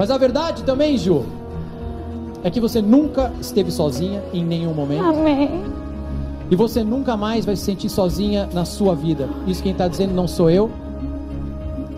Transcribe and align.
Mas 0.00 0.10
a 0.10 0.16
verdade 0.16 0.62
também, 0.62 0.96
Ju, 0.96 1.26
é 2.42 2.50
que 2.50 2.58
você 2.58 2.80
nunca 2.80 3.30
esteve 3.38 3.70
sozinha 3.70 4.22
em 4.32 4.42
nenhum 4.42 4.72
momento. 4.72 5.04
Amém. 5.04 5.62
E 6.50 6.56
você 6.56 6.82
nunca 6.82 7.18
mais 7.18 7.44
vai 7.44 7.54
se 7.54 7.66
sentir 7.66 7.90
sozinha 7.90 8.48
na 8.50 8.64
sua 8.64 8.94
vida. 8.94 9.28
Isso 9.46 9.62
quem 9.62 9.72
está 9.72 9.86
dizendo 9.86 10.14
não 10.14 10.26
sou 10.26 10.48
eu. 10.48 10.70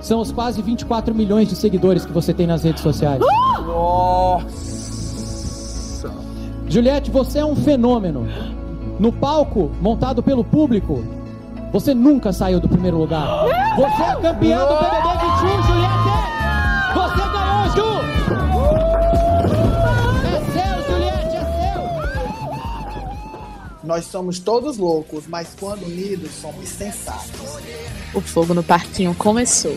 São 0.00 0.20
os 0.20 0.32
quase 0.32 0.60
24 0.60 1.14
milhões 1.14 1.48
de 1.48 1.54
seguidores 1.54 2.04
que 2.04 2.10
você 2.10 2.34
tem 2.34 2.44
nas 2.44 2.64
redes 2.64 2.82
sociais. 2.82 3.22
Nossa! 3.64 4.50
Juliette, 6.66 7.08
você 7.08 7.38
é 7.38 7.44
um 7.44 7.54
fenômeno. 7.54 8.26
No 8.98 9.12
palco, 9.12 9.70
montado 9.80 10.24
pelo 10.24 10.42
público, 10.42 11.04
você 11.72 11.94
nunca 11.94 12.32
saiu 12.32 12.58
do 12.58 12.68
primeiro 12.68 12.98
lugar. 12.98 13.44
Você 13.76 14.02
é 14.02 14.16
campeã 14.16 14.58
do 14.58 14.74
BBB 14.74 15.08
21, 15.20 15.62
Juliette! 15.62 16.01
Nós 23.84 24.04
somos 24.04 24.38
todos 24.38 24.78
loucos, 24.78 25.24
mas 25.26 25.48
quando 25.58 25.84
unidos 25.84 26.30
somos 26.40 26.68
sensatos. 26.68 27.58
O 28.14 28.20
fogo 28.20 28.54
no 28.54 28.62
parquinho 28.62 29.14
começou. 29.14 29.76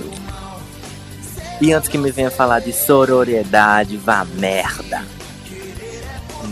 E 1.60 1.74
antes 1.74 1.90
que 1.90 1.98
me 1.98 2.12
venha 2.12 2.30
falar 2.30 2.60
de 2.60 2.72
sororiedade, 2.72 3.98
vá 3.98 4.24
merda. 4.24 5.04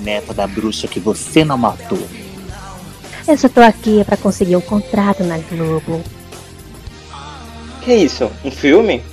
Neta 0.02 0.34
da 0.34 0.48
bruxa 0.48 0.88
que 0.88 1.00
você 1.00 1.46
não 1.46 1.58
matou. 1.58 2.02
Eu 3.28 3.38
só 3.38 3.48
tô 3.48 3.62
aqui 3.62 4.04
pra 4.04 4.18
conseguir 4.18 4.56
um 4.56 4.62
contrato 4.62 5.24
na 5.24 5.38
Globo. 5.38 6.02
Que 7.84 7.94
isso? 7.94 8.32
Um 8.44 8.52
filme? 8.52 9.04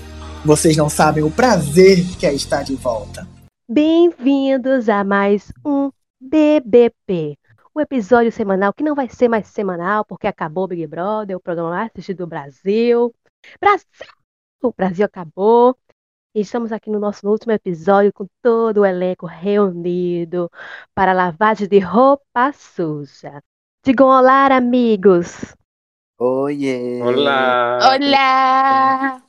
Vocês 0.45 0.77
não 0.77 0.89
sabem 0.89 1.23
o 1.23 1.31
prazer 1.31 2.05
que 2.19 2.27
é 2.27 2.33
estar 2.33 2.63
de 2.63 2.75
volta. 2.75 3.29
Bem-vindos 3.69 4.89
a 4.89 5.05
mais 5.05 5.53
um 5.65 5.91
BBP. 6.21 7.40
O 7.73 7.81
episódio 7.81 8.33
semanal 8.33 8.73
que 8.73 8.83
não 8.83 8.97
vai 8.97 9.09
ser 9.09 9.29
mais 9.29 9.47
semanal 9.47 10.05
porque 10.05 10.27
acabou 10.27 10.65
o 10.65 10.69
Big 10.69 10.87
Brother, 10.89 11.37
o 11.37 11.41
programa 11.41 11.71
mais 11.71 11.91
assistido 11.91 12.19
do 12.19 12.27
Brasil. 12.27 13.15
Brasil! 13.61 13.87
O 14.61 14.73
Brasil 14.73 15.07
acabou. 15.07 15.77
E 16.35 16.41
estamos 16.41 16.73
aqui 16.73 16.91
no 16.91 16.99
nosso 16.99 17.29
último 17.29 17.53
episódio 17.53 18.13
com 18.13 18.27
todo 18.43 18.79
o 18.79 18.87
elenco 18.87 19.27
reunido 19.27 20.51
para 20.95 21.13
lavagem 21.13 21.69
de 21.69 21.79
roupa 21.79 22.53
suja. 22.53 23.41
Digam 23.85 24.09
olá, 24.09 24.47
amigos! 24.47 25.55
Oiê! 26.19 27.01
Olá! 27.03 27.79
Olá! 27.95 29.23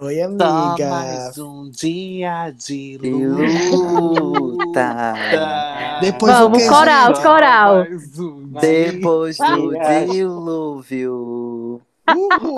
Oi, 0.00 0.16
Só 0.16 0.24
amiga. 0.24 0.88
mais 0.88 1.36
um 1.38 1.68
dia 1.70 2.50
de 2.52 2.96
luta. 3.70 5.14
Depois 6.00 6.32
Vamos, 6.32 6.66
coral, 6.66 7.12
coral! 7.20 7.84
Depois 8.60 9.36
do 9.36 9.72
dilúvio. 10.10 11.82
Uhul. 12.08 12.56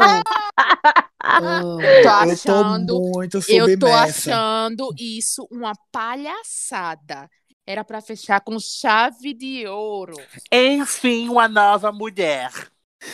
Amo. 1.25 1.79
Tô 1.79 1.81
Eu 1.83 2.03
tô 2.03 2.09
achando- 2.09 3.01
muito 3.15 3.39
Eu 3.49 3.79
tô 3.79 3.87
achando 3.89 4.89
isso 4.99 5.47
uma 5.51 5.73
palhaçada. 5.91 7.29
Era 7.67 7.83
pra 7.85 8.01
fechar 8.01 8.41
com 8.41 8.59
chave 8.61 9.35
de 9.35 9.67
ouro. 9.67 10.15
Enfim, 10.53 11.29
uma 11.29 11.49
nova 11.49 11.91
mulher. 11.93 12.51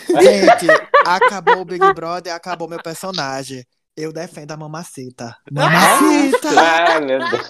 Gente, 0.07 0.67
acabou 1.07 1.61
o 1.61 1.65
Big 1.65 1.93
Brother, 1.95 2.35
acabou 2.35 2.69
meu 2.69 2.83
personagem. 2.83 3.65
Eu 4.01 4.13
defendo 4.13 4.53
a 4.53 4.57
mamacita. 4.57 5.37
Mamacita! 5.51 6.49
Ai, 6.57 7.01
meu 7.01 7.19
Deus. 7.19 7.49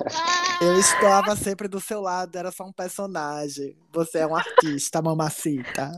Eu 0.63 0.79
estava 0.81 1.37
sempre 1.37 1.69
do 1.69 1.79
seu 1.79 2.01
lado, 2.01 2.35
era 2.37 2.51
só 2.51 2.65
um 2.65 2.73
personagem. 2.73 3.77
Você 3.93 4.21
é 4.21 4.27
um 4.27 4.35
artista, 4.35 5.03
mamacita. 5.03 5.91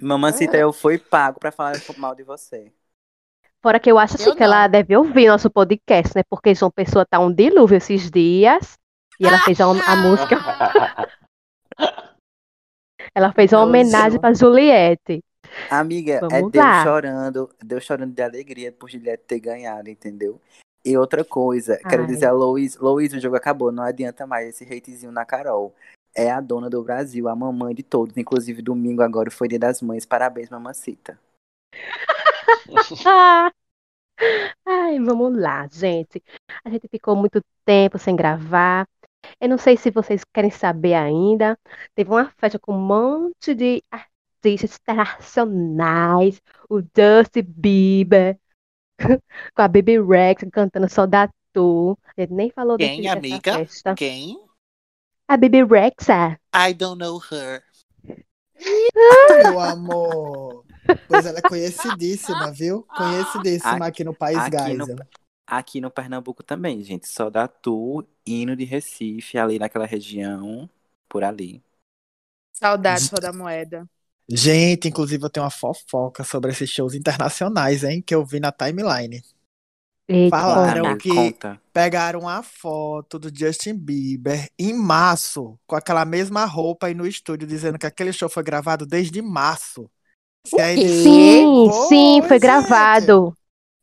Mamacita, 0.00 0.56
eu 0.56 0.72
fui 0.72 0.96
pago 0.96 1.40
pra 1.40 1.50
falar 1.50 1.74
mal 1.98 2.14
de 2.14 2.22
você. 2.22 2.72
Fora 3.60 3.80
que 3.80 3.90
eu 3.90 3.98
acho 3.98 4.14
assim 4.14 4.28
Eu 4.28 4.36
que 4.36 4.44
ela 4.44 4.68
deve 4.68 4.96
ouvir 4.96 5.26
nosso 5.26 5.50
podcast, 5.50 6.14
né? 6.14 6.22
Porque 6.30 6.54
João 6.54 6.70
Pessoa 6.70 7.04
tá 7.04 7.18
um 7.18 7.32
dilúvio 7.32 7.76
esses 7.76 8.08
dias. 8.08 8.78
E 9.18 9.26
ela 9.26 9.40
fez 9.40 9.60
a, 9.60 9.64
a 9.64 9.96
música. 9.96 10.36
Ela 13.14 13.32
fez 13.32 13.52
uma 13.52 13.62
homenagem 13.62 14.18
pra 14.20 14.34
Juliette. 14.34 15.22
Amiga, 15.70 16.14
é 16.14 16.20
Vamos 16.20 16.52
Deus 16.52 16.64
lá. 16.64 16.82
chorando, 16.82 17.50
Deus 17.62 17.84
chorando 17.84 18.12
de 18.12 18.22
alegria 18.22 18.72
por 18.72 18.90
Juliette 18.90 19.24
ter 19.26 19.40
ganhado, 19.40 19.88
entendeu? 19.88 20.40
E 20.84 20.96
outra 20.98 21.24
coisa, 21.24 21.78
quero 21.88 22.02
Ai. 22.02 22.08
dizer 22.08 22.26
a 22.26 22.32
Lois, 22.32 22.76
Lois, 22.76 23.12
o 23.14 23.20
jogo 23.20 23.36
acabou, 23.36 23.72
não 23.72 23.82
adianta 23.82 24.26
mais 24.26 24.48
esse 24.48 24.64
hatezinho 24.64 25.10
na 25.10 25.24
Carol. 25.24 25.74
É 26.14 26.30
a 26.30 26.40
dona 26.40 26.68
do 26.68 26.82
Brasil, 26.82 27.28
a 27.28 27.34
mamãe 27.34 27.74
de 27.74 27.82
todos. 27.82 28.16
Inclusive, 28.16 28.62
domingo 28.62 29.02
agora 29.02 29.30
foi 29.30 29.48
dia 29.48 29.58
das 29.58 29.82
mães. 29.82 30.06
Parabéns, 30.06 30.48
mamacita. 30.48 31.18
Ai, 34.64 35.00
vamos 35.00 35.36
lá, 35.36 35.66
gente. 35.66 36.22
A 36.64 36.70
gente 36.70 36.86
ficou 36.88 37.16
muito 37.16 37.42
tempo 37.64 37.98
sem 37.98 38.14
gravar. 38.14 38.86
Eu 39.40 39.48
não 39.48 39.58
sei 39.58 39.76
se 39.76 39.90
vocês 39.90 40.22
querem 40.32 40.50
saber 40.50 40.94
ainda. 40.94 41.58
Teve 41.94 42.10
uma 42.10 42.30
festa 42.38 42.58
com 42.58 42.74
um 42.74 42.80
monte 42.80 43.54
de 43.54 43.82
artistas 44.44 44.78
internacionais. 44.80 46.40
O 46.68 46.80
Justin 46.80 47.42
Bieber, 47.46 48.38
com 49.54 49.62
a 49.62 49.68
Baby 49.68 50.00
Rex 50.00 50.44
cantando 50.52 50.88
Só 50.88 51.06
da 51.06 51.28
Tu. 51.52 51.98
Gente 52.18 52.32
nem 52.32 52.50
falou 52.50 52.76
desse, 52.76 52.90
Quem, 52.94 53.02
dessa 53.02 53.16
amiga? 53.18 53.54
festa. 53.54 53.94
Quem? 53.94 54.38
A 55.28 55.36
Baby 55.36 55.64
Rex, 55.64 56.08
é. 56.08 56.38
I 56.54 56.74
don't 56.74 56.98
know 56.98 57.18
her. 57.30 57.62
Meu 59.42 59.58
amor. 59.60 60.64
Pois 61.08 61.24
ela 61.24 61.38
é 61.38 61.42
conhecidíssima, 61.42 62.52
viu? 62.52 62.82
Conhecidíssima 62.82 63.86
aqui 63.86 64.04
no 64.04 64.14
País 64.14 64.38
aqui 64.38 64.74
no- 64.74 64.86
Geisel. 64.86 65.06
Aqui 65.46 65.80
no 65.80 65.90
Pernambuco 65.90 66.42
também, 66.42 66.82
gente. 66.82 67.08
Só 67.08 67.28
da 67.30 67.46
Tu, 67.48 68.06
hino 68.26 68.56
de 68.56 68.64
Recife, 68.64 69.36
ali 69.38 69.58
naquela 69.58 69.86
região, 69.86 70.68
por 71.08 71.22
ali. 71.24 71.62
Saudades 72.52 73.10
da 73.10 73.32
moeda. 73.32 73.86
Gente, 74.28 74.88
inclusive 74.88 75.22
eu 75.24 75.30
tenho 75.30 75.44
uma 75.44 75.50
fofoca 75.50 76.24
sobre 76.24 76.50
esses 76.50 76.70
shows 76.70 76.94
internacionais, 76.94 77.84
hein? 77.84 78.02
Que 78.02 78.14
eu 78.14 78.24
vi 78.24 78.40
na 78.40 78.50
timeline. 78.50 79.22
Eita, 80.08 80.36
Falaram 80.36 80.82
conta. 80.84 80.96
Que- 80.98 81.08
conta. 81.14 81.60
Pegaram 81.72 82.28
a 82.28 82.42
foto 82.42 83.18
do 83.18 83.30
Justin 83.36 83.74
Bieber 83.74 84.50
em 84.58 84.72
março, 84.74 85.58
com 85.66 85.76
aquela 85.76 86.04
mesma 86.04 86.44
roupa 86.44 86.86
aí 86.86 86.94
no 86.94 87.06
estúdio, 87.06 87.46
dizendo 87.48 87.78
que 87.78 87.86
aquele 87.86 88.12
show 88.12 88.28
foi 88.28 88.42
gravado 88.42 88.86
desde 88.86 89.20
março. 89.22 89.90
Sim, 90.46 91.70
Foi, 91.70 91.88
sim, 91.88 92.22
foi 92.22 92.38
gente. 92.38 92.40
gravado. 92.40 93.34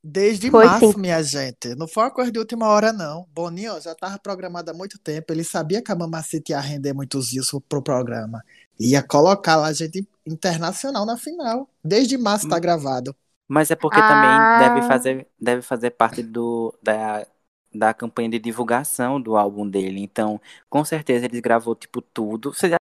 Desde 0.03 0.49
Foi, 0.49 0.65
março, 0.65 0.93
sim. 0.93 0.99
minha 0.99 1.21
gente. 1.23 1.75
Não 1.75 1.87
foi 1.87 2.03
uma 2.03 2.11
coisa 2.11 2.31
de 2.31 2.39
última 2.39 2.67
hora, 2.67 2.91
não. 2.91 3.27
Boninho 3.33 3.79
já 3.81 3.91
estava 3.91 4.17
programado 4.19 4.71
há 4.71 4.73
muito 4.73 4.97
tempo. 4.99 5.31
Ele 5.31 5.43
sabia 5.43 5.81
que 5.81 5.91
a 5.91 5.95
Mamacita 5.95 6.51
ia 6.53 6.59
render 6.59 6.93
muitos 6.93 7.31
views 7.31 7.51
pro 7.69 7.81
programa. 7.83 8.43
Ia 8.79 9.03
colocar 9.03 9.57
lá 9.57 9.71
gente 9.73 10.07
internacional 10.25 11.05
na 11.05 11.17
final. 11.17 11.69
Desde 11.83 12.17
março 12.17 12.47
Hum. 12.47 12.49
tá 12.49 12.59
gravado. 12.59 13.15
Mas 13.47 13.69
é 13.71 13.75
porque 13.75 13.99
Ah. 13.99 14.07
também 14.07 14.75
deve 14.75 14.87
fazer, 14.87 15.27
deve 15.39 15.61
fazer 15.61 15.91
parte 15.91 16.23
do, 16.23 16.73
da, 16.81 17.25
da 17.73 17.93
campanha 17.93 18.29
de 18.29 18.39
divulgação 18.39 19.19
do 19.21 19.35
álbum 19.35 19.67
dele. 19.67 20.01
Então, 20.01 20.39
com 20.69 20.85
certeza 20.85 21.25
eles 21.25 21.39
gravou 21.41 21.75
tipo 21.75 22.01
tudo. 22.01 22.53
Você 22.53 22.73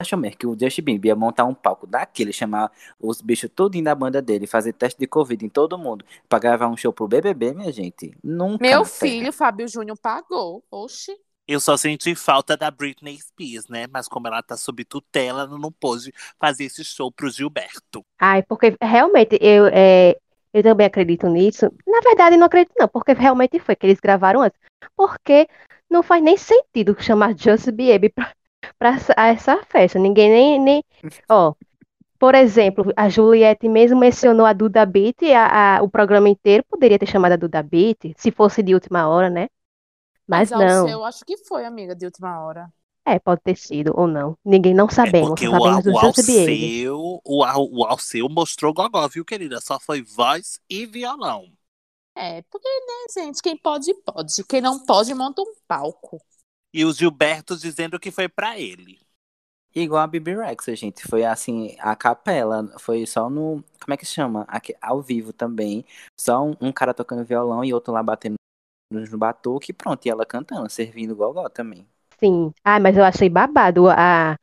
acham 0.00 0.18
mesmo 0.18 0.38
que 0.38 0.46
o 0.46 0.58
Justin 0.58 0.82
Bieber 0.82 1.08
ia 1.10 1.16
montar 1.16 1.44
um 1.44 1.54
palco 1.54 1.86
daquele, 1.86 2.32
chamar 2.32 2.70
os 3.00 3.20
bichos 3.22 3.50
tudinho 3.54 3.84
da 3.84 3.94
banda 3.94 4.22
dele, 4.22 4.46
fazer 4.46 4.72
teste 4.72 4.98
de 5.00 5.06
Covid 5.06 5.44
em 5.44 5.48
todo 5.48 5.78
mundo, 5.78 6.04
pra 6.28 6.38
gravar 6.38 6.68
um 6.68 6.76
show 6.76 6.92
pro 6.92 7.08
BBB, 7.08 7.52
minha 7.54 7.72
gente? 7.72 8.16
Nunca. 8.22 8.62
Meu 8.62 8.84
filho, 8.84 9.32
Fábio 9.32 9.66
Júnior, 9.68 9.98
pagou. 9.98 10.64
Oxi. 10.70 11.16
Eu 11.46 11.60
só 11.60 11.76
senti 11.76 12.14
falta 12.14 12.56
da 12.56 12.70
Britney 12.70 13.18
Spears, 13.20 13.68
né? 13.68 13.86
Mas 13.88 14.08
como 14.08 14.28
ela 14.28 14.42
tá 14.42 14.56
sob 14.56 14.84
tutela, 14.84 15.42
ela 15.42 15.58
não 15.58 15.72
pôde 15.72 16.12
fazer 16.38 16.64
esse 16.64 16.84
show 16.84 17.10
pro 17.10 17.28
Gilberto. 17.28 18.04
Ai, 18.18 18.42
porque 18.44 18.76
realmente 18.80 19.36
eu, 19.40 19.66
é, 19.66 20.16
eu 20.54 20.62
também 20.62 20.86
acredito 20.86 21.28
nisso. 21.28 21.66
Na 21.86 22.00
verdade, 22.00 22.36
não 22.36 22.46
acredito, 22.46 22.72
não, 22.78 22.88
porque 22.88 23.12
realmente 23.12 23.58
foi 23.58 23.74
que 23.74 23.86
eles 23.86 24.00
gravaram 24.00 24.42
antes. 24.42 24.58
Porque 24.96 25.48
não 25.90 26.02
faz 26.02 26.22
nem 26.22 26.36
sentido 26.36 26.96
chamar 27.00 27.36
Just 27.36 27.70
Bieber 27.72 28.12
pra, 28.14 28.32
pra 28.78 28.96
essa, 29.28 29.62
festa. 29.68 29.98
Ninguém 29.98 30.30
nem, 30.30 30.60
nem. 30.60 30.84
Ó, 31.28 31.54
por 32.18 32.34
exemplo, 32.34 32.92
a 32.96 33.08
Juliette 33.08 33.68
mesmo 33.68 33.98
mencionou 33.98 34.46
a 34.46 34.52
Duda 34.52 34.86
Beat, 34.86 35.22
a, 35.34 35.78
a- 35.78 35.82
o 35.82 35.90
programa 35.90 36.28
inteiro 36.28 36.64
poderia 36.68 36.98
ter 36.98 37.06
chamado 37.06 37.32
a 37.32 37.36
Duda 37.36 37.62
Beat, 37.62 38.14
se 38.16 38.30
fosse 38.30 38.62
de 38.62 38.74
última 38.74 39.08
hora, 39.08 39.28
né? 39.30 39.48
Mas 40.32 40.52
ao 40.52 40.66
não. 40.66 40.84
seu, 40.88 41.04
acho 41.04 41.24
que 41.24 41.36
foi, 41.38 41.64
amiga, 41.64 41.94
de 41.94 42.06
última 42.06 42.40
hora. 42.44 42.72
É, 43.04 43.18
pode 43.18 43.40
ter 43.42 43.56
sido 43.56 43.92
ou 43.96 44.06
não. 44.06 44.36
Ninguém 44.44 44.74
não 44.74 44.88
É 45.04 45.12
sabemos. 45.12 45.28
porque 45.30 45.48
Só 45.48 45.58
o, 45.58 45.64
sabemos 45.64 45.86
o 45.86 45.98
Bieber. 45.98 45.98
Alceu, 45.98 47.20
o, 47.24 47.44
Al- 47.44 47.70
o 47.72 47.84
Alceu 47.84 48.28
mostrou 48.28 48.72
gogó, 48.74 49.06
viu, 49.08 49.24
querida? 49.24 49.60
Só 49.60 49.78
foi 49.78 50.02
voz 50.02 50.58
e 50.68 50.86
violão. 50.86 51.52
É, 52.14 52.42
porque, 52.50 52.68
né, 52.68 53.22
gente, 53.24 53.42
quem 53.42 53.56
pode, 53.56 53.92
pode. 54.04 54.44
Quem 54.44 54.60
não 54.60 54.84
pode, 54.84 55.14
monta 55.14 55.42
um 55.42 55.54
palco. 55.66 56.20
E 56.72 56.84
o 56.84 56.92
Gilberto 56.92 57.56
dizendo 57.56 57.98
que 58.00 58.10
foi 58.10 58.28
pra 58.28 58.58
ele. 58.58 59.00
Igual 59.74 60.02
a 60.02 60.06
Bibi 60.06 60.36
Rex, 60.36 60.66
gente. 60.78 61.02
Foi 61.08 61.24
assim, 61.24 61.76
a 61.80 61.96
capela. 61.96 62.68
Foi 62.78 63.06
só 63.06 63.30
no. 63.30 63.64
Como 63.82 63.94
é 63.94 63.96
que 63.96 64.06
chama? 64.06 64.44
Aqui, 64.48 64.74
ao 64.82 65.02
vivo 65.02 65.32
também. 65.32 65.84
Só 66.18 66.44
um, 66.44 66.54
um 66.60 66.72
cara 66.72 66.94
tocando 66.94 67.24
violão 67.24 67.64
e 67.64 67.74
outro 67.74 67.92
lá 67.92 68.02
batendo 68.02 68.36
no 68.92 69.18
batuque 69.18 69.70
e 69.70 69.74
pronto. 69.74 70.04
E 70.06 70.10
ela 70.10 70.24
cantando, 70.26 70.68
servindo 70.70 71.16
gogó 71.16 71.48
também. 71.48 71.86
Sim. 72.18 72.52
Ah, 72.64 72.78
mas 72.78 72.96
eu 72.96 73.04
achei 73.04 73.28
babado 73.28 73.88
a, 73.88 74.36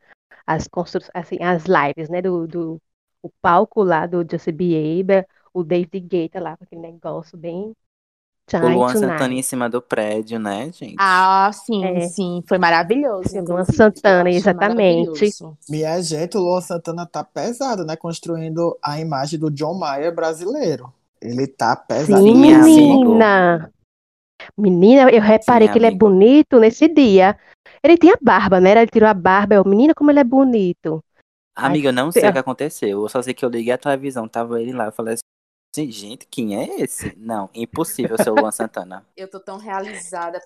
as 0.46 0.68
construções, 0.68 1.12
assim, 1.13 1.38
as 1.42 1.63
lives, 1.66 2.10
né? 2.10 2.22
Do, 2.22 2.48
do 2.48 2.81
o 3.22 3.30
palco 3.42 3.84
lá 3.84 4.06
do 4.06 4.25
Justin 4.30 4.51
Bieber, 4.51 5.28
o 5.54 5.63
David 5.63 6.00
Guetta 6.00 6.40
lá, 6.40 6.57
com 6.57 6.63
aquele 6.63 6.81
negócio 6.81 7.38
bem. 7.38 7.74
O 8.51 8.68
Luan. 8.68 8.94
Santana 8.94 9.34
em 9.34 9.44
cima 9.44 9.69
do 9.69 9.80
prédio, 9.80 10.40
né, 10.40 10.72
gente? 10.74 10.95
Ah, 10.98 11.52
sim, 11.54 11.86
É. 11.86 12.02
sim. 12.07 12.44
Foi 12.48 12.57
maravilhoso. 12.57 13.30
Luan 13.36 13.44
inclusive, 13.44 13.78
Santana, 13.78 14.30
exatamente. 14.31 15.31
Minha 15.69 16.02
gente, 16.02 16.36
o 16.36 16.42
Luan 16.42 16.62
Santana 16.62 17.06
tá 17.06 17.24
pesado, 17.24 17.86
né? 17.86 17.95
Construindo 17.95 18.75
a 18.84 19.00
imagem 19.00 19.40
do 19.40 19.52
John 19.52 19.75
Mayer 19.78 20.13
brasileiro. 20.13 20.92
Ele 21.22 21.45
tá 21.45 21.75
pesado. 21.75 22.24
Sim, 22.24 22.36
menina. 22.36 23.72
Menina, 24.58 25.10
eu 25.10 25.22
reparei 25.22 25.68
Sim, 25.68 25.74
que 25.74 25.80
ele 25.80 25.88
é 25.88 25.92
bonito 25.92 26.60
nesse 26.60 26.88
dia. 26.88 27.38
Ele 27.84 27.98
tinha 27.98 28.18
barba, 28.22 28.60
né? 28.60 28.72
Ele 28.72 28.88
tirou 28.88 29.10
a 29.10 29.14
barba. 29.14 29.56
Eu, 29.56 29.66
menina, 29.66 29.94
como 29.94 30.12
ele 30.12 30.20
é 30.20 30.24
bonito. 30.24 31.04
Amiga, 31.56 31.90
eu 31.90 31.94
não 31.94 32.12
sei 32.12 32.24
Ai, 32.24 32.30
o 32.30 32.34
que 32.34 32.40
aconteceu. 32.40 33.02
Eu 33.02 33.10
só 33.10 33.22
sei 33.22 33.34
que 33.34 33.44
eu 33.44 33.50
liguei 33.50 33.74
a 33.74 33.78
televisão, 33.78 34.28
tava 34.28 34.62
ele 34.62 34.72
lá. 34.72 34.86
Eu 34.86 34.92
falei 34.92 35.16
assim, 35.16 35.92
gente, 35.92 36.26
quem 36.28 36.56
é 36.56 36.82
esse? 36.82 37.14
Não, 37.18 37.50
impossível 37.54 38.18
ser 38.18 38.30
o 38.30 38.36
Luan 38.36 38.52
Santana. 38.52 39.06
Eu 39.16 39.30
tô 39.30 39.40
tão 39.40 39.58
realizada. 39.58 40.40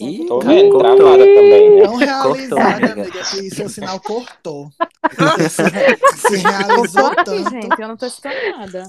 Ih, 0.00 0.26
Tô 0.26 0.40
vendo, 0.40 0.72
cortou. 0.72 0.96
travada 0.96 1.24
também, 1.24 1.70
né? 1.76 1.82
Tão 1.82 1.96
realizada, 1.96 2.76
amiga. 2.76 3.02
amiga, 3.02 3.20
que 3.20 3.50
seu 3.50 3.68
sinal 3.70 4.00
cortou. 4.00 4.70
Se, 5.48 6.28
se 6.28 6.36
realizou 6.36 7.14
tanto. 7.14 7.50
gente. 7.50 7.80
Eu 7.80 7.88
não 7.88 7.96
tô 7.96 8.06
escutando 8.06 8.58
nada. 8.58 8.82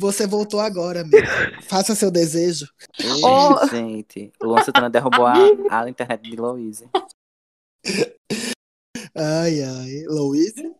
Você 0.00 0.26
voltou 0.26 0.60
agora, 0.60 1.00
amiga. 1.02 1.26
Faça 1.62 1.94
seu 1.94 2.10
desejo. 2.10 2.66
Ih, 2.98 3.24
Ô. 3.24 3.66
gente, 3.68 4.32
o 4.42 4.46
Luan 4.46 4.62
Santana 4.62 4.90
derrubou 4.90 5.26
a, 5.26 5.34
a 5.70 5.88
internet 5.88 6.22
de 6.22 6.36
Louise. 6.36 6.88
Ai, 9.16 9.62
ai. 9.62 10.04
Louise? 10.08 10.74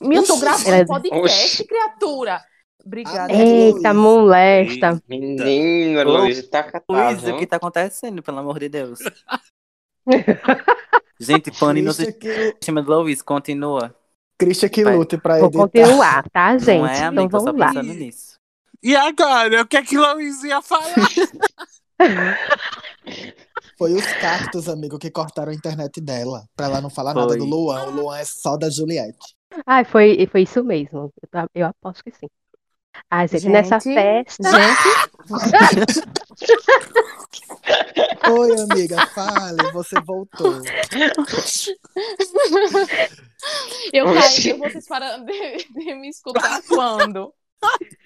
Eu 0.00 0.26
tô 0.26 0.38
gravando 0.38 0.70
Ela- 0.70 0.86
podcast, 0.86 1.44
Oxi. 1.62 1.64
criatura. 1.66 2.40
Obrigada. 2.84 3.32
É, 3.32 3.36
Eita, 3.68 3.92
Luiz. 3.92 4.02
molesta. 4.02 5.02
Menina, 5.08 6.02
Luiz, 6.02 6.48
tá 6.48 6.64
catado. 6.64 6.84
Luiz, 7.14 7.22
o 7.28 7.38
que 7.38 7.46
tá 7.46 7.56
acontecendo, 7.56 8.22
pelo 8.22 8.38
amor 8.38 8.58
de 8.58 8.68
Deus? 8.68 8.98
gente, 11.20 11.52
pane 11.52 11.80
no 11.82 11.92
sistema 11.92 12.82
de 12.82 12.88
Louise, 12.88 13.22
continua. 13.22 13.94
Christian 14.44 14.68
que 14.68 14.84
Vai. 14.84 14.96
lute 14.96 15.16
pra 15.18 15.38
Vou 15.38 15.46
editar. 15.48 15.68
continuar, 15.68 16.28
tá, 16.30 16.58
gente? 16.58 16.78
Não 16.80 16.86
é, 16.86 16.96
então 16.96 17.08
amigo, 17.08 17.36
eu 17.36 17.40
só 17.40 17.46
vamos 17.46 17.60
lá. 17.60 17.66
pensando 17.68 17.94
nisso. 17.94 18.32
E 18.82 18.96
agora? 18.96 19.62
O 19.62 19.66
que 19.66 19.76
é 19.76 19.82
que 19.82 19.96
Luiz 19.96 20.42
ia 20.42 20.60
falar? 20.60 20.94
Foi 23.78 23.92
os 23.92 24.04
cactos, 24.20 24.68
amigo, 24.68 24.98
que 24.98 25.08
cortaram 25.10 25.52
a 25.52 25.54
internet 25.54 26.00
dela. 26.00 26.44
Pra 26.56 26.66
ela 26.66 26.80
não 26.80 26.90
falar 26.90 27.14
nada 27.14 27.28
Foi. 27.28 27.38
do 27.38 27.44
Luan. 27.44 27.84
O 27.86 27.90
Luan 27.90 28.18
é 28.18 28.24
só 28.24 28.56
da 28.56 28.68
Juliette. 28.68 29.36
Ai, 29.66 29.84
foi, 29.84 30.26
foi 30.30 30.42
isso 30.42 30.64
mesmo. 30.64 31.12
Eu, 31.32 31.46
eu 31.54 31.66
aposto 31.66 32.02
que 32.02 32.10
sim. 32.10 32.26
Ai, 33.10 33.26
gente, 33.28 33.48
nessa 33.48 33.78
Gente, 33.80 33.94
festa. 33.94 34.50
Gente, 34.50 36.02
Oi, 38.30 38.60
amiga, 38.60 39.06
fale. 39.08 39.72
Você 39.72 39.98
voltou. 40.00 40.60
eu 43.92 44.06
Oxi. 44.06 44.50
caí, 44.50 44.58
vocês 44.58 44.86
param 44.86 45.24
de, 45.24 45.56
de 45.72 45.94
me 45.94 46.08
escutar 46.08 46.62
quando? 46.68 47.32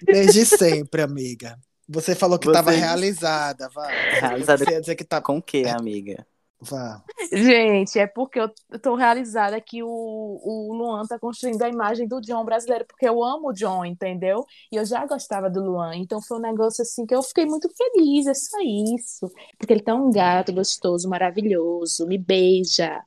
Desde 0.01 0.45
sempre, 0.45 1.01
amiga. 1.01 1.57
Você 1.89 2.15
falou 2.15 2.37
que 2.37 2.45
Você- 2.47 2.53
tava 2.53 2.71
realizada, 2.71 3.69
vá. 3.69 3.87
Realizada 3.87 4.63
Você 4.65 4.71
ia 4.71 4.81
dizer 4.81 4.95
que 4.95 5.03
tá. 5.05 5.21
Com 5.21 5.37
o 5.37 5.41
que, 5.41 5.65
amiga? 5.65 6.25
Vá. 6.59 7.03
Gente, 7.31 7.99
é 7.99 8.07
porque 8.07 8.39
eu 8.39 8.49
tô 8.81 8.95
realizada 8.95 9.61
que 9.61 9.83
o, 9.83 9.87
o 9.87 10.73
Luan 10.73 11.05
tá 11.05 11.19
construindo 11.19 11.61
a 11.61 11.69
imagem 11.69 12.07
do 12.07 12.19
John 12.19 12.43
brasileiro, 12.43 12.83
porque 12.87 13.07
eu 13.07 13.23
amo 13.23 13.49
o 13.49 13.53
John, 13.53 13.85
entendeu? 13.85 14.43
E 14.71 14.75
eu 14.75 14.83
já 14.83 15.05
gostava 15.05 15.49
do 15.51 15.63
Luan, 15.63 15.95
então 15.95 16.19
foi 16.19 16.37
um 16.39 16.41
negócio 16.41 16.81
assim 16.81 17.05
que 17.05 17.13
eu 17.13 17.21
fiquei 17.21 17.45
muito 17.45 17.69
feliz, 17.75 18.25
é 18.25 18.33
só 18.33 18.57
isso. 18.61 19.31
Porque 19.57 19.71
ele 19.71 19.83
tá 19.83 19.93
um 19.93 20.11
gato 20.11 20.51
gostoso, 20.51 21.07
maravilhoso, 21.07 22.07
me 22.07 22.17
beija. 22.17 23.01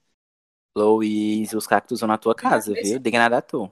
Louise, 0.77 1.57
os 1.57 1.67
cactos 1.67 2.01
vão 2.01 2.09
na 2.09 2.19
tua 2.19 2.35
casa, 2.35 2.77
viu? 2.77 2.99
Diga 2.99 3.19
nada 3.19 3.39
a 3.39 3.43
tu. 3.43 3.71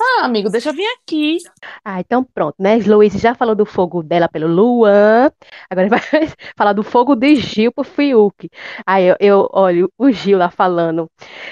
Ah, 0.00 0.24
amigo, 0.24 0.50
deixa 0.50 0.70
eu 0.70 0.74
vir 0.74 0.86
aqui. 0.96 1.38
Ah, 1.84 2.00
então 2.00 2.24
pronto, 2.24 2.56
né? 2.58 2.76
Luiz 2.78 3.12
já 3.14 3.34
falou 3.34 3.54
do 3.54 3.64
fogo 3.64 4.02
dela 4.02 4.28
pelo 4.28 4.48
Luan. 4.48 5.30
Agora 5.70 5.86
ele 5.86 5.90
vai 5.90 6.00
falar 6.56 6.72
do 6.72 6.82
fogo 6.82 7.14
de 7.14 7.36
Gil 7.36 7.72
pro 7.72 7.84
Fiuk. 7.84 8.48
Aí 8.84 9.06
eu, 9.06 9.16
eu 9.20 9.48
olho 9.52 9.92
o 9.96 10.10
Gil 10.10 10.38
lá 10.38 10.50
falando. 10.50 11.08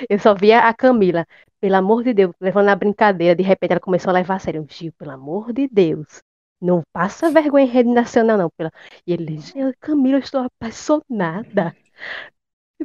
Eu 0.08 0.18
só 0.18 0.34
via 0.34 0.60
a 0.60 0.74
Camila, 0.74 1.24
pelo 1.60 1.76
amor 1.76 2.02
de 2.02 2.12
Deus, 2.14 2.34
levando 2.40 2.68
a 2.68 2.74
brincadeira. 2.76 3.34
De 3.36 3.42
repente 3.44 3.72
ela 3.72 3.80
começou 3.80 4.10
a 4.10 4.14
levar 4.14 4.36
a 4.36 4.38
sério. 4.40 4.66
Gil, 4.68 4.92
pelo 4.98 5.12
amor 5.12 5.52
de 5.52 5.68
Deus. 5.68 6.20
Não 6.60 6.82
passa 6.92 7.30
vergonha 7.30 7.64
em 7.64 7.68
rede 7.68 7.90
nacional, 7.90 8.36
não. 8.36 8.50
Pela... 8.56 8.72
E 9.06 9.12
ele, 9.12 9.38
"Gente, 9.38 9.76
Camila, 9.78 10.16
eu 10.16 10.20
estou 10.20 10.40
apaixonada. 10.40 11.76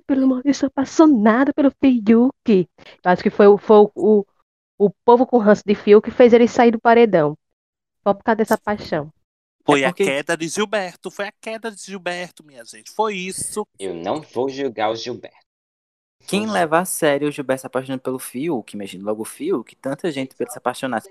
Pelo 0.08 0.24
amor 0.24 0.38
de 0.38 0.44
Deus, 0.44 0.62
eu 0.62 0.68
estou 0.68 0.68
apaixonada 0.68 1.54
pelo 1.54 1.72
Fiuk. 1.72 2.26
Eu 2.48 3.12
acho 3.12 3.22
que 3.24 3.30
foi, 3.30 3.48
o- 3.48 3.58
foi 3.58 3.78
o, 3.78 3.92
o, 3.96 4.26
o 4.78 4.90
povo 5.06 5.26
com 5.26 5.38
ranço 5.38 5.64
de 5.66 5.76
Fiuk 5.76 6.10
que 6.10 6.16
fez 6.16 6.34
ele 6.34 6.48
sair 6.48 6.72
do 6.72 6.80
paredão. 6.80 7.38
Só 8.04 8.14
por 8.14 8.24
causa 8.24 8.38
dessa 8.38 8.58
paixão. 8.58 9.12
Foi 9.64 9.82
É 9.84 9.86
a 9.86 9.90
porque- 9.90 10.06
queda 10.06 10.36
de 10.36 10.48
Gilberto, 10.48 11.12
foi 11.12 11.28
a 11.28 11.32
queda 11.40 11.70
de 11.72 11.82
Gilberto, 11.82 12.44
minha 12.44 12.64
gente. 12.66 12.90
Foi 12.92 13.16
isso. 13.16 13.68
Eu 13.78 13.94
não 13.94 14.22
vou 14.22 14.50
julgar 14.50 14.90
o 14.90 14.96
Gilberto. 14.96 15.38
Quem 16.26 16.50
leva 16.50 16.80
a 16.80 16.86
sério 16.86 17.28
o 17.28 17.32
Gilberto 17.32 17.62
se 17.62 17.68
apaixonando 17.68 18.02
pelo 18.02 18.18
Fiuk? 18.20 18.74
Imagina, 18.76 19.04
logo 19.04 19.22
o 19.24 19.26
Fiuk, 19.26 19.76
tanta 19.76 20.10
gente 20.12 20.36
pra 20.36 20.46
ele 20.46 20.52
se 20.52 20.58
apaixonar, 20.58 21.02
se 21.02 21.10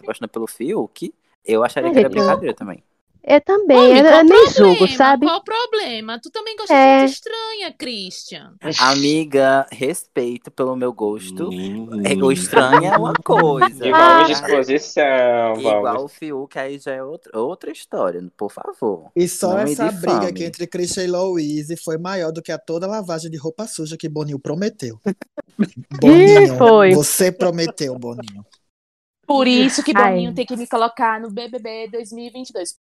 apaixonando 0.00 0.32
pelo 0.32 0.46
Fiuk, 0.46 1.14
eu 1.44 1.62
acharia 1.62 1.90
que 1.92 1.98
era 1.98 2.08
eu- 2.08 2.10
brincadeira 2.10 2.54
também. 2.54 2.82
Eu 3.24 3.40
também, 3.40 3.78
Amigo, 3.78 3.98
eu, 3.98 4.10
qual 4.10 4.18
eu 4.18 4.24
nem 4.24 4.46
julgo, 4.50 4.88
sabe? 4.88 5.26
Qual 5.26 5.38
o 5.38 5.44
problema? 5.44 6.18
Tu 6.20 6.28
também 6.30 6.56
gosta 6.56 6.74
É. 6.74 6.96
de 6.96 7.00
gente 7.06 7.14
estranha, 7.16 7.72
Christian. 7.72 8.54
Amiga, 8.80 9.64
respeito 9.70 10.50
pelo 10.50 10.74
meu 10.74 10.92
gosto. 10.92 11.48
Hum. 11.48 11.88
É, 12.04 12.14
O 12.14 12.32
estranho 12.32 12.84
é 12.84 12.96
uma 12.96 13.12
coisa. 13.14 13.86
Igual 13.86 14.02
Ah. 14.02 14.24
a 14.24 14.26
disposição, 14.26 15.54
Igual 15.56 15.82
vamos. 15.82 16.02
o 16.02 16.08
Fiuk, 16.08 16.58
aí 16.58 16.78
já 16.80 16.92
é 16.92 17.02
outra, 17.04 17.38
outra 17.38 17.70
história, 17.70 18.20
por 18.36 18.50
favor. 18.50 19.10
E 19.14 19.28
só 19.28 19.50
Não 19.52 19.58
essa 19.58 19.92
briga 19.92 20.26
aqui 20.28 20.42
entre 20.44 20.66
Christian 20.66 21.04
e 21.04 21.06
Louise 21.06 21.76
foi 21.76 21.98
maior 21.98 22.32
do 22.32 22.42
que 22.42 22.50
a 22.50 22.58
toda 22.58 22.86
a 22.86 22.90
lavagem 22.90 23.30
de 23.30 23.36
roupa 23.36 23.66
suja 23.68 23.96
que 23.96 24.08
Boninho 24.08 24.38
prometeu. 24.40 24.98
Boninho, 26.00 26.58
foi. 26.58 26.92
você 26.92 27.30
prometeu, 27.30 27.96
Boninho. 27.98 28.44
Por 29.26 29.46
isso 29.46 29.82
que 29.84 29.92
Ai. 29.96 30.10
Boninho 30.14 30.34
tem 30.34 30.44
que 30.44 30.56
me 30.56 30.66
colocar 30.66 31.20
no 31.20 31.30
BBB 31.30 31.88
2022. 31.92 32.74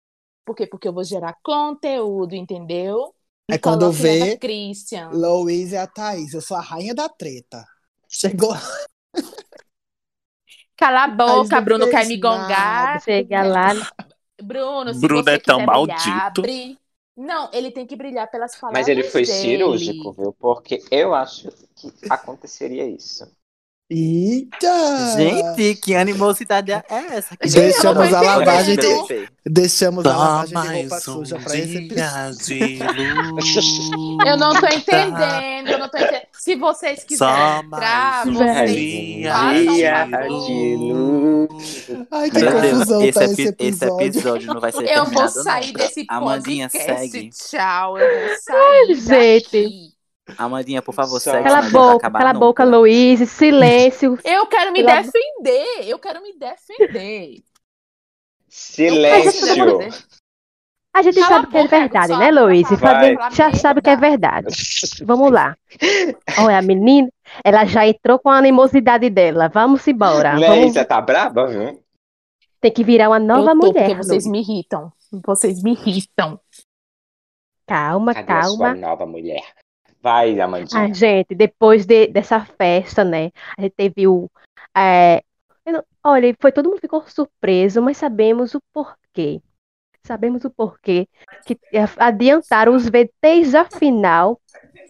Por 0.48 0.56
quê? 0.56 0.66
Porque 0.66 0.88
eu 0.88 0.94
vou 0.94 1.04
gerar 1.04 1.36
conteúdo, 1.42 2.34
entendeu? 2.34 3.14
E 3.50 3.54
É 3.54 3.58
quando 3.58 3.92
vê- 3.92 4.38
Christian. 4.40 5.10
Louise 5.12 5.74
e 5.74 5.78
a 5.78 5.86
Thaís, 5.86 6.32
eu 6.32 6.40
sou 6.40 6.56
a 6.56 6.60
rainha 6.62 6.94
da 6.94 7.08
treta. 7.08 7.62
Chegou. 8.08 8.54
Cala 10.76 11.04
a 11.04 11.08
boca, 11.08 11.60
não 11.60 11.64
Bruno, 11.64 11.86
quer 11.88 12.06
me 12.06 12.16
gongar. 12.16 13.00
Chega 13.02 13.42
lá. 13.42 13.74
Bruno, 14.42 14.94
se 14.94 15.00
Bruno 15.00 15.28
você 15.28 15.36
é 15.36 15.38
tão 15.38 15.60
maldito. 15.64 16.42
brilhar, 16.42 16.78
Não, 17.16 17.50
ele 17.52 17.70
tem 17.72 17.86
que 17.86 17.96
brilhar 17.96 18.30
pelas 18.30 18.56
palavras 18.56 18.72
Mas 18.72 18.88
ele 18.88 19.02
foi 19.02 19.24
dele. 19.24 19.34
cirúrgico, 19.58 20.12
viu? 20.12 20.32
Porque 20.32 20.82
eu 20.90 21.14
acho 21.14 21.50
que 21.76 21.92
aconteceria 22.08 22.86
isso. 22.86 23.26
Eita! 23.90 25.16
Gente, 25.16 25.74
que 25.76 25.94
animosidade 25.94 26.70
é 26.72 26.82
essa? 26.90 27.34
Que 27.38 27.48
Deixamos 27.48 28.04
nem 28.04 28.14
a 28.14 28.20
lavagem 28.20 28.76
de-. 28.76 29.28
Deixamos 29.46 30.04
a 30.04 30.12
Só 30.12 30.18
lavagem 30.18 30.48
de 30.48 30.54
roupa 30.68 30.88
mais 30.90 31.08
um 31.08 31.14
suja 31.14 31.38
pra 31.38 31.56
esse. 31.56 31.88
Eu 34.26 34.36
não 34.36 34.52
tô 34.60 34.66
entendendo, 34.66 35.68
eu 35.70 35.78
não 35.78 35.88
tô 35.88 35.96
entendendo. 35.96 36.22
Se 36.32 36.54
vocês 36.56 37.02
quiserem 37.04 37.60
entrar, 37.64 38.26
um 38.26 38.34
vocês 38.34 38.70
dia 38.72 39.32
façam 39.32 39.74
dia 39.74 40.08
favor. 40.10 40.46
de 40.46 40.76
luz. 40.76 41.86
Ai, 42.10 42.30
que 42.30 42.38
Meu 42.40 42.60
Deus, 42.60 42.72
confusão 42.72 43.02
esse, 43.02 43.12
tá 43.18 43.24
esse 43.24 43.42
esse 43.42 43.48
episódio. 43.48 44.06
episódio 44.06 44.46
não 44.52 44.60
vai 44.60 44.72
ser 44.72 44.84
Eu 44.84 45.06
vou 45.06 45.28
sair 45.28 45.66
nunca. 45.68 45.78
desse 45.78 46.04
Amandinha, 46.08 46.68
podcast. 46.68 47.10
segue. 47.10 47.30
Tchau, 47.30 47.98
eu 47.98 48.28
vou 48.28 48.36
sair 48.38 48.94
Gente. 48.96 49.97
Amandinha, 50.36 50.82
por 50.82 50.94
favor, 50.94 51.18
segue. 51.20 51.42
Cala 51.42 51.58
a 51.66 51.70
boca, 51.70 52.10
cala 52.10 52.30
a 52.30 52.34
boca. 52.34 52.64
Luiz. 52.64 53.28
Silêncio. 53.30 54.18
Eu 54.24 54.46
quero 54.46 54.72
me 54.72 54.84
Pela- 54.84 55.02
defender. 55.02 55.88
Eu 55.88 55.98
quero 55.98 56.22
me 56.22 56.34
defender. 56.36 57.42
Silêncio. 58.48 59.78
A 60.94 61.02
gente 61.02 61.20
Cala 61.20 61.28
sabe 61.28 61.46
que 61.48 61.56
é 61.58 61.66
verdade, 61.66 62.16
né, 62.16 62.30
Luiz? 62.30 62.66
Já 63.32 63.52
sabe 63.54 63.80
que 63.82 63.90
é 63.90 63.96
verdade. 63.96 64.48
Vamos 65.04 65.30
lá. 65.30 65.56
Olha, 66.38 66.58
a 66.58 66.62
menina, 66.62 67.08
ela 67.44 67.64
já 67.66 67.86
entrou 67.86 68.18
com 68.18 68.28
a 68.30 68.38
animosidade 68.38 69.08
dela. 69.10 69.48
Vamos 69.48 69.86
embora. 69.86 70.32
Vamos, 70.32 70.48
Leísa 70.48 70.84
tá 70.84 71.00
braba, 71.00 71.46
viu? 71.46 71.82
tem 72.60 72.72
que 72.72 72.82
virar 72.82 73.10
uma 73.10 73.20
nova 73.20 73.50
eu 73.52 73.60
tô, 73.60 73.66
mulher. 73.66 73.72
porque 73.90 73.94
vocês 74.02 74.24
Luiz. 74.24 74.26
me 74.26 74.40
irritam. 74.40 74.92
Vocês 75.24 75.62
me 75.62 75.72
irritam. 75.72 76.40
Calma, 77.66 78.14
Cadê 78.14 78.32
a 78.32 78.42
sua 78.44 78.58
calma. 78.58 78.74
nova 78.74 79.06
mulher? 79.06 79.44
Vai, 80.02 80.38
Amandinha. 80.40 80.82
Ah, 80.84 80.92
gente, 80.92 81.34
depois 81.34 81.84
de- 81.84 82.06
dessa 82.08 82.44
festa, 82.44 83.04
né? 83.04 83.30
A 83.56 83.62
gente 83.62 83.74
teve 83.76 84.06
o. 84.06 84.30
é, 84.76 85.22
não- 85.66 85.84
olha, 86.04 86.34
foi 86.40 86.52
todo 86.52 86.68
mundo 86.68 86.80
ficou 86.80 87.04
surpreso, 87.08 87.82
mas 87.82 87.96
sabemos 87.96 88.54
o 88.54 88.60
porquê. 88.72 89.40
Sabemos 90.06 90.44
o 90.44 90.50
porquê 90.50 91.06
que 91.44 91.58
adiantaram 91.98 92.74
os 92.74 92.88
VTs 92.88 93.52
da 93.52 93.64
final 93.66 94.40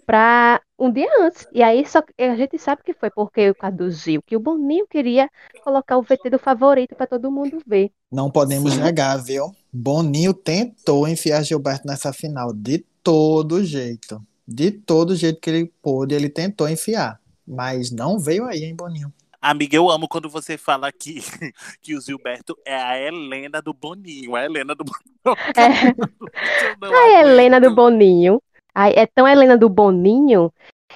para 0.07 0.61
um 0.79 0.91
dia 0.93 1.09
antes. 1.21 1.47
E 1.53 1.63
aí 1.63 1.85
só 1.87 1.99
a 2.19 2.37
gente 2.37 2.59
sabe 2.59 2.83
que 2.85 2.95
foi 2.95 3.11
porque 3.11 3.51
o 3.51 3.55
caso 3.55 3.77
do 3.77 3.91
Gil, 3.91 4.23
que 4.25 4.37
o 4.37 4.41
Boninho 4.41 4.87
queria 4.87 5.29
colocar 5.65 5.97
o 5.99 6.03
VT 6.03 6.31
do 6.31 6.39
favorito 6.39 6.95
para 6.95 7.07
todo 7.07 7.31
mundo 7.33 7.59
ver. 7.67 7.91
Não 8.13 8.31
podemos 8.31 8.75
Sim. 8.75 8.81
negar, 8.83 9.17
viu? 9.17 9.51
Boninho 9.73 10.33
tentou 10.33 11.09
enfiar 11.09 11.43
Gilberto 11.43 11.87
nessa 11.87 12.13
final 12.13 12.53
de 12.53 12.85
todo 13.03 13.65
jeito. 13.65 14.23
De 14.51 14.71
todo 14.71 15.15
jeito 15.15 15.41
que 15.43 15.51
ele 15.51 15.71
pôde, 15.83 16.15
ele 16.15 16.31
tentou 16.31 16.67
enfiar. 16.67 17.21
Mas 17.47 17.91
não 17.91 18.19
veio 18.19 18.47
aí, 18.47 18.65
hein, 18.65 18.75
Boninho? 18.75 19.13
Amiga, 19.43 19.77
eu 19.77 19.91
amo 19.91 20.09
quando 20.09 20.27
você 20.29 20.57
fala 20.57 20.91
que, 20.91 21.21
que 21.83 21.95
o 21.95 22.01
Gilberto 22.01 22.57
é 22.65 22.75
a 22.75 22.99
Helena 22.99 23.61
do 23.61 23.75
Boninho. 23.75 24.35
A 24.35 24.45
Helena 24.47 24.75
do 24.75 24.85
Boninho. 24.85 25.39
É. 25.55 25.93
A 26.83 27.21
Helena 27.21 27.61
do. 27.61 27.75
Boninho. 27.75 28.41
Ai, 28.75 28.95
é 28.97 29.07
tão 29.07 29.29
Helena 29.29 29.57
do 29.57 29.69
Boninho 29.69 30.51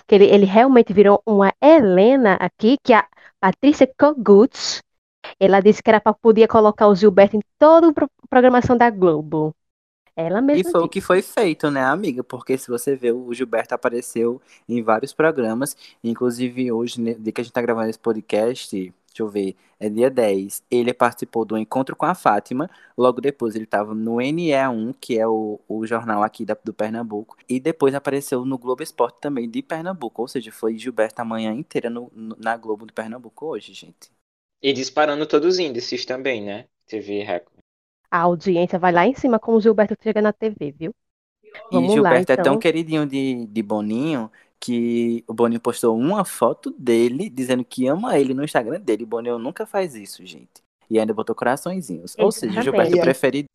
que 0.06 0.14
ele, 0.14 0.24
ele 0.24 0.46
realmente 0.46 0.92
virou 0.94 1.22
uma 1.26 1.52
Helena 1.60 2.38
aqui, 2.40 2.78
que 2.82 2.94
a 2.94 3.06
Patrícia 3.38 3.86
Kogut, 3.98 4.80
ela 5.38 5.60
disse 5.60 5.82
que 5.82 5.90
era 5.90 6.00
para 6.00 6.14
poder 6.14 6.48
colocar 6.48 6.88
o 6.88 6.94
Gilberto 6.94 7.36
em 7.36 7.40
toda 7.58 7.90
a 7.90 7.92
pro- 7.92 8.10
programação 8.30 8.76
da 8.78 8.88
Globo. 8.88 9.54
Ela 10.16 10.40
E 10.52 10.62
mesma 10.62 10.64
foi 10.64 10.82
o 10.82 10.88
disse. 10.88 10.88
que 10.88 11.00
foi 11.00 11.22
feito, 11.22 11.70
né, 11.70 11.82
amiga? 11.82 12.22
Porque 12.22 12.58
se 12.58 12.68
você 12.68 12.94
vê, 12.94 13.10
o 13.10 13.32
Gilberto 13.32 13.74
apareceu 13.74 14.40
em 14.68 14.82
vários 14.82 15.12
programas, 15.14 15.74
inclusive 16.04 16.70
hoje, 16.70 17.00
né, 17.00 17.14
de 17.14 17.32
que 17.32 17.40
a 17.40 17.44
gente 17.44 17.52
tá 17.54 17.62
gravando 17.62 17.88
esse 17.88 17.98
podcast, 17.98 18.70
deixa 18.76 19.22
eu 19.22 19.28
ver, 19.28 19.56
é 19.80 19.88
dia 19.88 20.10
10, 20.10 20.62
ele 20.70 20.92
participou 20.92 21.44
do 21.46 21.56
Encontro 21.56 21.96
com 21.96 22.04
a 22.04 22.14
Fátima, 22.14 22.68
logo 22.96 23.18
depois 23.20 23.54
ele 23.54 23.64
estava 23.64 23.94
no 23.94 24.20
NE1, 24.20 24.92
que 24.92 25.18
é 25.18 25.26
o, 25.26 25.58
o 25.66 25.86
jornal 25.86 26.22
aqui 26.22 26.44
da- 26.44 26.56
do 26.62 26.74
Pernambuco, 26.74 27.34
e 27.48 27.58
depois 27.58 27.94
apareceu 27.94 28.44
no 28.44 28.58
Globo 28.58 28.82
Esporte 28.82 29.20
também 29.20 29.48
de 29.48 29.62
Pernambuco, 29.62 30.20
ou 30.22 30.28
seja, 30.28 30.52
foi 30.52 30.76
Gilberto 30.78 31.22
a 31.22 31.24
manhã 31.24 31.52
inteira 31.54 31.88
no- 31.88 32.10
no- 32.14 32.36
na 32.38 32.56
Globo 32.58 32.86
de 32.86 32.92
Pernambuco 32.92 33.46
hoje, 33.46 33.72
gente. 33.72 34.10
E 34.62 34.72
disparando 34.72 35.26
todos 35.28 35.54
os 35.54 35.58
índices 35.58 36.06
também, 36.06 36.42
né? 36.42 36.66
TV 36.86 37.22
Record. 37.22 37.51
A 38.12 38.18
audiência 38.18 38.78
vai 38.78 38.92
lá 38.92 39.06
em 39.06 39.14
cima 39.14 39.38
com 39.38 39.54
o 39.54 39.60
Gilberto 39.60 39.96
chega 40.02 40.20
na 40.20 40.34
TV, 40.34 40.70
viu? 40.78 40.94
E 41.42 41.50
Vamos 41.72 41.88
lá, 41.88 41.94
Gilberto 41.94 42.32
é 42.32 42.34
então. 42.34 42.44
tão 42.44 42.58
queridinho 42.58 43.06
de, 43.06 43.46
de 43.46 43.62
Boninho 43.62 44.30
que 44.60 45.24
o 45.26 45.32
Boninho 45.32 45.60
postou 45.60 45.96
uma 45.96 46.22
foto 46.22 46.70
dele 46.78 47.30
dizendo 47.30 47.64
que 47.64 47.86
ama 47.86 48.18
ele 48.18 48.34
no 48.34 48.44
Instagram 48.44 48.80
dele. 48.82 49.06
Boninho 49.06 49.38
nunca 49.38 49.64
faz 49.64 49.94
isso, 49.94 50.24
gente. 50.26 50.62
E 50.90 51.00
ainda 51.00 51.14
botou 51.14 51.34
coraçõezinhos. 51.34 52.14
Ou 52.18 52.30
seja, 52.30 52.60
Exatamente. 52.60 52.64
Gilberto 52.64 52.96
E 52.96 52.98
é- 52.98 53.02
preferido. 53.02 53.48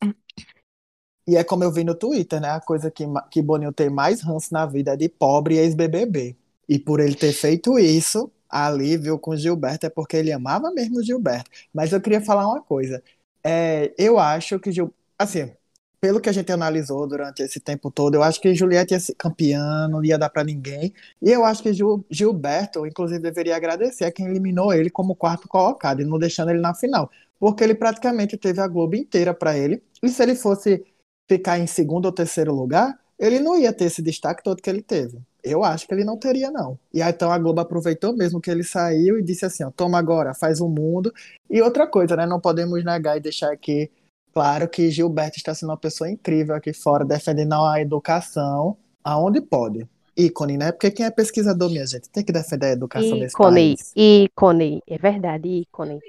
E 1.24 1.36
é 1.36 1.44
como 1.44 1.62
eu 1.62 1.70
vi 1.70 1.84
no 1.84 1.94
Twitter, 1.94 2.40
né? 2.40 2.50
A 2.50 2.60
coisa 2.60 2.90
que, 2.90 3.04
que 3.30 3.40
Boninho 3.40 3.72
tem 3.72 3.88
mais 3.88 4.22
ranço 4.22 4.52
na 4.52 4.66
vida 4.66 4.94
é 4.94 4.96
de 4.96 5.08
pobre 5.08 5.54
e 5.54 5.58
ex-BBB. 5.58 6.36
E 6.68 6.78
por 6.80 6.98
ele 6.98 7.14
ter 7.14 7.32
feito 7.32 7.78
isso, 7.78 8.28
ali, 8.48 8.96
viu, 8.96 9.18
com 9.18 9.30
o 9.32 9.36
Gilberto, 9.36 9.86
é 9.86 9.90
porque 9.90 10.16
ele 10.16 10.32
amava 10.32 10.70
mesmo 10.72 10.98
o 10.98 11.02
Gilberto. 11.02 11.50
Mas 11.72 11.92
eu 11.92 12.00
queria 12.00 12.20
falar 12.20 12.46
uma 12.48 12.60
coisa. 12.62 13.02
É, 13.44 13.94
eu 13.98 14.18
acho 14.18 14.58
que, 14.58 14.70
assim, 15.18 15.52
pelo 16.00 16.20
que 16.20 16.28
a 16.28 16.32
gente 16.32 16.52
analisou 16.52 17.06
durante 17.06 17.42
esse 17.42 17.60
tempo 17.60 17.90
todo, 17.90 18.14
eu 18.14 18.22
acho 18.22 18.40
que 18.40 18.54
Juliette 18.54 18.94
ia 18.94 19.00
ser 19.00 19.14
campeã, 19.14 19.88
não 19.88 20.04
ia 20.04 20.18
dar 20.18 20.30
pra 20.30 20.44
ninguém. 20.44 20.92
E 21.22 21.30
eu 21.30 21.44
acho 21.44 21.62
que 21.62 21.72
Gil- 21.72 22.04
Gilberto, 22.10 22.86
inclusive, 22.86 23.20
deveria 23.20 23.56
agradecer 23.56 24.04
a 24.04 24.12
quem 24.12 24.26
eliminou 24.26 24.72
ele 24.72 24.90
como 24.90 25.14
quarto 25.16 25.48
colocado 25.48 26.00
e 26.02 26.04
não 26.04 26.18
deixando 26.18 26.50
ele 26.50 26.60
na 26.60 26.74
final. 26.74 27.10
Porque 27.38 27.62
ele 27.64 27.74
praticamente 27.74 28.36
teve 28.36 28.60
a 28.60 28.66
Globo 28.68 28.96
inteira 28.96 29.32
pra 29.34 29.56
ele. 29.56 29.82
E 30.02 30.08
se 30.08 30.22
ele 30.22 30.34
fosse 30.34 30.84
ficar 31.28 31.58
em 31.58 31.66
segundo 31.66 32.06
ou 32.06 32.12
terceiro 32.12 32.54
lugar, 32.54 32.98
ele 33.18 33.38
não 33.40 33.58
ia 33.58 33.72
ter 33.72 33.84
esse 33.86 34.02
destaque 34.02 34.42
todo 34.42 34.62
que 34.62 34.70
ele 34.70 34.82
teve. 34.82 35.18
Eu 35.48 35.64
acho 35.64 35.86
que 35.86 35.94
ele 35.94 36.04
não 36.04 36.16
teria, 36.16 36.50
não. 36.50 36.78
E 36.92 37.02
aí, 37.02 37.10
então 37.10 37.30
a 37.30 37.38
Globo 37.38 37.60
aproveitou 37.60 38.16
mesmo 38.16 38.40
que 38.40 38.50
ele 38.50 38.64
saiu 38.64 39.18
e 39.18 39.22
disse 39.22 39.44
assim: 39.44 39.64
ó, 39.64 39.70
toma 39.70 39.98
agora, 39.98 40.34
faz 40.34 40.60
o 40.60 40.68
mundo. 40.68 41.12
E 41.50 41.60
outra 41.62 41.86
coisa, 41.86 42.16
né? 42.16 42.26
Não 42.26 42.40
podemos 42.40 42.84
negar 42.84 43.16
e 43.16 43.20
deixar 43.20 43.52
aqui 43.52 43.90
claro 44.32 44.68
que 44.68 44.90
Gilberto 44.90 45.36
está 45.36 45.54
sendo 45.54 45.70
uma 45.70 45.76
pessoa 45.76 46.10
incrível 46.10 46.54
aqui 46.54 46.72
fora, 46.72 47.04
defendendo 47.04 47.54
a 47.54 47.80
educação 47.80 48.76
aonde 49.02 49.40
pode. 49.40 49.88
Ícone, 50.16 50.56
né? 50.56 50.72
Porque 50.72 50.90
quem 50.90 51.06
é 51.06 51.10
pesquisador, 51.10 51.70
minha 51.70 51.86
gente, 51.86 52.10
tem 52.10 52.24
que 52.24 52.32
defender 52.32 52.66
a 52.66 52.72
educação 52.72 53.18
desse 53.18 53.34
Ícone, 53.34 53.76
país. 53.76 53.92
ícone, 53.94 54.82
é 54.86 54.98
verdade, 54.98 55.48
ícone. 55.48 56.00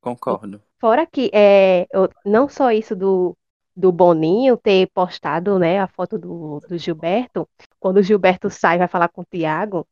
Concordo. 0.00 0.60
Fora 0.80 1.06
que 1.06 1.30
é, 1.32 1.86
não 2.26 2.48
só 2.48 2.70
isso 2.72 2.94
do, 2.96 3.36
do 3.76 3.90
Boninho 3.90 4.56
ter 4.56 4.88
postado, 4.92 5.58
né, 5.58 5.78
a 5.78 5.86
foto 5.86 6.18
do, 6.18 6.60
do 6.68 6.76
Gilberto, 6.76 7.48
quando 7.84 7.98
o 7.98 8.02
Gilberto 8.02 8.48
sai 8.48 8.76
e 8.76 8.78
vai 8.78 8.88
falar 8.88 9.08
com 9.10 9.20
o 9.20 9.26
Tiago, 9.26 9.86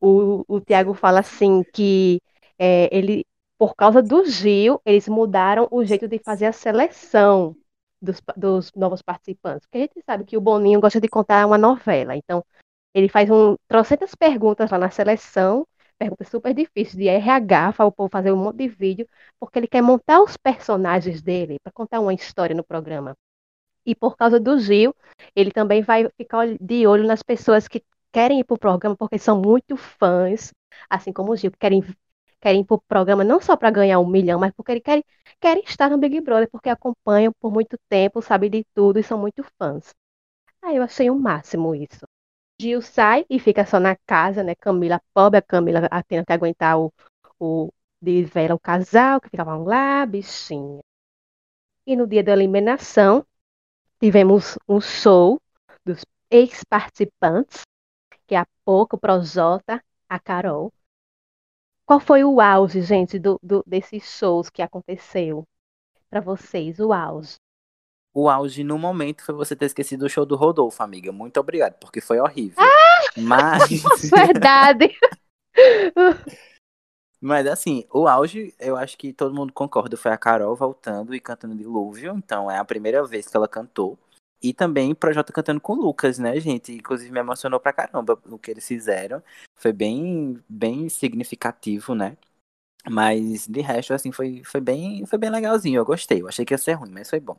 o, 0.00 0.42
o 0.48 0.60
Tiago 0.62 0.94
fala 0.94 1.20
assim 1.20 1.62
que 1.74 2.18
é, 2.58 2.88
ele, 2.90 3.26
por 3.58 3.74
causa 3.76 4.00
do 4.02 4.24
Gil, 4.24 4.80
eles 4.82 5.06
mudaram 5.08 5.68
o 5.70 5.84
jeito 5.84 6.08
de 6.08 6.18
fazer 6.18 6.46
a 6.46 6.52
seleção 6.52 7.54
dos, 8.00 8.22
dos 8.34 8.72
novos 8.74 9.02
participantes. 9.02 9.66
Porque 9.66 9.76
a 9.76 9.80
gente 9.82 10.02
sabe 10.06 10.24
que 10.24 10.38
o 10.38 10.40
Boninho 10.40 10.80
gosta 10.80 10.98
de 10.98 11.06
contar 11.06 11.46
uma 11.46 11.58
novela, 11.58 12.16
então 12.16 12.42
ele 12.94 13.10
faz 13.10 13.28
um, 13.30 13.56
trocentas 13.68 14.14
perguntas 14.14 14.70
lá 14.70 14.78
na 14.78 14.88
seleção, 14.88 15.66
perguntas 15.98 16.28
super 16.30 16.54
difíceis 16.54 16.96
de 16.96 17.08
RH, 17.08 17.74
para 17.74 17.84
o 17.84 17.92
povo 17.92 18.08
fazer 18.08 18.32
um 18.32 18.36
monte 18.38 18.56
de 18.56 18.68
vídeo 18.68 19.06
porque 19.38 19.58
ele 19.58 19.68
quer 19.68 19.82
montar 19.82 20.22
os 20.22 20.34
personagens 20.38 21.20
dele 21.20 21.58
para 21.62 21.72
contar 21.74 22.00
uma 22.00 22.14
história 22.14 22.56
no 22.56 22.64
programa. 22.64 23.14
E 23.86 23.94
por 23.94 24.16
causa 24.16 24.40
do 24.40 24.58
Gil, 24.58 24.94
ele 25.36 25.50
também 25.50 25.82
vai 25.82 26.08
ficar 26.16 26.46
de 26.60 26.86
olho 26.86 27.06
nas 27.06 27.22
pessoas 27.22 27.68
que 27.68 27.82
querem 28.12 28.40
ir 28.40 28.44
para 28.44 28.54
o 28.54 28.58
programa 28.58 28.96
porque 28.96 29.18
são 29.18 29.40
muito 29.40 29.76
fãs, 29.76 30.52
assim 30.88 31.12
como 31.12 31.32
o 31.32 31.36
Gil, 31.36 31.50
que 31.52 31.58
querem, 31.58 31.82
querem 32.40 32.60
ir 32.62 32.64
para 32.64 32.74
o 32.76 32.80
programa 32.82 33.24
não 33.24 33.40
só 33.40 33.56
para 33.56 33.70
ganhar 33.70 33.98
um 34.00 34.06
milhão, 34.08 34.38
mas 34.40 34.52
porque 34.54 34.72
eles 34.72 34.82
querem, 34.82 35.04
querem 35.40 35.62
estar 35.64 35.90
no 35.90 35.98
Big 35.98 36.20
Brother, 36.20 36.48
porque 36.50 36.68
acompanham 36.68 37.32
por 37.40 37.52
muito 37.52 37.76
tempo, 37.88 38.22
sabem 38.22 38.50
de 38.50 38.64
tudo 38.74 38.98
e 38.98 39.02
são 39.02 39.18
muito 39.18 39.42
fãs. 39.58 39.94
Aí 40.62 40.76
eu 40.76 40.82
achei 40.82 41.10
o 41.10 41.14
máximo 41.18 41.74
isso. 41.74 42.06
Gil 42.60 42.82
sai 42.82 43.26
e 43.30 43.38
fica 43.40 43.66
só 43.66 43.80
na 43.80 43.96
casa, 44.06 44.42
né? 44.44 44.54
Camila, 44.56 45.00
pobre, 45.14 45.38
a 45.38 45.42
Camila 45.42 45.88
a- 45.90 46.02
tendo 46.02 46.26
que 46.26 46.32
aguentar 46.32 46.78
o, 46.80 46.92
o 47.40 47.70
de 48.02 48.24
Vera, 48.24 48.54
o 48.54 48.60
casal, 48.60 49.20
que 49.20 49.30
ficavam 49.30 49.64
lá, 49.64 50.06
bichinha. 50.06 50.80
E 51.86 51.96
no 51.96 52.06
dia 52.06 52.22
da 52.22 52.32
eliminação, 52.32 53.24
tivemos 54.04 54.58
um 54.68 54.82
show 54.82 55.40
dos 55.82 56.04
ex-participantes, 56.30 57.62
que 58.26 58.34
é 58.34 58.38
a 58.38 58.46
Poco, 58.62 58.96
o 58.96 59.00
Projota, 59.00 59.82
a 60.06 60.18
Carol. 60.18 60.70
Qual 61.86 61.98
foi 61.98 62.22
o 62.22 62.38
auge, 62.38 62.82
gente, 62.82 63.18
do, 63.18 63.40
do- 63.42 63.64
desses 63.66 64.02
shows 64.04 64.50
que 64.50 64.60
aconteceu 64.60 65.48
para 66.10 66.20
vocês? 66.20 66.78
O 66.80 66.92
auge. 66.92 67.36
O 68.12 68.28
auge 68.28 68.62
no 68.62 68.78
momento 68.78 69.24
foi 69.24 69.34
você 69.34 69.56
ter 69.56 69.64
esquecido 69.64 70.04
o 70.04 70.08
show 70.10 70.26
do 70.26 70.36
Rodolfo, 70.36 70.82
amiga. 70.82 71.10
Muito 71.10 71.40
obrigado, 71.40 71.78
porque 71.78 72.02
foi 72.02 72.20
horrível. 72.20 72.62
Mas. 73.16 73.64
Verdade. 74.10 74.94
Mas 77.24 77.46
assim, 77.46 77.86
o 77.90 78.06
auge, 78.06 78.54
eu 78.60 78.76
acho 78.76 78.98
que 78.98 79.10
todo 79.10 79.34
mundo 79.34 79.50
concorda, 79.50 79.96
foi 79.96 80.12
a 80.12 80.18
Carol 80.18 80.54
voltando 80.54 81.14
e 81.14 81.20
cantando 81.20 81.56
Dilúvio. 81.56 82.14
Então 82.18 82.50
é 82.50 82.58
a 82.58 82.64
primeira 82.64 83.02
vez 83.06 83.26
que 83.26 83.34
ela 83.34 83.48
cantou. 83.48 83.98
E 84.42 84.52
também 84.52 84.92
o 84.92 84.96
Projota 84.96 85.32
cantando 85.32 85.58
com 85.58 85.72
o 85.72 85.76
Lucas, 85.76 86.18
né, 86.18 86.38
gente? 86.38 86.72
Inclusive 86.72 87.10
me 87.10 87.20
emocionou 87.20 87.58
pra 87.58 87.72
caramba 87.72 88.20
o 88.26 88.38
que 88.38 88.50
eles 88.50 88.68
fizeram. 88.68 89.22
Foi 89.56 89.72
bem, 89.72 90.38
bem 90.46 90.90
significativo, 90.90 91.94
né? 91.94 92.14
Mas 92.90 93.46
de 93.48 93.60
resto, 93.62 93.94
assim, 93.94 94.12
foi, 94.12 94.42
foi 94.44 94.60
bem, 94.60 95.06
foi 95.06 95.18
bem 95.18 95.30
legalzinho. 95.30 95.78
Eu 95.80 95.86
gostei. 95.86 96.22
Eu 96.22 96.28
achei 96.28 96.44
que 96.44 96.54
ia 96.54 96.58
ser 96.58 96.74
ruim, 96.74 96.90
mas 96.92 97.10
foi 97.10 97.20
bom. 97.20 97.38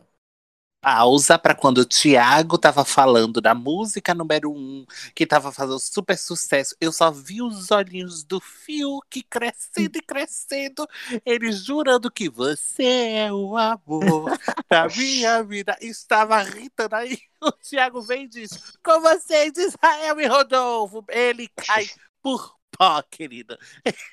Pausa 0.85 1.39
para 1.39 1.55
quando 1.55 1.79
o 1.79 1.85
Thiago 1.85 2.59
tava 2.59 2.85
falando 2.85 3.41
da 3.41 3.55
música 3.55 4.13
número 4.13 4.51
um, 4.51 4.85
que 5.15 5.25
tava 5.25 5.51
fazendo 5.51 5.79
super 5.79 6.15
sucesso. 6.15 6.75
Eu 6.79 6.91
só 6.91 7.09
vi 7.09 7.41
os 7.41 7.71
olhinhos 7.71 8.23
do 8.23 8.39
Fiuk 8.39 9.23
crescendo 9.23 9.97
e 9.97 10.01
crescendo, 10.03 10.87
ele 11.25 11.51
jurando 11.51 12.11
que 12.11 12.29
você 12.29 12.83
é 12.83 13.33
o 13.33 13.57
amor 13.57 14.25
da 14.69 14.87
minha 14.95 15.43
vida. 15.43 15.75
Estava 15.81 16.43
irritando 16.43 16.95
aí. 16.95 17.17
O 17.41 17.51
Thiago 17.51 18.03
vem 18.03 18.25
e 18.25 18.27
diz: 18.27 18.77
Com 18.83 19.01
vocês, 19.01 19.57
Israel 19.57 20.19
e 20.19 20.27
Rodolfo. 20.27 21.03
Ele 21.09 21.47
cai 21.47 21.89
por 22.21 22.55
pó, 22.77 23.01
querido. 23.09 23.57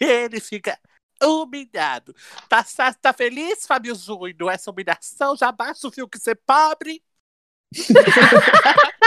Ele 0.01 0.41
fica 0.41 0.79
humilhado. 1.23 2.15
Tá, 2.49 2.65
tá, 3.01 3.13
feliz, 3.13 3.67
Fábio 3.67 3.95
Júnior? 3.95 4.53
Essa 4.53 4.71
humilhação 4.71 5.37
já 5.37 5.51
basta 5.53 5.87
o 5.89 5.93
fio 5.93 6.09
que 6.09 6.19
ser 6.19 6.37
pobre? 6.47 7.03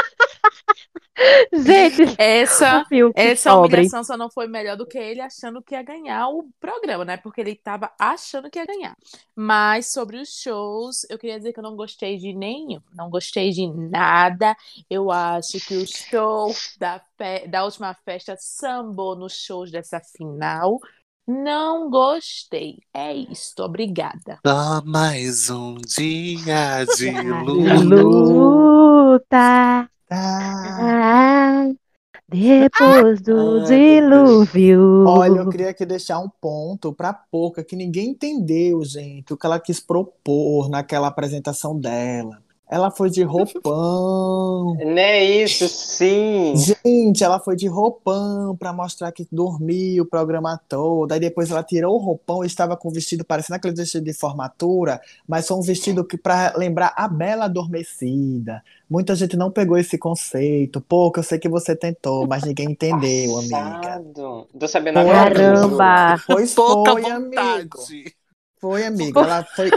Gente, 1.54 2.04
Essa, 2.18 2.86
essa 3.16 3.56
humilhação 3.56 4.04
só 4.04 4.18
não 4.18 4.30
foi 4.30 4.48
melhor 4.48 4.76
do 4.76 4.86
que 4.86 4.98
ele 4.98 5.22
achando 5.22 5.62
que 5.62 5.74
ia 5.74 5.82
ganhar 5.82 6.28
o 6.28 6.50
programa, 6.60 7.06
né? 7.06 7.18
Porque 7.18 7.40
ele 7.40 7.56
tava 7.56 7.92
achando 7.98 8.50
que 8.50 8.60
ia 8.60 8.66
ganhar. 8.66 8.96
Mas 9.34 9.92
sobre 9.92 10.18
os 10.18 10.30
shows, 10.42 11.06
eu 11.10 11.18
queria 11.18 11.38
dizer 11.38 11.54
que 11.54 11.60
eu 11.60 11.64
não 11.64 11.76
gostei 11.76 12.18
de 12.18 12.34
nenhum. 12.34 12.82
Não 12.94 13.10
gostei 13.10 13.52
de 13.52 13.66
nada. 13.68 14.56
Eu 14.90 15.10
acho 15.10 15.60
que 15.66 15.78
o 15.78 15.88
show 15.88 16.54
da, 16.78 17.02
da 17.50 17.64
última 17.64 17.94
festa 17.94 18.36
sambou 18.38 19.16
nos 19.16 19.34
shows 19.34 19.72
dessa 19.72 20.02
final. 20.02 20.80
Não 21.28 21.90
gostei. 21.90 22.78
É 22.94 23.14
isso. 23.14 23.56
Obrigada. 23.60 24.40
Só 24.46 24.82
mais 24.86 25.50
um 25.50 25.76
dia 25.76 26.86
de 26.96 27.12
Luta. 27.84 29.26
Tá. 29.28 29.90
Ah, 30.12 31.68
depois 32.28 33.22
do 33.22 33.60
Ai, 33.62 33.66
dilúvio. 33.66 35.06
Olha, 35.08 35.40
eu 35.40 35.50
queria 35.50 35.70
aqui 35.70 35.86
deixar 35.86 36.20
um 36.20 36.30
ponto 36.30 36.94
pra 36.94 37.12
Pouca, 37.12 37.64
que 37.64 37.76
ninguém 37.76 38.10
entendeu, 38.10 38.84
gente, 38.84 39.34
o 39.34 39.38
que 39.38 39.46
ela 39.46 39.60
quis 39.60 39.80
propor 39.80 40.70
naquela 40.70 41.08
apresentação 41.08 41.80
dela. 41.80 42.45
Ela 42.70 42.90
foi 42.90 43.10
de 43.10 43.22
roupão. 43.22 44.76
Não 44.84 44.98
é 44.98 45.24
isso, 45.24 45.68
sim. 45.68 46.54
Gente, 46.56 47.24
ela 47.24 47.40
foi 47.40 47.56
de 47.56 47.68
roupão 47.68 48.56
pra 48.58 48.74
mostrar 48.74 49.12
que 49.12 49.28
dormia 49.32 50.02
o 50.02 50.06
programa 50.06 50.60
todo. 50.68 51.12
Aí 51.12 51.20
depois 51.20 51.52
ela 51.52 51.64
tirou 51.64 51.96
o 51.96 52.00
roupão 52.00 52.44
e 52.44 52.48
estava 52.48 52.76
com 52.76 52.90
o 52.90 52.92
vestido 52.92 53.24
parecendo 53.24 53.58
aquele 53.58 53.76
vestido 53.76 54.04
de 54.04 54.14
formatura, 54.14 55.00
mas 55.28 55.48
foi 55.48 55.58
um 55.58 55.62
vestido 55.62 56.04
que 56.04 56.18
para 56.18 56.54
lembrar 56.58 56.94
a 56.98 57.08
Bela 57.08 57.46
Adormecida. 57.46 58.64
Muita 58.90 59.16
gente 59.16 59.38
não 59.38 59.52
pegou 59.52 59.78
esse 59.78 59.98
conceito. 59.98 60.82
Pouco, 60.82 61.20
eu 61.20 61.24
sei 61.24 61.40
que 61.40 61.50
você 61.50 61.76
tentou, 61.76 62.28
mas 62.28 62.44
ninguém 62.44 62.72
entendeu, 62.72 63.38
amiga. 63.38 64.04
Tô 64.60 64.68
sabendo 64.68 65.00
agora. 65.00 65.34
Caramba. 65.34 66.16
Pois 66.28 66.54
pouca 66.54 66.92
foi, 66.94 67.02
vontade. 67.02 67.60
amigo. 67.60 67.80
Foi, 68.60 68.86
amigo. 68.86 69.20
Ela 69.20 69.44
foi, 69.56 69.70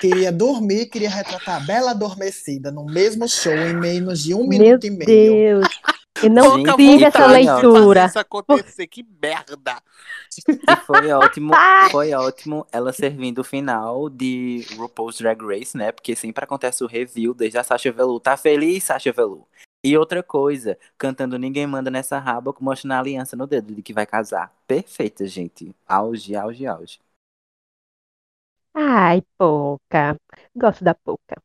queria 0.00 0.30
dormir, 0.30 0.86
queria 0.86 1.10
retratar 1.10 1.56
a 1.56 1.60
Bela 1.60 1.90
Adormecida 1.90 2.70
no 2.70 2.84
mesmo 2.84 3.28
show 3.28 3.52
em 3.52 3.74
menos 3.74 4.22
de 4.22 4.34
um 4.34 4.46
Meu 4.46 4.58
minuto 4.58 4.86
e 4.86 4.90
meio. 4.90 5.06
Deus. 5.06 5.68
Eu 6.22 6.30
não 6.30 6.56
Gente, 6.56 6.76
tive 6.76 7.04
essa 7.04 7.26
leitura. 7.26 8.06
Isso 8.06 8.18
acontecer, 8.18 8.86
que 8.88 9.06
merda. 9.22 9.80
E 10.36 10.76
foi 10.84 11.10
ótimo, 11.12 11.52
foi 11.90 12.12
ótimo 12.12 12.66
ela 12.72 12.92
servindo 12.92 13.38
o 13.38 13.44
final 13.44 14.10
de 14.10 14.66
RuPaul's 14.76 15.18
Drag 15.18 15.40
Race, 15.40 15.76
né? 15.76 15.92
Porque 15.92 16.16
sempre 16.16 16.42
acontece 16.42 16.82
o 16.82 16.88
review 16.88 17.34
desde 17.34 17.58
a 17.58 17.62
Sasha 17.64 17.92
Velour. 17.92 18.20
Tá 18.20 18.36
feliz, 18.36 18.84
Sasha 18.84 19.12
Velour? 19.12 19.46
E 19.84 19.96
outra 19.96 20.22
coisa, 20.22 20.76
cantando 20.96 21.38
Ninguém 21.38 21.66
Manda 21.66 21.90
Nessa 21.90 22.18
Raba, 22.18 22.52
mostrando 22.60 22.92
a 22.92 22.98
aliança 22.98 23.36
no 23.36 23.46
dedo 23.46 23.72
de 23.72 23.80
que 23.80 23.92
vai 23.92 24.04
casar. 24.04 24.52
Perfeita, 24.66 25.24
gente. 25.26 25.72
Auge, 25.86 26.34
auge, 26.34 26.66
auge. 26.66 26.98
Ai, 28.74 29.20
pouca. 29.36 30.16
Gosto 30.54 30.82
da 30.84 30.94
pouca. 30.94 31.36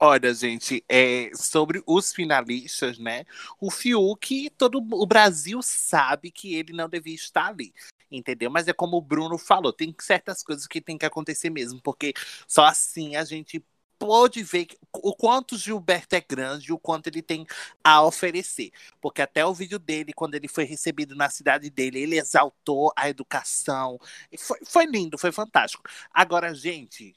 Olha, 0.00 0.34
gente, 0.34 0.84
é, 0.88 1.30
sobre 1.34 1.82
os 1.86 2.12
finalistas, 2.12 2.98
né? 2.98 3.24
O 3.60 3.70
Fiuk, 3.70 4.50
todo 4.50 4.78
o 4.78 5.06
Brasil 5.06 5.60
sabe 5.62 6.30
que 6.30 6.54
ele 6.54 6.72
não 6.74 6.88
devia 6.88 7.14
estar 7.14 7.46
ali, 7.48 7.72
entendeu? 8.10 8.50
Mas 8.50 8.68
é 8.68 8.72
como 8.72 8.96
o 8.98 9.00
Bruno 9.00 9.38
falou, 9.38 9.72
tem 9.72 9.94
certas 10.00 10.42
coisas 10.42 10.66
que 10.66 10.80
tem 10.80 10.98
que 10.98 11.06
acontecer 11.06 11.48
mesmo, 11.48 11.80
porque 11.80 12.12
só 12.46 12.64
assim 12.66 13.16
a 13.16 13.24
gente 13.24 13.64
pode 13.98 14.42
ver 14.42 14.66
o 14.92 15.14
quanto 15.14 15.56
Gilberto 15.58 16.14
é 16.16 16.20
grande 16.20 16.70
e 16.70 16.72
o 16.72 16.78
quanto 16.78 17.08
ele 17.08 17.22
tem 17.22 17.46
a 17.82 18.02
oferecer. 18.02 18.70
Porque 19.00 19.22
até 19.22 19.44
o 19.44 19.54
vídeo 19.54 19.78
dele, 19.78 20.12
quando 20.12 20.34
ele 20.34 20.48
foi 20.48 20.64
recebido 20.64 21.14
na 21.14 21.28
cidade 21.30 21.70
dele, 21.70 22.00
ele 22.00 22.18
exaltou 22.18 22.92
a 22.96 23.08
educação. 23.08 23.98
Foi, 24.38 24.58
foi 24.64 24.86
lindo, 24.86 25.18
foi 25.18 25.32
fantástico. 25.32 25.82
Agora, 26.12 26.54
gente, 26.54 27.14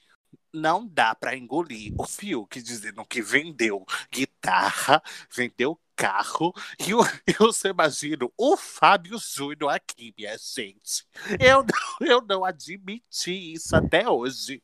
não 0.54 0.88
dá 0.88 1.14
pra 1.16 1.36
engolir 1.36 1.94
o 1.98 2.06
Fiuk 2.06 2.62
dizendo 2.62 3.06
que 3.06 3.22
vendeu 3.22 3.86
guitarra, 4.12 5.02
vendeu 5.36 5.80
carro, 5.96 6.54
e 6.80 6.94
o- 6.94 7.02
eu 7.42 7.52
só 7.54 7.70
imagino 7.70 8.32
o 8.38 8.56
Fábio 8.58 9.18
Júnior 9.20 9.72
aqui, 9.74 10.14
minha 10.18 10.38
gente. 10.38 11.06
Eu 11.40 11.66
eu 12.02 12.22
não 12.22 12.46
admiti 12.46 13.54
isso 13.54 13.76
até 13.76 14.08
hoje. 14.10 14.62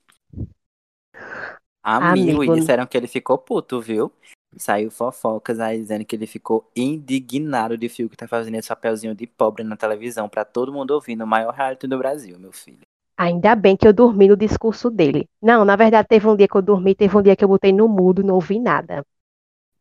Amigo, 1.84 2.42
Amigo. 2.42 2.56
e 2.56 2.60
disseram 2.60 2.86
que 2.86 2.96
ele 2.98 3.08
ficou 3.08 3.38
puto, 3.38 3.82
viu? 3.82 4.12
Saiu 4.56 4.90
fofocas 4.90 5.60
aí 5.60 5.80
dizendo 5.80 6.06
que 6.06 6.16
ele 6.16 6.28
ficou 6.28 6.70
indignado 6.76 7.78
de 7.78 7.90
Fiuk 7.90 8.16
tá 8.16 8.28
fazendo 8.28 8.56
esse 8.56 8.70
papelzinho 8.70 9.14
de 9.14 9.28
pobre 9.28 9.64
na 9.64 9.76
televisão 9.76 10.30
pra 10.30 10.46
todo 10.46 10.72
mundo 10.72 10.92
ouvir 10.92 11.16
no 11.16 11.28
maior 11.28 11.54
reality 11.54 11.88
do 11.88 11.98
Brasil, 11.98 12.40
meu 12.40 12.52
filho. 12.52 12.82
Ainda 13.18 13.56
bem 13.56 13.76
que 13.76 13.88
eu 13.88 13.94
dormi 13.94 14.28
no 14.28 14.38
discurso 14.38 14.90
dele. 14.90 15.28
Não, 15.42 15.66
na 15.66 15.76
verdade, 15.76 16.08
teve 16.08 16.28
um 16.28 16.36
dia 16.36 16.48
que 16.48 16.56
eu 16.56 16.62
dormi, 16.62 16.96
teve 16.96 17.16
um 17.18 17.22
dia 17.22 17.36
que 17.36 17.44
eu 17.44 17.48
botei 17.48 17.74
no 17.74 17.88
mudo, 17.88 18.24
não 18.24 18.36
ouvi 18.36 18.60
nada. 18.60 19.04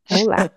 Vamos 0.09 0.27
lá. 0.29 0.51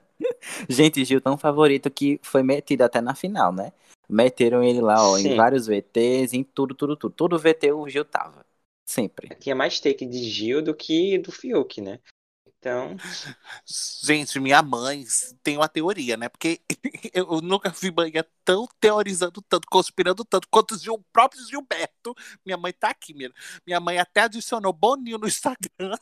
Gente, 0.67 1.03
Gil 1.05 1.21
tão 1.21 1.37
favorito 1.37 1.89
que 1.91 2.19
foi 2.23 2.41
metido 2.41 2.81
até 2.81 3.01
na 3.01 3.13
final, 3.13 3.51
né? 3.51 3.71
Meteram 4.09 4.63
ele 4.63 4.81
lá, 4.81 4.95
ó, 5.07 5.17
em 5.17 5.23
Sim. 5.23 5.35
vários 5.35 5.67
VTs, 5.67 6.33
em 6.33 6.43
tudo, 6.43 6.73
tudo, 6.75 6.95
tudo. 6.95 7.13
Todo 7.13 7.39
VT 7.39 7.71
o 7.71 7.87
Gil 7.89 8.05
tava. 8.05 8.45
Sempre. 8.85 9.35
Tinha 9.35 9.55
mais 9.55 9.79
take 9.79 10.05
de 10.05 10.29
Gil 10.29 10.61
do 10.61 10.75
que 10.75 11.17
do 11.17 11.31
Fiuk, 11.31 11.81
né? 11.81 11.99
Então, 12.65 12.95
Gente, 14.03 14.39
minha 14.39 14.61
mãe 14.63 15.05
tem 15.43 15.57
uma 15.57 15.69
teoria, 15.69 16.17
né? 16.17 16.29
Porque 16.29 16.61
eu 17.13 17.39
nunca 17.41 17.69
vi 17.69 17.91
mãe 17.91 18.11
tão 18.43 18.67
teorizando 18.79 19.41
tanto, 19.43 19.67
conspirando 19.69 20.25
tanto 20.25 20.47
quanto 20.49 20.73
o 20.73 21.03
próprio 21.13 21.45
Gilberto. 21.47 22.15
Minha 22.43 22.57
mãe 22.57 22.73
tá 22.73 22.89
aqui, 22.89 23.13
minha, 23.13 23.31
minha 23.65 23.79
mãe 23.79 23.99
até 23.99 24.21
adicionou 24.21 24.73
Boninho 24.73 25.19
no 25.19 25.27
Instagram 25.27 25.95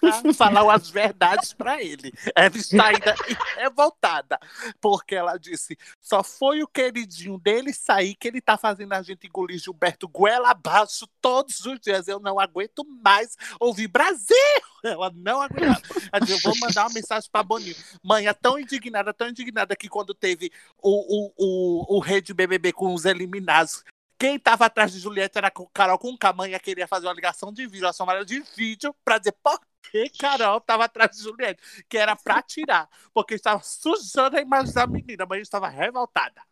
pra 0.00 0.22
falar 0.34 0.74
as 0.74 0.90
verdades 0.90 1.52
pra 1.52 1.82
ele. 1.82 2.12
Ela 2.34 2.56
está 2.56 2.86
ainda 2.86 3.14
revoltada, 3.56 4.38
porque 4.80 5.14
ela 5.14 5.36
disse: 5.36 5.76
só 6.00 6.22
foi 6.22 6.62
o 6.62 6.68
queridinho 6.68 7.38
dele 7.38 7.72
sair 7.72 8.14
que 8.14 8.28
ele 8.28 8.40
tá 8.40 8.56
fazendo 8.56 8.92
a 8.92 9.02
gente 9.02 9.26
engolir 9.26 9.58
Gilberto 9.58 10.08
goela 10.08 10.50
abaixo 10.50 11.06
todos 11.20 11.64
os 11.64 11.80
dias. 11.80 12.08
Eu 12.08 12.20
não 12.20 12.38
aguento 12.38 12.84
mais 13.02 13.36
ouvir 13.60 13.88
Brasil! 13.88 14.36
Ela 14.84 15.10
não 15.14 15.40
aguenta. 15.40 15.82
Ela 16.12 16.20
disse, 16.24 16.32
eu 16.32 16.52
vou 16.52 16.60
mandar 16.60 16.84
uma 16.84 16.94
mensagem 16.94 17.28
pra 17.30 17.42
Boninho. 17.42 17.74
Mãe, 18.02 18.28
é 18.28 18.32
tão 18.32 18.58
indignada, 18.58 19.12
tão 19.12 19.28
indignada 19.28 19.74
que 19.74 19.88
quando 19.88 20.14
teve 20.14 20.52
o, 20.80 20.90
o, 20.90 21.32
o, 21.36 21.96
o 21.96 21.98
rei 21.98 22.20
de 22.20 22.32
BBB 22.32 22.72
com 22.72 22.94
os 22.94 23.04
eliminados, 23.04 23.82
quem 24.18 24.38
tava 24.38 24.66
atrás 24.66 24.92
de 24.92 24.98
Juliette 24.98 25.36
era 25.38 25.50
Carol 25.72 25.98
com 25.98 26.16
a 26.20 26.32
mãe 26.32 26.58
queria 26.58 26.88
fazer 26.88 27.06
uma 27.06 27.12
ligação 27.12 27.52
de 27.52 27.66
vídeo, 27.66 27.86
uma 27.86 27.92
chamada 27.92 28.24
de 28.24 28.40
vídeo, 28.56 28.94
pra 29.04 29.18
dizer 29.18 29.34
por 29.42 29.60
que 29.90 30.08
Carol 30.18 30.60
tava 30.60 30.84
atrás 30.84 31.10
de 31.16 31.22
Juliette, 31.22 31.62
que 31.88 31.96
era 31.96 32.16
pra 32.16 32.42
tirar, 32.42 32.88
porque 33.12 33.34
estava 33.34 33.62
sujando 33.62 34.36
a 34.36 34.40
imagem 34.40 34.72
da 34.72 34.86
menina, 34.86 35.24
a 35.24 35.26
mãe 35.26 35.40
estava 35.40 35.68
revoltada. 35.68 36.42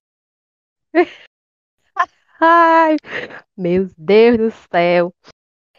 Ai, 2.41 2.97
meu 3.57 3.89
Deus 3.97 4.37
do 4.37 4.53
céu. 4.71 5.15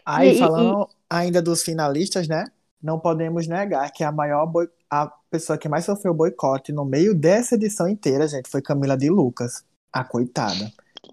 Aí, 0.04 0.30
E- 0.30 0.36
e- 0.36 0.38
falando 0.38 0.88
ainda 1.08 1.40
dos 1.40 1.62
finalistas, 1.62 2.26
né? 2.26 2.46
Não 2.82 2.98
podemos 2.98 3.46
negar 3.46 3.90
que 3.92 4.02
a 4.04 4.10
maior 4.12 4.46
boi... 4.46 4.68
a 4.90 5.06
pessoa 5.30 5.58
que 5.58 5.68
mais 5.68 5.84
sofreu 5.84 6.12
boicote 6.14 6.72
no 6.72 6.84
meio 6.84 7.14
dessa 7.14 7.54
edição 7.54 7.88
inteira, 7.88 8.26
gente, 8.26 8.48
foi 8.48 8.60
Camila 8.62 8.96
de 8.96 9.08
Lucas. 9.10 9.64
A 9.92 10.04
coitada. 10.04 10.72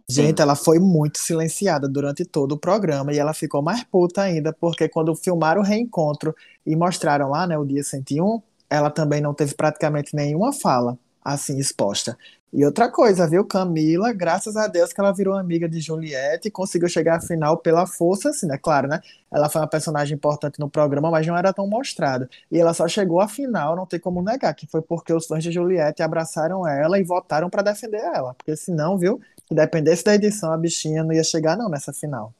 Gente, 0.09 0.41
ela 0.41 0.55
foi 0.55 0.79
muito 0.79 1.17
silenciada 1.17 1.87
durante 1.87 2.25
todo 2.25 2.53
o 2.53 2.57
programa 2.57 3.13
e 3.13 3.17
ela 3.17 3.33
ficou 3.33 3.61
mais 3.61 3.83
puta 3.83 4.21
ainda, 4.21 4.51
porque 4.53 4.89
quando 4.89 5.15
filmaram 5.15 5.61
o 5.61 5.63
reencontro 5.63 6.35
e 6.65 6.75
mostraram 6.75 7.29
lá, 7.29 7.47
né, 7.47 7.57
o 7.57 7.65
dia 7.65 7.83
101, 7.83 8.41
ela 8.69 8.89
também 8.89 9.21
não 9.21 9.33
teve 9.33 9.55
praticamente 9.55 10.15
nenhuma 10.15 10.51
fala 10.51 10.97
assim 11.23 11.57
exposta. 11.57 12.17
E 12.51 12.63
outra 12.63 12.91
coisa, 12.91 13.27
viu? 13.27 13.43
Camila, 13.43 14.13
graças 14.13 14.55
a 14.55 14.67
Deus 14.67 14.93
que 14.93 15.01
ela 15.01 15.11
virou 15.11 15.35
amiga 15.35 15.67
de 15.67 15.79
Juliette 15.79 16.49
e 16.49 16.51
conseguiu 16.51 16.87
chegar 16.87 17.17
à 17.17 17.19
final 17.21 17.57
pela 17.57 17.87
força, 17.87 18.29
assim, 18.29 18.45
né? 18.45 18.59
Claro, 18.61 18.87
né? 18.87 18.99
Ela 19.31 19.49
foi 19.49 19.59
uma 19.59 19.67
personagem 19.67 20.15
importante 20.15 20.59
no 20.59 20.69
programa, 20.69 21.09
mas 21.09 21.25
não 21.25 21.35
era 21.35 21.51
tão 21.51 21.65
mostrada. 21.65 22.29
E 22.51 22.59
ela 22.59 22.71
só 22.75 22.87
chegou 22.87 23.19
à 23.19 23.27
final, 23.27 23.75
não 23.75 23.87
tem 23.87 23.99
como 23.99 24.21
negar, 24.21 24.53
que 24.53 24.67
foi 24.67 24.83
porque 24.83 25.11
os 25.11 25.25
fãs 25.25 25.43
de 25.43 25.51
Juliette 25.51 26.03
abraçaram 26.03 26.67
ela 26.67 26.99
e 26.99 27.03
votaram 27.03 27.49
para 27.49 27.63
defender 27.63 28.01
ela. 28.01 28.35
Porque 28.35 28.55
senão, 28.55 28.99
viu? 28.99 29.19
Se 29.47 29.53
dependesse 29.53 30.03
da 30.03 30.15
edição, 30.15 30.53
a 30.53 30.57
bichinha 30.57 31.03
não 31.03 31.13
ia 31.13 31.23
chegar, 31.23 31.57
não, 31.57 31.69
nessa 31.69 31.93
final. 31.93 32.33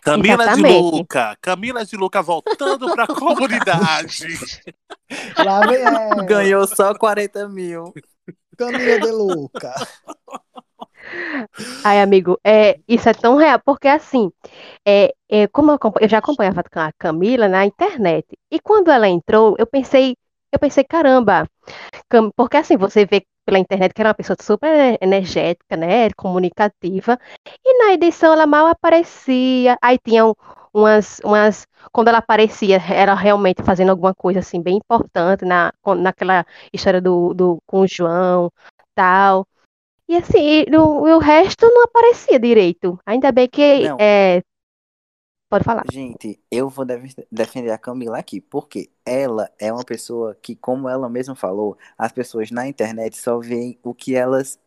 Camila 0.00 0.36
de 0.36 0.42
Exatamente. 0.42 0.80
Luca, 0.80 1.36
Camila 1.40 1.84
de 1.84 1.96
Luca 1.96 2.22
voltando 2.22 2.90
pra 2.92 3.06
comunidade. 3.06 4.26
Lá 5.44 5.60
vem 5.66 5.82
ela, 5.82 6.24
Ganhou 6.24 6.66
só 6.66 6.94
40 6.94 7.48
mil. 7.48 7.92
Camila 8.56 9.00
de 9.00 9.10
Luca. 9.10 9.74
Ai, 11.84 12.00
amigo, 12.00 12.38
é, 12.44 12.78
isso 12.88 13.08
é 13.08 13.14
tão 13.14 13.36
real, 13.36 13.60
porque 13.64 13.88
assim, 13.88 14.30
é, 14.86 15.12
é, 15.28 15.46
como 15.48 15.72
eu, 15.72 15.78
eu 16.00 16.08
já 16.08 16.18
acompanhava 16.18 16.62
a 16.72 16.92
Camila 16.92 17.48
na 17.48 17.66
internet, 17.66 18.26
e 18.50 18.60
quando 18.60 18.90
ela 18.90 19.08
entrou, 19.08 19.56
eu 19.58 19.66
pensei, 19.66 20.16
eu 20.52 20.58
pensei, 20.58 20.84
caramba, 20.84 21.48
porque 22.36 22.56
assim, 22.56 22.76
você 22.76 23.06
vê 23.06 23.24
pela 23.44 23.58
internet 23.58 23.92
que 23.94 24.00
era 24.02 24.10
uma 24.10 24.14
pessoa 24.14 24.36
super 24.40 24.98
energética, 25.00 25.76
né, 25.76 26.10
comunicativa, 26.16 27.18
e 27.64 27.84
na 27.84 27.92
edição 27.94 28.32
ela 28.32 28.46
mal 28.46 28.66
aparecia, 28.66 29.76
aí 29.82 29.98
tinham 29.98 30.36
umas, 30.72 31.20
umas, 31.24 31.66
quando 31.92 32.08
ela 32.08 32.18
aparecia, 32.18 32.80
era 32.92 33.14
realmente 33.14 33.62
fazendo 33.62 33.90
alguma 33.90 34.14
coisa 34.14 34.40
assim, 34.40 34.62
bem 34.62 34.76
importante, 34.76 35.44
na, 35.44 35.72
naquela 35.98 36.44
história 36.72 37.00
do, 37.00 37.34
do, 37.34 37.58
com 37.66 37.80
o 37.80 37.88
João, 37.88 38.50
tal, 38.94 39.46
e 40.10 40.16
assim, 40.16 40.64
e 40.68 40.76
o, 40.76 41.06
e 41.06 41.12
o 41.12 41.18
resto 41.18 41.66
não 41.68 41.84
aparecia 41.84 42.36
direito. 42.36 42.98
Ainda 43.06 43.30
bem 43.30 43.48
que. 43.48 43.86
É, 43.96 44.42
Pode 45.50 45.64
falar. 45.64 45.82
Gente, 45.90 46.40
eu 46.48 46.68
vou 46.68 46.84
def- 46.84 47.16
defender 47.30 47.72
a 47.72 47.78
Camila 47.78 48.18
aqui, 48.18 48.40
porque 48.40 48.88
ela 49.04 49.50
é 49.58 49.72
uma 49.72 49.84
pessoa 49.84 50.32
que, 50.40 50.54
como 50.54 50.88
ela 50.88 51.08
mesma 51.08 51.34
falou, 51.34 51.76
as 51.98 52.12
pessoas 52.12 52.52
na 52.52 52.68
internet 52.68 53.18
só 53.18 53.36
veem 53.40 53.76
o 53.82 53.92
que 53.92 54.14
elas 54.14 54.58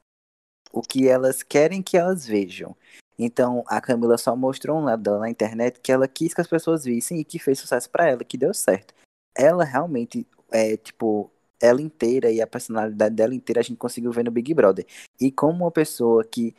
o 0.74 0.82
que 0.82 1.08
elas 1.08 1.42
querem 1.44 1.82
que 1.82 1.96
elas 1.96 2.26
vejam. 2.26 2.76
Então, 3.18 3.64
a 3.68 3.80
Camila 3.80 4.18
só 4.18 4.36
mostrou 4.36 4.78
um 4.78 4.84
lado 4.84 5.04
dela 5.04 5.20
na 5.20 5.30
internet 5.30 5.80
que 5.80 5.92
ela 5.92 6.08
quis 6.08 6.34
que 6.34 6.42
as 6.42 6.48
pessoas 6.48 6.84
vissem 6.84 7.20
e 7.20 7.24
que 7.24 7.40
fez 7.40 7.60
sucesso 7.60 7.90
pra 7.90 8.10
ela, 8.10 8.24
que 8.24 8.36
deu 8.38 8.54
certo. 8.54 8.94
Ela 9.38 9.64
realmente 9.64 10.28
é 10.52 10.76
tipo 10.76 11.32
ela 11.62 11.82
inteira 11.82 12.30
e 12.30 12.42
a 12.42 12.48
personalidade 12.48 13.16
dela 13.16 13.34
inteira 13.34 13.62
a 13.62 13.64
gente 13.64 13.78
conseguiu 13.78 14.12
ver 14.12 14.26
no 14.26 14.32
Big 14.32 14.54
Brother. 14.54 14.86
E 15.22 15.32
como 15.32 15.64
uma 15.64 15.72
pessoa 15.72 16.26
que 16.26 16.54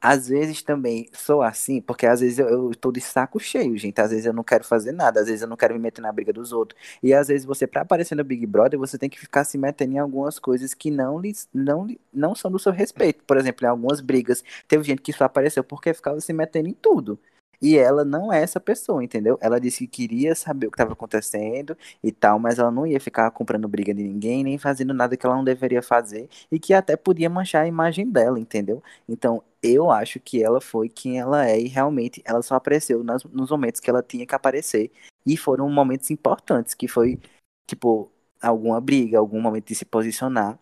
às 0.00 0.28
vezes 0.28 0.62
também 0.62 1.08
sou 1.12 1.42
assim, 1.42 1.80
porque 1.80 2.06
às 2.06 2.20
vezes 2.20 2.38
eu, 2.38 2.48
eu 2.48 2.70
tô 2.74 2.92
de 2.92 3.00
saco 3.00 3.40
cheio, 3.40 3.76
gente. 3.76 4.00
Às 4.00 4.10
vezes 4.10 4.26
eu 4.26 4.32
não 4.32 4.44
quero 4.44 4.64
fazer 4.64 4.92
nada, 4.92 5.20
às 5.20 5.26
vezes 5.26 5.42
eu 5.42 5.48
não 5.48 5.56
quero 5.56 5.74
me 5.74 5.80
meter 5.80 6.00
na 6.00 6.12
briga 6.12 6.32
dos 6.32 6.52
outros. 6.52 6.80
E 7.02 7.12
às 7.14 7.28
vezes 7.28 7.44
você, 7.46 7.66
pra 7.66 7.82
aparecer 7.82 8.14
no 8.14 8.24
Big 8.24 8.46
Brother, 8.46 8.78
você 8.78 8.98
tem 8.98 9.08
que 9.08 9.18
ficar 9.18 9.44
se 9.44 9.58
metendo 9.58 9.94
em 9.94 9.98
algumas 9.98 10.38
coisas 10.38 10.74
que 10.74 10.90
não, 10.90 11.18
lhe, 11.18 11.32
não, 11.52 11.86
não 12.12 12.34
são 12.34 12.50
do 12.50 12.58
seu 12.58 12.72
respeito. 12.72 13.24
Por 13.24 13.36
exemplo, 13.36 13.66
em 13.66 13.70
algumas 13.70 14.00
brigas, 14.00 14.44
teve 14.68 14.84
gente 14.84 15.02
que 15.02 15.12
só 15.12 15.24
apareceu 15.24 15.64
porque 15.64 15.94
ficava 15.94 16.20
se 16.20 16.32
metendo 16.32 16.68
em 16.68 16.74
tudo. 16.74 17.18
E 17.60 17.76
ela 17.78 18.04
não 18.04 18.32
é 18.32 18.42
essa 18.42 18.60
pessoa, 18.60 19.02
entendeu? 19.02 19.38
Ela 19.40 19.60
disse 19.60 19.86
que 19.86 20.06
queria 20.06 20.34
saber 20.34 20.66
o 20.66 20.70
que 20.70 20.74
estava 20.76 20.92
acontecendo 20.92 21.76
e 22.02 22.12
tal, 22.12 22.38
mas 22.38 22.58
ela 22.58 22.70
não 22.70 22.86
ia 22.86 23.00
ficar 23.00 23.30
comprando 23.30 23.68
briga 23.68 23.94
de 23.94 24.02
ninguém, 24.02 24.44
nem 24.44 24.58
fazendo 24.58 24.92
nada 24.94 25.16
que 25.16 25.26
ela 25.26 25.36
não 25.36 25.44
deveria 25.44 25.82
fazer 25.82 26.28
e 26.50 26.58
que 26.58 26.72
até 26.74 26.96
podia 26.96 27.28
manchar 27.30 27.64
a 27.64 27.68
imagem 27.68 28.10
dela, 28.10 28.38
entendeu? 28.38 28.82
Então, 29.08 29.42
eu 29.62 29.90
acho 29.90 30.20
que 30.20 30.42
ela 30.42 30.60
foi 30.60 30.88
quem 30.88 31.18
ela 31.18 31.46
é 31.48 31.58
e 31.60 31.68
realmente 31.68 32.22
ela 32.24 32.42
só 32.42 32.54
apareceu 32.56 33.02
nas- 33.02 33.24
nos 33.24 33.50
momentos 33.50 33.80
que 33.80 33.90
ela 33.90 34.02
tinha 34.02 34.26
que 34.26 34.34
aparecer 34.34 34.90
e 35.24 35.36
foram 35.36 35.68
momentos 35.70 36.10
importantes, 36.10 36.74
que 36.74 36.86
foi, 36.88 37.18
tipo, 37.66 38.10
alguma 38.40 38.80
briga, 38.80 39.18
algum 39.18 39.40
momento 39.40 39.66
de 39.68 39.74
se 39.74 39.84
posicionar, 39.84 40.58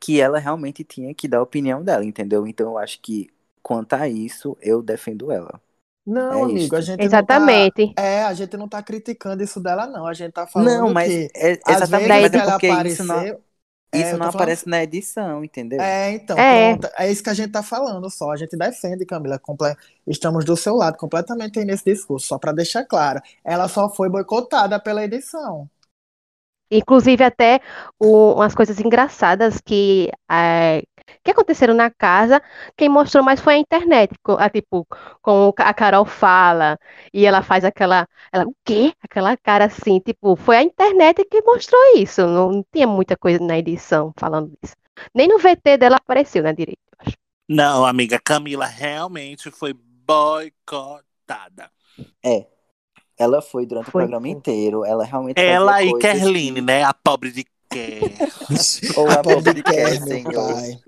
que 0.00 0.20
ela 0.20 0.38
realmente 0.38 0.84
tinha 0.84 1.14
que 1.14 1.28
dar 1.28 1.38
a 1.38 1.42
opinião 1.42 1.82
dela, 1.84 2.04
entendeu? 2.04 2.46
Então, 2.46 2.70
eu 2.72 2.78
acho 2.78 3.00
que 3.00 3.30
quanto 3.62 3.94
a 3.94 4.08
isso, 4.08 4.56
eu 4.60 4.82
defendo 4.82 5.30
ela. 5.32 5.60
Não, 6.04 6.40
É 6.40 6.42
amigo, 6.42 6.58
isto. 6.58 6.76
a 6.76 6.80
gente 6.80 7.02
Exatamente. 7.02 7.86
não 7.86 7.94
tá. 7.94 8.02
É, 8.02 8.22
a 8.24 8.34
gente 8.34 8.56
não 8.56 8.68
tá 8.68 8.82
criticando 8.82 9.42
isso 9.42 9.60
dela, 9.60 9.86
não. 9.86 10.06
A 10.06 10.14
gente 10.14 10.32
tá 10.32 10.46
falando 10.46 10.68
Não, 10.68 10.92
mas 10.92 11.08
que 11.08 11.28
é, 11.34 11.60
às 11.64 11.82
exatamente, 11.82 12.08
vezes 12.08 12.20
mas 12.22 12.30
que 12.30 12.36
é 12.36 12.40
ela 12.40 12.52
porque 12.52 12.66
isso 12.88 13.04
não, 13.04 13.14
apareceu. 13.16 13.44
É, 13.94 13.98
isso 13.98 14.08
eu 14.08 14.18
não 14.18 14.26
tô 14.26 14.32
falando- 14.32 14.34
aparece 14.36 14.68
na 14.68 14.82
edição, 14.82 15.44
entendeu? 15.44 15.80
É, 15.80 16.12
então, 16.12 16.36
É. 16.38 16.76
pronto. 16.76 16.94
É 16.98 17.10
isso 17.12 17.22
que 17.22 17.30
a 17.30 17.34
gente 17.34 17.52
tá 17.52 17.62
falando 17.62 18.08
só. 18.10 18.32
A 18.32 18.36
gente 18.36 18.56
defende, 18.56 19.06
Camila. 19.06 19.38
comple- 19.38 19.76
Estamos 20.06 20.44
do 20.44 20.56
seu 20.56 20.74
lado 20.74 20.96
completamente 20.96 21.58
aí 21.58 21.64
nesse 21.64 21.84
discurso, 21.84 22.26
só 22.26 22.38
pra 22.38 22.52
deixar 22.52 22.84
claro. 22.84 23.20
Ela 23.44 23.68
só 23.68 23.88
foi 23.88 24.08
boicotada 24.08 24.80
pela 24.80 25.04
edição. 25.04 25.68
Inclusive, 26.70 27.22
até 27.22 27.60
o- 28.00 28.32
umas 28.34 28.54
coisas 28.54 28.80
engraçadas 28.80 29.60
que, 29.60 30.10
é, 30.30 30.82
que 31.24 31.30
aconteceram 31.30 31.74
na 31.74 31.90
casa, 31.90 32.42
quem 32.76 32.88
mostrou 32.88 33.24
mais 33.24 33.40
foi 33.40 33.54
a 33.54 33.58
internet. 33.58 34.14
A, 34.38 34.48
tipo, 34.50 34.86
como 35.20 35.54
a 35.58 35.74
Carol 35.74 36.04
fala, 36.04 36.78
e 37.12 37.24
ela 37.26 37.42
faz 37.42 37.64
aquela. 37.64 38.06
Ela, 38.32 38.44
o 38.46 38.54
quê? 38.64 38.92
Aquela 39.02 39.36
cara 39.36 39.66
assim, 39.66 40.00
tipo, 40.00 40.36
foi 40.36 40.56
a 40.56 40.62
internet 40.62 41.24
que 41.30 41.42
mostrou 41.42 41.80
isso. 41.96 42.26
Não, 42.26 42.50
não 42.52 42.64
tinha 42.72 42.86
muita 42.86 43.16
coisa 43.16 43.42
na 43.44 43.58
edição 43.58 44.12
falando 44.18 44.52
isso. 44.62 44.74
Nem 45.14 45.28
no 45.28 45.38
VT 45.38 45.76
dela 45.78 45.96
apareceu, 45.96 46.42
né, 46.42 46.52
direito, 46.52 46.78
eu 46.92 46.98
acho. 47.06 47.16
Não, 47.48 47.84
amiga, 47.84 48.18
Camila 48.18 48.66
realmente 48.66 49.50
foi 49.50 49.72
boicotada. 49.74 51.70
É. 52.24 52.46
Ela 53.18 53.40
foi 53.42 53.66
durante 53.66 53.90
Foi, 53.90 54.02
o 54.02 54.06
programa 54.06 54.26
sim. 54.26 54.32
inteiro, 54.34 54.84
ela 54.84 55.04
realmente 55.04 55.40
Ela 55.40 55.82
e 55.82 55.92
Kerline, 55.98 56.54
que- 56.56 56.60
né? 56.62 56.82
A 56.82 56.94
pobre 56.94 57.30
de 57.30 57.44
Kerr. 57.72 58.02
Ou 58.96 59.08
a 59.10 59.22
de 59.54 59.62
senhor. 60.06 60.32
pai. 60.34 60.78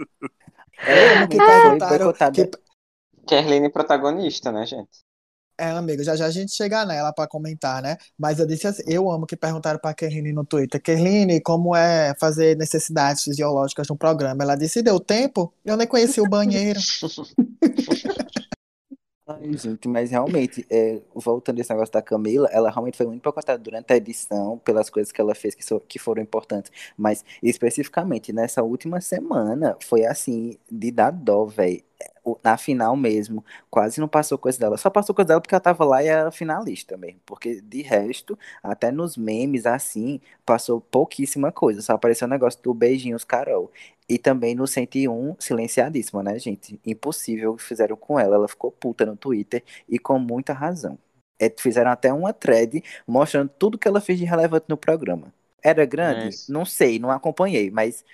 Eu 0.86 1.16
amo 1.16 1.28
que 1.28 1.36
perguntaram. 1.36 2.12
que- 2.32 2.50
Kerline 3.26 3.70
protagonista, 3.70 4.52
né, 4.52 4.66
gente? 4.66 4.90
É, 5.56 5.70
amigo, 5.70 6.02
já 6.02 6.16
já 6.16 6.26
a 6.26 6.30
gente 6.30 6.52
chegar 6.52 6.84
nela 6.84 7.12
pra 7.12 7.28
comentar, 7.28 7.80
né? 7.80 7.96
Mas 8.18 8.40
eu 8.40 8.46
disse 8.46 8.66
assim, 8.66 8.82
eu 8.88 9.08
amo 9.08 9.24
que 9.24 9.36
perguntaram 9.36 9.78
pra 9.78 9.94
Kerline 9.94 10.32
no 10.32 10.44
Twitter, 10.44 10.82
Kerline, 10.82 11.40
como 11.40 11.76
é 11.76 12.12
fazer 12.18 12.56
necessidades 12.56 13.22
fisiológicas 13.22 13.86
no 13.88 13.96
programa? 13.96 14.42
Ela 14.42 14.56
disse, 14.56 14.82
deu 14.82 14.98
tempo? 14.98 15.54
Eu 15.64 15.76
nem 15.76 15.86
conheci 15.86 16.20
o 16.20 16.28
banheiro. 16.28 16.80
Gente, 19.56 19.88
mas 19.88 20.10
realmente, 20.10 20.66
é, 20.70 21.00
voltando 21.14 21.58
esse 21.58 21.70
negócio 21.70 21.90
da 21.94 22.02
Camila, 22.02 22.46
ela 22.52 22.70
realmente 22.70 22.98
foi 22.98 23.06
muito 23.06 23.22
boicotada 23.22 23.58
durante 23.58 23.90
a 23.90 23.96
edição 23.96 24.58
pelas 24.58 24.90
coisas 24.90 25.10
que 25.10 25.18
ela 25.18 25.34
fez 25.34 25.54
que, 25.54 25.64
so- 25.64 25.80
que 25.80 25.98
foram 25.98 26.22
importantes. 26.22 26.70
Mas, 26.94 27.24
especificamente, 27.42 28.34
nessa 28.34 28.62
última 28.62 29.00
semana, 29.00 29.78
foi 29.82 30.04
assim, 30.04 30.58
de 30.70 30.90
dar 30.90 31.10
dó, 31.10 31.46
velho. 31.46 31.82
Na 32.42 32.56
final 32.56 32.96
mesmo, 32.96 33.44
quase 33.70 34.00
não 34.00 34.08
passou 34.08 34.38
coisa 34.38 34.58
dela. 34.58 34.76
Só 34.78 34.88
passou 34.90 35.14
coisa 35.14 35.28
dela 35.28 35.40
porque 35.40 35.54
ela 35.54 35.60
tava 35.60 35.84
lá 35.84 36.02
e 36.02 36.06
era 36.08 36.30
finalista 36.30 36.96
mesmo. 36.96 37.20
Porque, 37.26 37.60
de 37.60 37.82
resto, 37.82 38.38
até 38.62 38.90
nos 38.90 39.16
memes, 39.16 39.66
assim, 39.66 40.20
passou 40.44 40.80
pouquíssima 40.80 41.52
coisa. 41.52 41.82
Só 41.82 41.92
apareceu 41.94 42.26
o 42.26 42.30
negócio 42.30 42.60
do 42.62 42.72
beijinhos 42.74 43.24
Carol. 43.24 43.70
E 44.08 44.18
também 44.18 44.54
no 44.54 44.66
101, 44.66 45.36
silenciadíssima, 45.38 46.22
né, 46.22 46.38
gente? 46.38 46.78
Impossível 46.84 47.52
o 47.52 47.56
que 47.56 47.62
fizeram 47.62 47.96
com 47.96 48.18
ela. 48.20 48.36
Ela 48.36 48.48
ficou 48.48 48.70
puta 48.70 49.06
no 49.06 49.16
Twitter 49.16 49.62
e 49.88 49.98
com 49.98 50.18
muita 50.18 50.52
razão. 50.52 50.98
É, 51.38 51.52
fizeram 51.58 51.90
até 51.90 52.12
uma 52.12 52.32
thread 52.32 52.82
mostrando 53.06 53.50
tudo 53.58 53.78
que 53.78 53.88
ela 53.88 54.00
fez 54.00 54.18
de 54.18 54.24
relevante 54.24 54.66
no 54.68 54.76
programa. 54.76 55.32
Era 55.62 55.84
grande? 55.86 56.28
Isso. 56.28 56.52
Não 56.52 56.64
sei, 56.64 56.98
não 56.98 57.10
acompanhei, 57.10 57.70
mas 57.70 58.04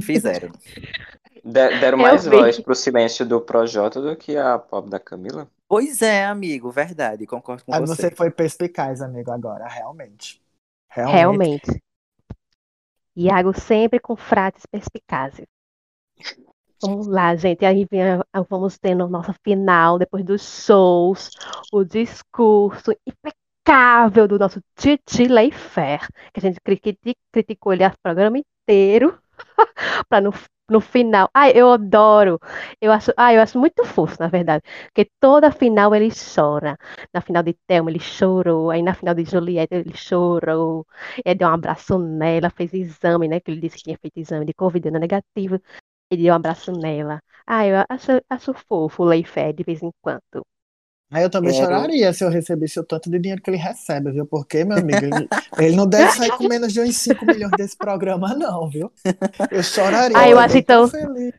fizeram. 0.00 0.50
De- 1.44 1.78
deram 1.80 1.98
Eu 1.98 2.02
mais 2.02 2.24
vi. 2.24 2.30
voz 2.30 2.58
pro 2.58 2.74
silêncio 2.74 3.26
do 3.26 3.40
Projota 3.40 4.00
do 4.00 4.16
que 4.16 4.36
a 4.36 4.58
pobre 4.58 4.90
da 4.90 5.00
Camila. 5.00 5.50
pois 5.68 6.02
é, 6.02 6.24
amigo, 6.26 6.70
verdade, 6.70 7.26
concordo 7.26 7.64
com 7.64 7.72
Aí 7.72 7.80
você. 7.80 8.10
você 8.10 8.10
foi 8.10 8.30
perspicaz, 8.30 9.00
amigo, 9.00 9.30
agora, 9.30 9.66
realmente. 9.68 10.42
Realmente. 10.90 11.60
Realmente. 11.68 11.82
Iago 13.24 13.52
sempre 13.58 14.00
com 14.00 14.16
frases 14.16 14.64
perspicazes. 14.66 15.46
Vamos 16.82 17.06
lá, 17.06 17.36
gente. 17.36 17.64
Aí 17.64 17.86
vem 17.90 18.00
vamos 18.48 18.78
tendo 18.78 19.06
nossa 19.08 19.34
final, 19.44 19.98
depois 19.98 20.24
dos 20.24 20.42
shows, 20.64 21.30
o 21.70 21.84
discurso 21.84 22.92
impecável 23.06 24.26
do 24.26 24.38
nosso 24.38 24.60
Titi 24.76 25.24
Leifer, 25.28 26.00
que 26.32 26.40
a 26.40 26.42
gente 26.42 26.58
cri- 26.62 26.78
criti- 26.80 27.16
criticou 27.30 27.72
ele 27.74 27.84
o 27.86 27.92
programa 28.02 28.38
inteiro, 28.38 29.18
para 30.08 30.20
no, 30.20 30.32
no 30.70 30.80
final. 30.80 31.30
Ai, 31.34 31.52
eu 31.54 31.70
adoro. 31.72 32.38
Eu 32.80 32.92
acho, 32.92 33.12
ai, 33.16 33.36
eu 33.36 33.42
acho 33.42 33.58
muito 33.58 33.84
fofo, 33.84 34.16
na 34.20 34.28
verdade. 34.28 34.62
Porque 34.86 35.10
toda 35.20 35.50
final 35.52 35.94
ele 35.94 36.08
chora. 36.10 36.76
Na 37.12 37.20
final 37.20 37.42
de 37.42 37.54
Thelma 37.66 37.90
ele 37.90 38.00
chorou, 38.00 38.70
aí 38.70 38.82
na 38.82 38.94
final 38.94 39.14
de 39.14 39.24
Juliette 39.24 39.74
ele 39.74 39.96
chorou. 39.96 40.86
Ele 41.24 41.34
deu 41.34 41.48
um 41.48 41.52
abraço 41.52 41.98
nela, 41.98 42.50
fez 42.50 42.72
exame, 42.74 43.28
né? 43.28 43.40
Que 43.40 43.50
ele 43.50 43.60
disse 43.60 43.76
que 43.78 43.84
tinha 43.84 43.98
feito 43.98 44.18
exame 44.18 44.44
de 44.46 44.54
Covid, 44.54 44.90
negativo. 44.90 45.60
Ele 46.10 46.22
deu 46.24 46.32
um 46.32 46.36
abraço 46.36 46.72
nela. 46.72 47.20
Ah, 47.46 47.66
eu 47.66 47.76
acho, 47.88 48.12
acho 48.30 48.54
fofo 48.54 49.02
o 49.02 49.06
Leifé 49.06 49.52
de 49.52 49.62
vez 49.64 49.82
em 49.82 49.90
quando. 50.02 50.44
Aí 51.10 51.24
eu 51.24 51.30
também 51.30 51.52
Quero- 51.52 51.64
choraria 51.66 52.12
se 52.12 52.22
eu 52.24 52.28
recebesse 52.30 52.78
o 52.78 52.84
tanto 52.84 53.10
de 53.10 53.18
dinheiro 53.18 53.42
que 53.42 53.50
ele 53.50 53.56
recebe, 53.56 54.12
viu? 54.12 54.24
Porque, 54.24 54.64
meu 54.64 54.78
amigo, 54.78 54.98
ele, 55.04 55.28
ele 55.58 55.76
não 55.76 55.86
deve 55.86 56.12
sair 56.12 56.30
com 56.36 56.46
menos 56.46 56.72
de 56.72 56.80
uns 56.80 56.96
5 56.96 57.26
milhões 57.26 57.50
desse 57.56 57.76
programa, 57.76 58.32
não, 58.34 58.68
viu? 58.70 58.92
Eu 59.50 59.62
choraria. 59.62 60.16
Ah, 60.16 60.28
eu 60.28 60.38
acho 60.38 60.62
tão 60.62 60.86
então- 60.86 60.88
feliz. 60.88 61.34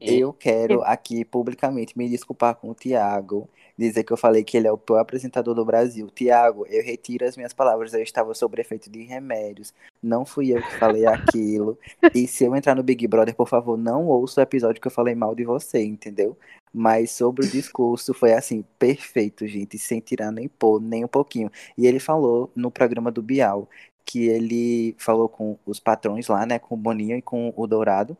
Eu 0.00 0.32
quero 0.32 0.80
aqui 0.84 1.24
publicamente 1.24 1.98
me 1.98 2.08
desculpar 2.08 2.54
com 2.54 2.70
o 2.70 2.74
Tiago, 2.74 3.50
dizer 3.78 4.02
que 4.02 4.12
eu 4.12 4.16
falei 4.16 4.42
que 4.42 4.56
ele 4.56 4.66
é 4.66 4.72
o 4.72 4.76
pior 4.76 4.98
apresentador 4.98 5.54
do 5.54 5.64
Brasil. 5.64 6.10
Tiago, 6.10 6.66
eu 6.68 6.82
retiro 6.82 7.24
as 7.24 7.36
minhas 7.36 7.52
palavras, 7.52 7.94
eu 7.94 8.02
estava 8.02 8.34
sob 8.34 8.60
efeito 8.60 8.90
de 8.90 9.04
remédios, 9.04 9.72
não 10.02 10.24
fui 10.24 10.52
eu 10.52 10.60
que 10.60 10.76
falei 10.78 11.06
aquilo. 11.06 11.78
E 12.14 12.26
se 12.26 12.44
eu 12.44 12.56
entrar 12.56 12.74
no 12.74 12.82
Big 12.82 13.06
Brother, 13.06 13.34
por 13.34 13.48
favor, 13.48 13.76
não 13.76 14.06
ouça 14.06 14.40
o 14.40 14.42
episódio 14.42 14.80
que 14.80 14.88
eu 14.88 14.92
falei 14.92 15.14
mal 15.14 15.34
de 15.34 15.44
você, 15.44 15.84
entendeu? 15.84 16.36
Mas 16.72 17.10
sobre 17.10 17.46
o 17.46 17.48
discurso, 17.48 18.12
foi 18.12 18.32
assim, 18.32 18.64
perfeito, 18.78 19.46
gente, 19.46 19.78
sem 19.78 20.00
tirar 20.00 20.32
nem 20.32 20.48
pôr, 20.48 20.80
nem 20.80 21.04
um 21.04 21.08
pouquinho. 21.08 21.50
E 21.76 21.86
ele 21.86 22.00
falou 22.00 22.50
no 22.54 22.70
programa 22.70 23.10
do 23.10 23.22
Bial, 23.22 23.68
que 24.04 24.26
ele 24.26 24.94
falou 24.98 25.28
com 25.28 25.58
os 25.66 25.78
patrões 25.78 26.28
lá, 26.28 26.46
né, 26.46 26.58
com 26.58 26.74
o 26.74 26.78
Boninho 26.78 27.16
e 27.16 27.22
com 27.22 27.52
o 27.54 27.66
Dourado, 27.66 28.16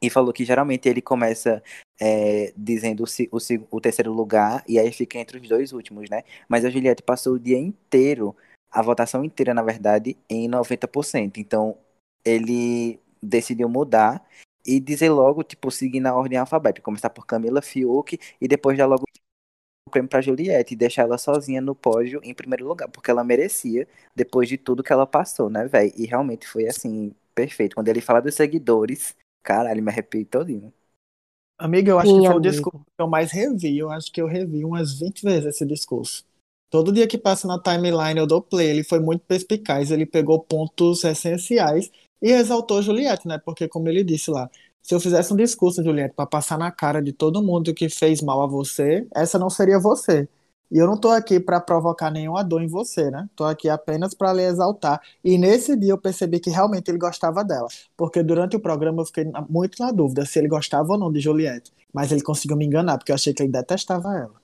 e 0.00 0.08
falou 0.10 0.32
que 0.32 0.44
geralmente 0.44 0.88
ele 0.88 1.02
começa 1.02 1.62
é, 2.00 2.52
dizendo 2.56 3.04
o, 3.04 3.36
o, 3.36 3.76
o 3.76 3.80
terceiro 3.80 4.12
lugar 4.12 4.62
e 4.68 4.78
aí 4.78 4.92
fica 4.92 5.18
entre 5.18 5.38
os 5.38 5.48
dois 5.48 5.72
últimos, 5.72 6.08
né? 6.08 6.22
Mas 6.48 6.64
a 6.64 6.70
Juliette 6.70 7.02
passou 7.02 7.34
o 7.34 7.38
dia 7.38 7.58
inteiro, 7.58 8.36
a 8.70 8.82
votação 8.82 9.24
inteira, 9.24 9.52
na 9.54 9.62
verdade, 9.62 10.16
em 10.28 10.48
90%. 10.48 11.38
Então, 11.38 11.76
ele 12.24 13.00
decidiu 13.22 13.68
mudar 13.68 14.24
e 14.66 14.78
dizer 14.80 15.10
logo, 15.10 15.42
tipo, 15.42 15.70
seguir 15.70 16.00
na 16.00 16.14
ordem 16.14 16.38
alfabética. 16.38 16.84
Começar 16.84 17.10
por 17.10 17.26
Camila 17.26 17.62
Fiuk 17.62 18.18
e 18.40 18.48
depois 18.48 18.76
dar 18.78 18.86
logo 18.86 19.04
o 19.86 19.90
prêmio 19.90 20.08
pra 20.08 20.20
Juliette 20.20 20.74
e 20.74 20.76
deixar 20.76 21.02
ela 21.02 21.18
sozinha 21.18 21.60
no 21.60 21.74
pódio 21.74 22.20
em 22.22 22.34
primeiro 22.34 22.66
lugar, 22.68 22.88
porque 22.88 23.10
ela 23.10 23.24
merecia, 23.24 23.88
depois 24.14 24.48
de 24.48 24.58
tudo 24.58 24.82
que 24.82 24.92
ela 24.92 25.06
passou, 25.06 25.48
né, 25.50 25.66
velho? 25.66 25.92
E 25.96 26.06
realmente 26.06 26.46
foi, 26.46 26.66
assim, 26.68 27.14
perfeito. 27.34 27.74
Quando 27.74 27.88
ele 27.88 28.00
fala 28.00 28.20
dos 28.20 28.34
seguidores, 28.34 29.16
caralho, 29.48 29.82
me 29.82 29.90
arrepiei 29.90 30.26
todinho. 30.26 30.70
Amigo, 31.58 31.88
eu 31.88 31.98
acho 31.98 32.10
Sim, 32.10 32.20
que 32.20 32.26
foi 32.26 32.36
o 32.36 32.38
amigo. 32.38 32.40
discurso 32.40 32.84
que 32.84 33.02
eu 33.02 33.08
mais 33.08 33.32
revi. 33.32 33.78
Eu 33.78 33.90
acho 33.90 34.12
que 34.12 34.20
eu 34.20 34.26
revi 34.26 34.62
umas 34.62 34.98
20 34.98 35.22
vezes 35.22 35.46
esse 35.46 35.64
discurso. 35.66 36.22
Todo 36.70 36.92
dia 36.92 37.08
que 37.08 37.16
passa 37.16 37.48
na 37.48 37.58
timeline 37.58 38.18
eu 38.20 38.26
dou 38.26 38.42
play. 38.42 38.68
Ele 38.68 38.84
foi 38.84 39.00
muito 39.00 39.22
perspicaz. 39.26 39.90
Ele 39.90 40.04
pegou 40.04 40.38
pontos 40.38 41.02
essenciais 41.02 41.90
e 42.20 42.30
exaltou 42.30 42.82
Juliette, 42.82 43.26
né? 43.26 43.38
Porque, 43.38 43.66
como 43.66 43.88
ele 43.88 44.04
disse 44.04 44.30
lá, 44.30 44.50
se 44.82 44.94
eu 44.94 45.00
fizesse 45.00 45.32
um 45.32 45.36
discurso, 45.36 45.82
Juliette, 45.82 46.14
para 46.14 46.26
passar 46.26 46.58
na 46.58 46.70
cara 46.70 47.00
de 47.02 47.12
todo 47.12 47.42
mundo 47.42 47.72
que 47.74 47.88
fez 47.88 48.20
mal 48.20 48.42
a 48.42 48.46
você, 48.46 49.06
essa 49.14 49.38
não 49.38 49.48
seria 49.48 49.78
você. 49.80 50.28
E 50.70 50.76
eu 50.76 50.86
não 50.86 50.98
tô 50.98 51.08
aqui 51.08 51.40
para 51.40 51.60
provocar 51.60 52.10
nenhuma 52.10 52.44
dor 52.44 52.62
em 52.62 52.66
você, 52.66 53.10
né? 53.10 53.28
Tô 53.34 53.44
aqui 53.44 53.68
apenas 53.68 54.12
para 54.12 54.32
lhe 54.32 54.42
exaltar. 54.42 55.00
E 55.24 55.38
nesse 55.38 55.74
dia 55.76 55.92
eu 55.92 55.98
percebi 55.98 56.38
que 56.38 56.50
realmente 56.50 56.90
ele 56.90 56.98
gostava 56.98 57.42
dela. 57.42 57.68
Porque 57.96 58.22
durante 58.22 58.56
o 58.56 58.60
programa 58.60 59.00
eu 59.00 59.06
fiquei 59.06 59.24
muito 59.48 59.82
na 59.82 59.90
dúvida 59.90 60.26
se 60.26 60.38
ele 60.38 60.48
gostava 60.48 60.92
ou 60.92 60.98
não 60.98 61.10
de 61.10 61.20
Juliette. 61.20 61.72
Mas 61.92 62.12
ele 62.12 62.22
conseguiu 62.22 62.56
me 62.56 62.66
enganar, 62.66 62.98
porque 62.98 63.10
eu 63.10 63.14
achei 63.14 63.32
que 63.32 63.42
ele 63.42 63.52
detestava 63.52 64.14
ela. 64.14 64.34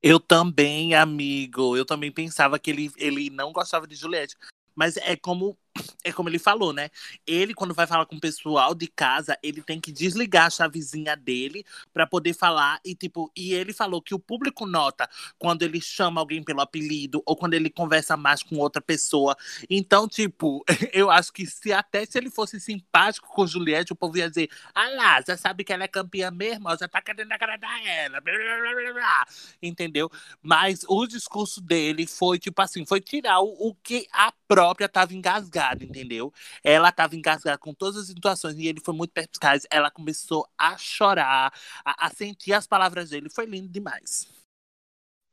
Eu 0.00 0.20
também, 0.20 0.94
amigo. 0.94 1.76
Eu 1.76 1.84
também 1.84 2.12
pensava 2.12 2.58
que 2.58 2.70
ele, 2.70 2.92
ele 2.96 3.30
não 3.30 3.52
gostava 3.52 3.86
de 3.86 3.96
Juliette. 3.96 4.36
Mas 4.74 4.96
é 4.98 5.16
como 5.16 5.56
é 6.04 6.12
como 6.12 6.28
ele 6.28 6.38
falou, 6.38 6.72
né? 6.72 6.90
Ele, 7.26 7.54
quando 7.54 7.74
vai 7.74 7.86
falar 7.86 8.06
com 8.06 8.16
o 8.16 8.20
pessoal 8.20 8.74
de 8.74 8.86
casa, 8.86 9.36
ele 9.42 9.62
tem 9.62 9.80
que 9.80 9.90
desligar 9.90 10.46
a 10.46 10.50
chavezinha 10.50 11.16
dele 11.16 11.64
pra 11.92 12.06
poder 12.06 12.34
falar. 12.34 12.78
E, 12.84 12.94
tipo, 12.94 13.32
e 13.34 13.54
ele 13.54 13.72
falou 13.72 14.02
que 14.02 14.14
o 14.14 14.18
público 14.18 14.66
nota 14.66 15.08
quando 15.38 15.62
ele 15.62 15.80
chama 15.80 16.20
alguém 16.20 16.42
pelo 16.42 16.60
apelido 16.60 17.22
ou 17.24 17.34
quando 17.36 17.54
ele 17.54 17.70
conversa 17.70 18.16
mais 18.16 18.42
com 18.42 18.56
outra 18.56 18.82
pessoa. 18.82 19.36
Então, 19.68 20.06
tipo, 20.06 20.64
eu 20.92 21.10
acho 21.10 21.32
que 21.32 21.46
se 21.46 21.72
até 21.72 22.04
se 22.04 22.18
ele 22.18 22.30
fosse 22.30 22.60
simpático 22.60 23.28
com 23.28 23.46
Juliette, 23.46 23.92
o 23.92 23.96
povo 23.96 24.18
ia 24.18 24.28
dizer: 24.28 24.50
Ah 24.74 24.88
lá, 24.90 25.22
já 25.26 25.36
sabe 25.36 25.64
que 25.64 25.72
ela 25.72 25.84
é 25.84 25.88
campeã 25.88 26.30
mesmo, 26.30 26.68
já 26.76 26.86
tá 26.86 27.00
querendo 27.00 27.32
agradar 27.32 27.84
ela. 27.86 28.20
Blá, 28.20 28.34
blá, 28.34 28.92
blá. 28.92 29.26
Entendeu? 29.62 30.10
Mas 30.42 30.84
o 30.86 31.06
discurso 31.06 31.60
dele 31.60 32.06
foi, 32.06 32.38
tipo 32.38 32.60
assim, 32.60 32.84
foi 32.84 33.00
tirar 33.00 33.40
o, 33.40 33.68
o 33.68 33.74
que 33.74 34.06
a 34.12 34.32
própria 34.46 34.88
tava 34.88 35.14
engasgada, 35.14 35.63
entendeu? 35.72 36.32
Ela 36.62 36.92
tava 36.92 37.16
engasgada 37.16 37.56
com 37.58 37.72
todas 37.72 37.96
as 37.96 38.06
situações 38.08 38.56
e 38.58 38.66
ele 38.66 38.80
foi 38.80 38.94
muito 38.94 39.12
perspicaz. 39.12 39.66
Ela 39.70 39.90
começou 39.90 40.46
a 40.58 40.76
chorar, 40.76 41.52
a, 41.84 42.06
a 42.06 42.10
sentir 42.10 42.52
as 42.52 42.66
palavras 42.66 43.10
dele. 43.10 43.30
Foi 43.30 43.46
lindo 43.46 43.68
demais. 43.68 44.28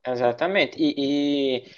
Exatamente. 0.06 0.78
E, 0.80 0.96
e 0.98 1.72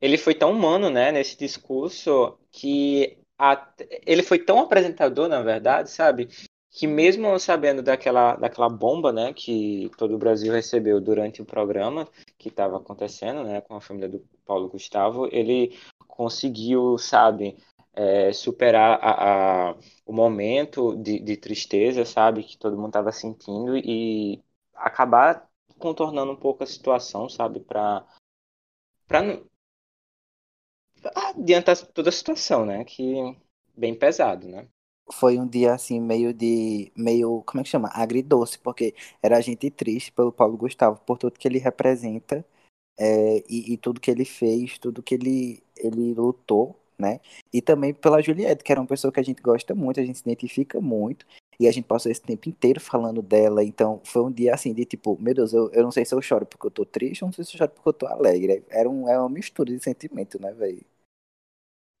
ele 0.00 0.16
foi 0.18 0.34
tão 0.34 0.52
humano, 0.52 0.90
né, 0.90 1.10
nesse 1.10 1.36
discurso, 1.36 2.38
que 2.52 3.18
a- 3.38 3.72
ele 4.06 4.22
foi 4.22 4.38
tão 4.38 4.60
apresentador, 4.60 5.28
na 5.28 5.42
verdade, 5.42 5.90
sabe? 5.90 6.28
Que 6.70 6.86
mesmo 6.86 7.38
sabendo 7.38 7.82
daquela, 7.82 8.36
daquela 8.36 8.68
bomba, 8.68 9.12
né, 9.12 9.32
que 9.32 9.90
todo 9.96 10.14
o 10.14 10.18
Brasil 10.18 10.52
recebeu 10.52 11.00
durante 11.00 11.40
o 11.40 11.44
programa 11.44 12.08
que 12.38 12.48
estava 12.48 12.76
acontecendo, 12.76 13.44
né, 13.44 13.60
com 13.60 13.74
a 13.76 13.80
família 13.80 14.08
do 14.08 14.20
Paulo 14.44 14.68
Gustavo, 14.68 15.28
ele 15.32 15.76
conseguiu, 16.06 16.96
sabe, 16.98 17.56
é, 17.96 18.32
superar 18.32 18.98
a, 19.02 19.70
a- 19.70 19.76
o 20.06 20.12
momento 20.12 20.96
de, 20.96 21.18
de 21.20 21.36
tristeza, 21.36 22.04
sabe, 22.04 22.44
que 22.44 22.58
todo 22.58 22.76
mundo 22.76 22.88
estava 22.88 23.12
sentindo 23.12 23.76
e 23.76 24.42
acabar 24.74 25.48
contornando 25.78 26.32
um 26.32 26.36
pouco 26.36 26.62
a 26.64 26.66
situação, 26.66 27.28
sabe, 27.28 27.60
para 27.60 28.04
para 29.08 29.20
adiantar 31.14 31.76
toda 31.92 32.08
a 32.08 32.12
situação, 32.12 32.64
né, 32.66 32.84
que 32.84 33.14
bem 33.76 33.94
pesado, 33.98 34.46
né? 34.48 34.68
Foi 35.12 35.38
um 35.38 35.46
dia 35.46 35.74
assim, 35.74 36.00
meio 36.00 36.32
de. 36.32 36.90
meio. 36.96 37.42
como 37.46 37.60
é 37.60 37.64
que 37.64 37.68
chama? 37.70 37.88
Agridoce, 37.92 38.58
porque 38.58 38.94
era 39.22 39.36
a 39.36 39.40
gente 39.40 39.70
triste 39.70 40.10
pelo 40.12 40.32
Paulo 40.32 40.56
Gustavo, 40.56 40.98
por 41.04 41.18
tudo 41.18 41.38
que 41.38 41.46
ele 41.46 41.58
representa 41.58 42.44
é, 42.98 43.38
e, 43.48 43.74
e 43.74 43.78
tudo 43.78 44.00
que 44.00 44.10
ele 44.10 44.24
fez, 44.24 44.78
tudo 44.78 45.02
que 45.02 45.14
ele, 45.16 45.62
ele 45.76 46.14
lutou, 46.14 46.76
né? 47.04 47.20
E 47.52 47.60
também 47.62 47.92
pela 47.94 48.22
Juliette, 48.22 48.64
que 48.64 48.72
era 48.72 48.80
uma 48.80 48.86
pessoa 48.86 49.12
que 49.12 49.20
a 49.20 49.22
gente 49.22 49.42
gosta 49.42 49.74
muito, 49.74 50.00
a 50.00 50.04
gente 50.04 50.18
se 50.18 50.24
identifica 50.24 50.80
muito. 50.80 51.26
E 51.58 51.68
a 51.68 51.72
gente 51.72 51.84
passou 51.86 52.10
esse 52.10 52.20
tempo 52.20 52.48
inteiro 52.48 52.80
falando 52.80 53.22
dela, 53.22 53.62
então 53.62 54.00
foi 54.04 54.22
um 54.24 54.32
dia 54.32 54.52
assim 54.54 54.74
de 54.74 54.84
tipo, 54.84 55.16
meu 55.20 55.34
Deus, 55.34 55.52
eu, 55.52 55.70
eu 55.72 55.84
não 55.84 55.90
sei 55.92 56.04
se 56.04 56.12
eu 56.14 56.20
choro 56.20 56.44
porque 56.44 56.66
eu 56.66 56.70
tô 56.70 56.84
triste, 56.84 57.22
ou 57.22 57.28
não 57.28 57.32
sei 57.32 57.44
se 57.44 57.54
eu 57.54 57.58
choro 57.58 57.70
porque 57.70 57.88
eu 57.88 57.92
tô 57.92 58.06
alegre. 58.06 58.64
Era 58.68 58.88
um, 58.90 59.08
é 59.08 59.18
uma 59.18 59.28
mistura 59.28 59.72
de 59.72 59.82
sentimento, 59.82 60.40
né, 60.40 60.52
velho? 60.52 60.84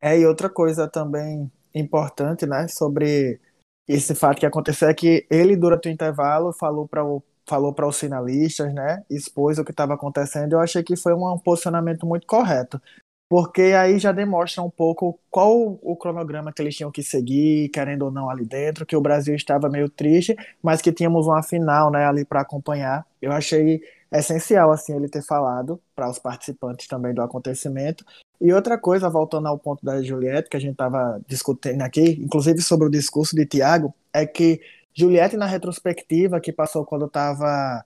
É, 0.02 0.18
e 0.18 0.26
outra 0.26 0.50
coisa 0.50 0.88
também 0.88 1.50
importante, 1.74 2.46
né, 2.46 2.68
sobre 2.68 3.40
esse 3.88 4.14
fato 4.14 4.38
que 4.38 4.46
aconteceu 4.46 4.88
é 4.88 4.94
que 4.94 5.26
ele, 5.30 5.56
durante 5.56 5.88
o 5.88 5.92
intervalo, 5.92 6.52
falou 6.52 6.88
para 6.88 7.04
o 7.04 7.22
falou 7.46 7.74
para 7.74 7.86
os 7.86 7.98
finalistas, 8.00 8.72
né, 8.72 9.04
expôs 9.10 9.58
o 9.58 9.64
que 9.64 9.70
estava 9.70 9.94
acontecendo. 9.94 10.54
Eu 10.54 10.60
achei 10.60 10.82
que 10.82 10.96
foi 10.96 11.12
um 11.14 11.38
posicionamento 11.38 12.06
muito 12.06 12.26
correto, 12.26 12.80
porque 13.28 13.62
aí 13.62 13.98
já 13.98 14.12
demonstra 14.12 14.62
um 14.62 14.70
pouco 14.70 15.18
qual 15.30 15.78
o 15.82 15.96
cronograma 15.96 16.52
que 16.52 16.62
eles 16.62 16.76
tinham 16.76 16.90
que 16.90 17.02
seguir, 17.02 17.68
querendo 17.70 18.02
ou 18.02 18.10
não 18.10 18.28
ali 18.30 18.44
dentro, 18.44 18.86
que 18.86 18.96
o 18.96 19.00
Brasil 19.00 19.34
estava 19.34 19.68
meio 19.68 19.88
triste, 19.88 20.36
mas 20.62 20.80
que 20.80 20.92
tínhamos 20.92 21.26
uma 21.26 21.42
final, 21.42 21.90
né, 21.90 22.06
ali 22.06 22.24
para 22.24 22.40
acompanhar. 22.40 23.06
Eu 23.20 23.32
achei 23.32 23.82
essencial 24.12 24.70
assim 24.70 24.94
ele 24.94 25.08
ter 25.08 25.22
falado 25.22 25.80
para 25.94 26.08
os 26.08 26.18
participantes 26.18 26.86
também 26.86 27.12
do 27.12 27.22
acontecimento. 27.22 28.04
E 28.40 28.52
outra 28.52 28.78
coisa, 28.78 29.08
voltando 29.08 29.48
ao 29.48 29.58
ponto 29.58 29.84
da 29.84 30.02
Juliette, 30.02 30.48
que 30.48 30.56
a 30.56 30.60
gente 30.60 30.72
estava 30.72 31.20
discutindo 31.26 31.82
aqui, 31.82 32.20
inclusive 32.22 32.60
sobre 32.60 32.86
o 32.86 32.90
discurso 32.90 33.34
de 33.34 33.46
Tiago, 33.46 33.94
é 34.12 34.26
que 34.26 34.60
Juliette, 34.94 35.36
na 35.36 35.46
retrospectiva 35.46 36.40
que 36.40 36.52
passou 36.52 36.84
quando 36.84 37.06
estava 37.06 37.84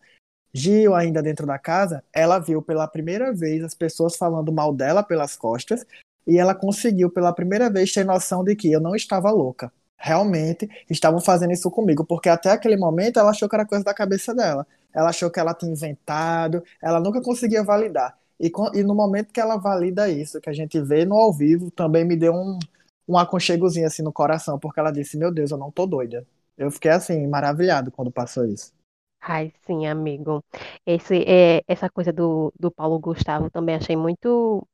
Gil 0.52 0.94
ainda 0.94 1.22
dentro 1.22 1.46
da 1.46 1.58
casa, 1.58 2.02
ela 2.12 2.38
viu 2.38 2.62
pela 2.62 2.86
primeira 2.86 3.32
vez 3.32 3.62
as 3.62 3.74
pessoas 3.74 4.16
falando 4.16 4.52
mal 4.52 4.72
dela 4.72 5.02
pelas 5.02 5.36
costas 5.36 5.84
e 6.26 6.38
ela 6.38 6.54
conseguiu 6.54 7.10
pela 7.10 7.32
primeira 7.32 7.70
vez 7.70 7.92
ter 7.92 8.04
noção 8.04 8.44
de 8.44 8.54
que 8.54 8.70
eu 8.70 8.80
não 8.80 8.94
estava 8.94 9.30
louca. 9.30 9.72
Realmente 9.96 10.68
estavam 10.88 11.20
fazendo 11.20 11.52
isso 11.52 11.70
comigo, 11.70 12.04
porque 12.04 12.28
até 12.28 12.50
aquele 12.50 12.76
momento 12.76 13.18
ela 13.18 13.30
achou 13.30 13.48
que 13.48 13.56
era 13.56 13.66
coisa 13.66 13.84
da 13.84 13.94
cabeça 13.94 14.34
dela. 14.34 14.66
Ela 14.94 15.10
achou 15.10 15.30
que 15.30 15.40
ela 15.40 15.54
tinha 15.54 15.72
inventado, 15.72 16.62
ela 16.82 17.00
nunca 17.00 17.20
conseguia 17.20 17.62
validar. 17.64 18.16
E, 18.38 18.52
e 18.74 18.82
no 18.84 18.94
momento 18.94 19.32
que 19.32 19.40
ela 19.40 19.56
valida 19.56 20.08
isso, 20.08 20.40
que 20.40 20.48
a 20.48 20.52
gente 20.52 20.80
vê 20.80 21.04
no 21.04 21.16
ao 21.16 21.32
vivo, 21.32 21.70
também 21.70 22.04
me 22.04 22.16
deu 22.16 22.32
um, 22.32 22.58
um 23.08 23.18
aconchegozinho 23.18 23.86
assim 23.86 24.02
no 24.02 24.12
coração, 24.12 24.58
porque 24.58 24.78
ela 24.78 24.90
disse: 24.92 25.16
Meu 25.16 25.32
Deus, 25.32 25.50
eu 25.50 25.58
não 25.58 25.70
tô 25.70 25.86
doida. 25.86 26.26
Eu 26.56 26.70
fiquei 26.70 26.90
assim, 26.90 27.26
maravilhado 27.26 27.90
quando 27.90 28.10
passou 28.10 28.44
isso. 28.44 28.72
Ai, 29.20 29.52
sim, 29.66 29.86
amigo. 29.86 30.44
Esse, 30.86 31.22
é, 31.26 31.62
essa 31.66 31.90
coisa 31.90 32.12
do, 32.12 32.52
do 32.58 32.70
Paulo 32.70 32.98
Gustavo 32.98 33.50
também 33.50 33.74
achei 33.74 33.96
muito, 33.96 34.66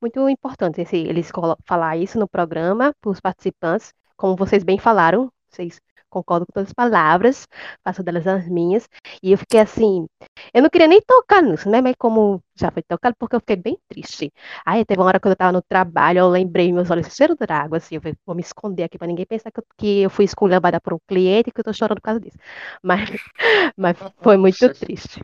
muito 0.00 0.28
importante 0.28 0.80
esse, 0.82 0.96
eles 0.96 1.30
falar 1.66 1.96
isso 1.98 2.18
no 2.18 2.28
programa 2.28 2.94
para 3.00 3.10
os 3.10 3.20
participantes, 3.20 3.92
como 4.16 4.36
vocês 4.36 4.64
bem 4.64 4.78
falaram, 4.78 5.32
vocês 5.48 5.80
concordo 6.10 6.46
com 6.46 6.52
todas 6.52 6.68
as 6.70 6.74
palavras, 6.74 7.46
faço 7.84 8.02
delas 8.02 8.26
as 8.26 8.48
minhas. 8.48 8.88
E 9.22 9.32
eu 9.32 9.38
fiquei 9.38 9.60
assim, 9.60 10.06
eu 10.54 10.62
não 10.62 10.70
queria 10.70 10.86
nem 10.88 11.00
tocar 11.02 11.42
nisso, 11.42 11.68
né? 11.68 11.80
Mas 11.80 11.94
como 11.98 12.42
já 12.54 12.70
foi 12.70 12.82
tocado, 12.82 13.16
porque 13.18 13.36
eu 13.36 13.40
fiquei 13.40 13.56
bem 13.56 13.78
triste. 13.88 14.32
Aí 14.64 14.84
teve 14.84 15.00
uma 15.00 15.06
hora 15.06 15.20
quando 15.20 15.32
eu 15.32 15.36
tava 15.36 15.52
no 15.52 15.62
trabalho, 15.62 16.18
eu 16.18 16.28
lembrei, 16.28 16.72
meus 16.72 16.90
olhos 16.90 17.14
cheiro 17.14 17.34
de 17.36 17.52
água, 17.52 17.78
assim, 17.78 17.96
eu 17.96 18.00
falei, 18.02 18.16
vou 18.26 18.34
me 18.34 18.42
esconder 18.42 18.84
aqui 18.84 18.98
para 18.98 19.06
ninguém 19.06 19.26
pensar 19.26 19.50
que 19.50 19.60
eu, 19.60 19.64
que 19.78 20.00
eu 20.02 20.10
fui 20.10 20.24
esculhambada 20.24 20.80
por 20.80 20.94
um 20.94 20.98
cliente 21.06 21.50
e 21.50 21.52
que 21.52 21.60
eu 21.60 21.64
tô 21.64 21.72
chorando 21.72 21.98
por 21.98 22.02
causa 22.02 22.20
disso. 22.20 22.36
Mas, 22.82 23.08
mas 23.76 23.96
foi 24.22 24.36
muito 24.36 24.68
triste. 24.74 25.22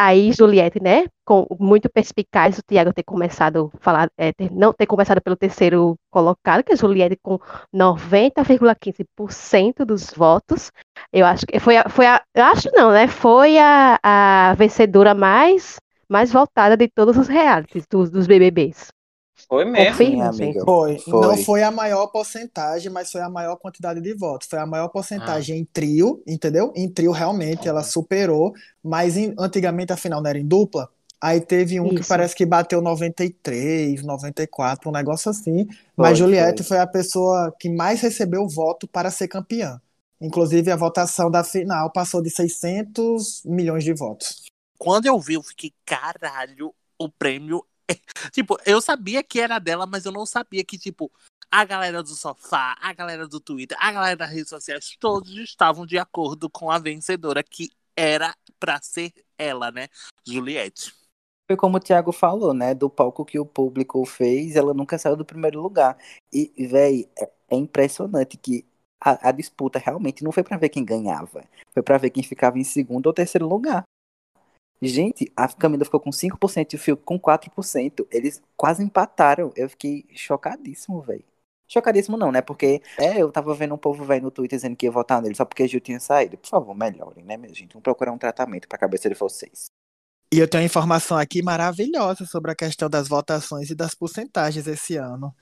Aí 0.00 0.30
Juliette, 0.32 0.80
né, 0.80 1.06
com 1.24 1.44
muito 1.58 1.90
perspicaz 1.90 2.56
o 2.56 2.62
Tiago 2.62 2.92
ter 2.92 3.02
começado 3.02 3.68
falar, 3.80 4.08
é, 4.16 4.32
ter, 4.32 4.48
não 4.52 4.72
ter 4.72 4.86
começado 4.86 5.20
pelo 5.20 5.34
terceiro 5.34 5.96
colocado, 6.08 6.62
que 6.62 6.72
é 6.72 6.76
Juliette 6.76 7.18
com 7.20 7.36
90,15% 7.74 9.84
dos 9.84 10.12
votos. 10.14 10.70
Eu 11.12 11.26
acho 11.26 11.44
que 11.44 11.58
foi 11.58 11.78
a, 11.78 11.88
foi 11.88 12.06
a, 12.06 12.22
acho 12.36 12.70
não, 12.72 12.92
né, 12.92 13.08
foi 13.08 13.58
a, 13.58 13.98
a 14.00 14.54
vencedora 14.54 15.14
mais 15.14 15.80
mais 16.08 16.32
votada 16.32 16.76
de 16.76 16.86
todos 16.88 17.16
os 17.16 17.26
realities 17.26 17.84
dos, 17.90 18.08
dos 18.08 18.28
BBBs. 18.28 18.92
Foi 19.46 19.64
mesmo. 19.64 19.92
Confirma, 19.92 20.32
Sim, 20.32 20.44
amiga. 20.44 20.64
Foi. 20.64 20.98
Foi. 20.98 21.20
Não 21.20 21.36
foi 21.36 21.62
a 21.62 21.70
maior 21.70 22.06
porcentagem, 22.08 22.90
mas 22.90 23.10
foi 23.10 23.20
a 23.20 23.28
maior 23.28 23.56
quantidade 23.56 24.00
de 24.00 24.14
votos. 24.14 24.48
Foi 24.48 24.58
a 24.58 24.66
maior 24.66 24.88
porcentagem 24.88 25.58
em 25.58 25.64
trio, 25.64 26.22
entendeu? 26.26 26.72
Em 26.74 26.88
trio, 26.88 27.12
realmente, 27.12 27.68
ela 27.68 27.82
superou. 27.82 28.52
Mas 28.82 29.16
em- 29.16 29.34
antigamente 29.38 29.92
a 29.92 29.96
final 29.96 30.20
não 30.22 30.28
era 30.30 30.38
em 30.38 30.46
dupla. 30.46 30.88
Aí 31.20 31.40
teve 31.40 31.80
um 31.80 31.88
que 31.88 32.00
Isso. 32.00 32.08
parece 32.08 32.34
que 32.34 32.46
bateu 32.46 32.80
93, 32.80 34.02
94, 34.02 34.88
um 34.88 34.92
negócio 34.92 35.30
assim. 35.30 35.66
Foi, 35.66 35.76
Mas 35.96 36.18
Juliette 36.18 36.62
foi. 36.62 36.68
foi 36.68 36.78
a 36.78 36.86
pessoa 36.86 37.54
que 37.58 37.68
mais 37.68 38.00
recebeu 38.00 38.46
voto 38.48 38.86
para 38.86 39.10
ser 39.10 39.26
campeã. 39.26 39.80
Inclusive, 40.20 40.70
a 40.70 40.76
votação 40.76 41.30
da 41.30 41.44
final 41.44 41.90
passou 41.92 42.22
de 42.22 42.30
600 42.30 43.42
milhões 43.44 43.84
de 43.84 43.92
votos. 43.92 44.44
Quando 44.76 45.06
eu 45.06 45.18
vi, 45.18 45.34
eu 45.34 45.42
fiquei, 45.42 45.72
caralho, 45.84 46.72
o 46.98 47.08
prêmio. 47.08 47.64
É-" 47.88 48.00
Tipo, 48.32 48.58
eu 48.66 48.80
sabia 48.80 49.22
que 49.22 49.40
era 49.40 49.58
dela, 49.58 49.86
mas 49.86 50.04
eu 50.04 50.12
não 50.12 50.26
sabia 50.26 50.64
que, 50.64 50.78
tipo, 50.78 51.10
a 51.50 51.64
galera 51.64 52.02
do 52.02 52.10
sofá, 52.10 52.76
a 52.80 52.92
galera 52.92 53.26
do 53.26 53.40
Twitter, 53.40 53.76
a 53.80 53.90
galera 53.92 54.16
das 54.16 54.30
redes 54.30 54.48
sociais, 54.48 54.96
todos 55.00 55.30
estavam 55.36 55.86
de 55.86 55.98
acordo 55.98 56.50
com 56.50 56.70
a 56.70 56.78
vencedora, 56.78 57.42
que 57.42 57.70
era 57.96 58.34
pra 58.60 58.80
ser 58.82 59.12
ela, 59.36 59.70
né? 59.70 59.88
Juliette. 60.26 60.92
Foi 61.50 61.56
como 61.56 61.78
o 61.78 61.80
Thiago 61.80 62.12
falou, 62.12 62.52
né? 62.52 62.74
Do 62.74 62.90
palco 62.90 63.24
que 63.24 63.38
o 63.38 63.46
público 63.46 64.04
fez, 64.04 64.54
ela 64.54 64.74
nunca 64.74 64.98
saiu 64.98 65.16
do 65.16 65.24
primeiro 65.24 65.60
lugar. 65.60 65.96
E, 66.30 66.52
véi, 66.66 67.08
é, 67.18 67.30
é 67.48 67.56
impressionante 67.56 68.36
que 68.36 68.66
a, 69.00 69.30
a 69.30 69.32
disputa 69.32 69.78
realmente 69.78 70.22
não 70.22 70.30
foi 70.30 70.42
pra 70.42 70.58
ver 70.58 70.68
quem 70.68 70.84
ganhava. 70.84 71.42
Foi 71.72 71.82
pra 71.82 71.96
ver 71.96 72.10
quem 72.10 72.22
ficava 72.22 72.58
em 72.58 72.64
segundo 72.64 73.06
ou 73.06 73.14
terceiro 73.14 73.48
lugar. 73.48 73.82
Gente, 74.80 75.30
a 75.36 75.48
Camila 75.48 75.84
ficou 75.84 75.98
com 75.98 76.10
5% 76.10 76.72
e 76.72 76.76
o 76.76 76.78
Fio 76.78 76.96
com 76.96 77.18
4%. 77.18 78.06
Eles 78.10 78.42
quase 78.56 78.82
empataram. 78.82 79.52
Eu 79.56 79.68
fiquei 79.68 80.06
chocadíssimo, 80.14 81.00
velho. 81.02 81.24
Chocadíssimo 81.66 82.16
não, 82.16 82.32
né? 82.32 82.40
Porque 82.40 82.80
é, 82.98 83.20
eu 83.20 83.30
tava 83.30 83.54
vendo 83.54 83.74
um 83.74 83.78
povo 83.78 84.04
velho 84.04 84.22
no 84.22 84.30
Twitter 84.30 84.56
dizendo 84.56 84.76
que 84.76 84.86
ia 84.86 84.92
votar 84.92 85.20
nele 85.20 85.34
só 85.34 85.44
porque 85.44 85.68
Gil 85.68 85.80
tinha 85.80 86.00
saído. 86.00 86.38
Por 86.38 86.48
favor, 86.48 86.74
melhorem, 86.74 87.24
né, 87.24 87.36
minha 87.36 87.52
gente? 87.52 87.72
Vamos 87.72 87.82
procurar 87.82 88.12
um 88.12 88.18
tratamento 88.18 88.66
pra 88.66 88.78
cabeça 88.78 89.08
de 89.08 89.14
vocês. 89.14 89.66
E 90.32 90.38
eu 90.38 90.48
tenho 90.48 90.62
uma 90.62 90.66
informação 90.66 91.18
aqui 91.18 91.42
maravilhosa 91.42 92.24
sobre 92.24 92.50
a 92.52 92.54
questão 92.54 92.88
das 92.88 93.08
votações 93.08 93.70
e 93.70 93.74
das 93.74 93.94
porcentagens 93.94 94.66
esse 94.66 94.96
ano. 94.96 95.34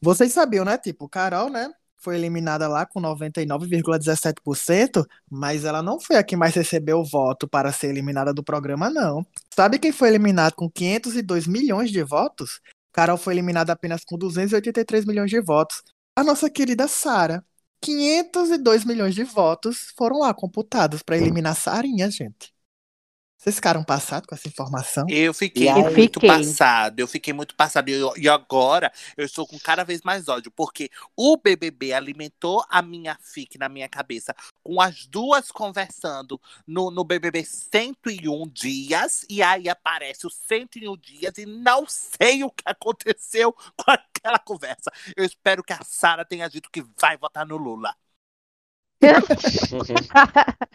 Vocês 0.00 0.32
sabiam, 0.32 0.64
né? 0.64 0.78
Tipo, 0.78 1.08
Carol, 1.08 1.50
né? 1.50 1.72
Foi 1.98 2.16
eliminada 2.16 2.68
lá 2.68 2.86
com 2.86 3.00
99,17%, 3.00 5.04
mas 5.30 5.64
ela 5.64 5.82
não 5.82 5.98
foi 5.98 6.16
a 6.16 6.22
que 6.22 6.36
mais 6.36 6.54
recebeu 6.54 7.02
voto 7.04 7.48
para 7.48 7.72
ser 7.72 7.88
eliminada 7.88 8.32
do 8.32 8.44
programa, 8.44 8.90
não. 8.90 9.26
Sabe 9.54 9.78
quem 9.78 9.92
foi 9.92 10.08
eliminado 10.08 10.54
com 10.54 10.70
502 10.70 11.46
milhões 11.46 11.90
de 11.90 12.02
votos? 12.02 12.60
Carol 12.92 13.18
foi 13.18 13.34
eliminada 13.34 13.72
apenas 13.72 14.02
com 14.04 14.16
283 14.16 15.04
milhões 15.04 15.30
de 15.30 15.40
votos. 15.40 15.82
A 16.16 16.24
nossa 16.24 16.48
querida 16.48 16.88
Sara. 16.88 17.44
502 17.82 18.84
milhões 18.84 19.14
de 19.14 19.22
votos 19.22 19.92
foram 19.96 20.20
lá 20.20 20.32
computados 20.32 21.02
para 21.02 21.16
eliminar 21.16 21.54
Sarinha, 21.54 22.10
gente. 22.10 22.55
Vocês 23.46 23.54
ficaram 23.54 23.84
passados 23.84 24.26
com 24.26 24.34
essa 24.34 24.48
informação? 24.48 25.06
Eu 25.08 25.32
fiquei 25.32 25.68
aí? 25.68 25.94
muito 25.94 26.18
Fiquei. 26.18 26.28
passado, 26.28 26.98
eu 26.98 27.06
fiquei 27.06 27.32
muito 27.32 27.54
passado. 27.54 27.88
E, 27.88 27.94
e 28.16 28.28
agora 28.28 28.90
eu 29.16 29.24
estou 29.24 29.46
com 29.46 29.56
cada 29.56 29.84
vez 29.84 30.02
mais 30.02 30.26
ódio, 30.26 30.50
porque 30.50 30.90
o 31.16 31.36
BBB 31.36 31.92
alimentou 31.92 32.64
a 32.68 32.82
minha 32.82 33.16
fic 33.22 33.56
na 33.56 33.68
minha 33.68 33.88
cabeça, 33.88 34.34
com 34.64 34.80
as 34.80 35.06
duas 35.06 35.52
conversando 35.52 36.40
no, 36.66 36.90
no 36.90 37.04
BBB 37.04 37.44
101 37.44 38.48
dias, 38.48 39.24
e 39.30 39.40
aí 39.40 39.68
aparece 39.68 40.26
o 40.26 40.30
101 40.30 40.96
dias 40.96 41.38
e 41.38 41.46
não 41.46 41.86
sei 41.86 42.42
o 42.42 42.50
que 42.50 42.64
aconteceu 42.66 43.52
com 43.78 43.92
aquela 43.92 44.40
conversa. 44.40 44.90
Eu 45.16 45.24
espero 45.24 45.62
que 45.62 45.72
a 45.72 45.84
Sara 45.84 46.24
tenha 46.24 46.48
dito 46.48 46.68
que 46.68 46.84
vai 47.00 47.16
votar 47.16 47.46
no 47.46 47.56
Lula. 47.56 47.94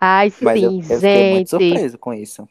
Ai, 0.00 0.32
Mas 0.40 0.62
eu, 0.62 0.70
sim, 0.70 0.78
eu 0.78 1.00
fiquei 1.00 1.32
muito 1.32 1.50
gente. 1.50 1.68
surpreso 1.68 1.98
com 1.98 2.14
isso. 2.14 2.48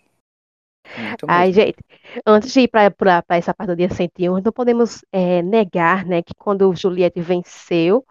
Muito 0.97 1.25
Ai, 1.27 1.47
mesmo. 1.47 1.61
gente, 1.61 1.77
antes 2.25 2.51
de 2.51 2.61
ir 2.61 2.67
para 2.67 3.23
essa 3.29 3.53
parte 3.53 3.69
do 3.69 3.75
dia 3.75 3.89
101, 3.89 4.41
não 4.41 4.51
podemos 4.51 5.03
é, 5.11 5.41
negar, 5.41 6.05
né, 6.05 6.21
que 6.21 6.33
quando 6.35 6.73
Juliette 6.75 7.21
venceu, 7.21 8.05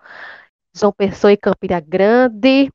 João 0.75 0.93
Pessoa 0.93 1.33
e 1.33 1.37
Campina 1.37 1.81
Grande 1.81 2.71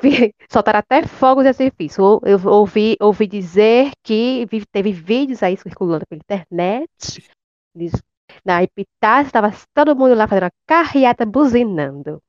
soltaram 0.50 0.80
até 0.80 1.06
fogos 1.06 1.44
de 1.44 1.48
artifício. 1.48 2.02
Eu, 2.02 2.20
eu 2.24 2.50
ouvi, 2.50 2.96
ouvi 3.00 3.26
dizer 3.26 3.90
que 4.02 4.46
teve 4.72 4.92
vídeos 4.92 5.42
aí 5.42 5.56
circulando 5.56 6.04
pela 6.06 6.20
internet, 6.20 6.90
na 8.44 8.62
Epitácio, 8.62 9.26
estava 9.26 9.52
todo 9.72 9.96
mundo 9.96 10.14
lá 10.14 10.26
fazendo 10.26 10.44
uma 10.44 10.50
carreata 10.66 11.24
buzinando. 11.24 12.20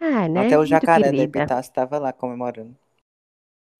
Ah, 0.00 0.28
né? 0.28 0.46
Até 0.46 0.56
o 0.56 0.58
Muito 0.60 0.68
jacaré 0.70 1.04
da 1.04 1.10
querida. 1.10 1.38
Epitácio 1.40 1.70
estava 1.70 1.98
lá 1.98 2.12
comemorando. 2.12 2.76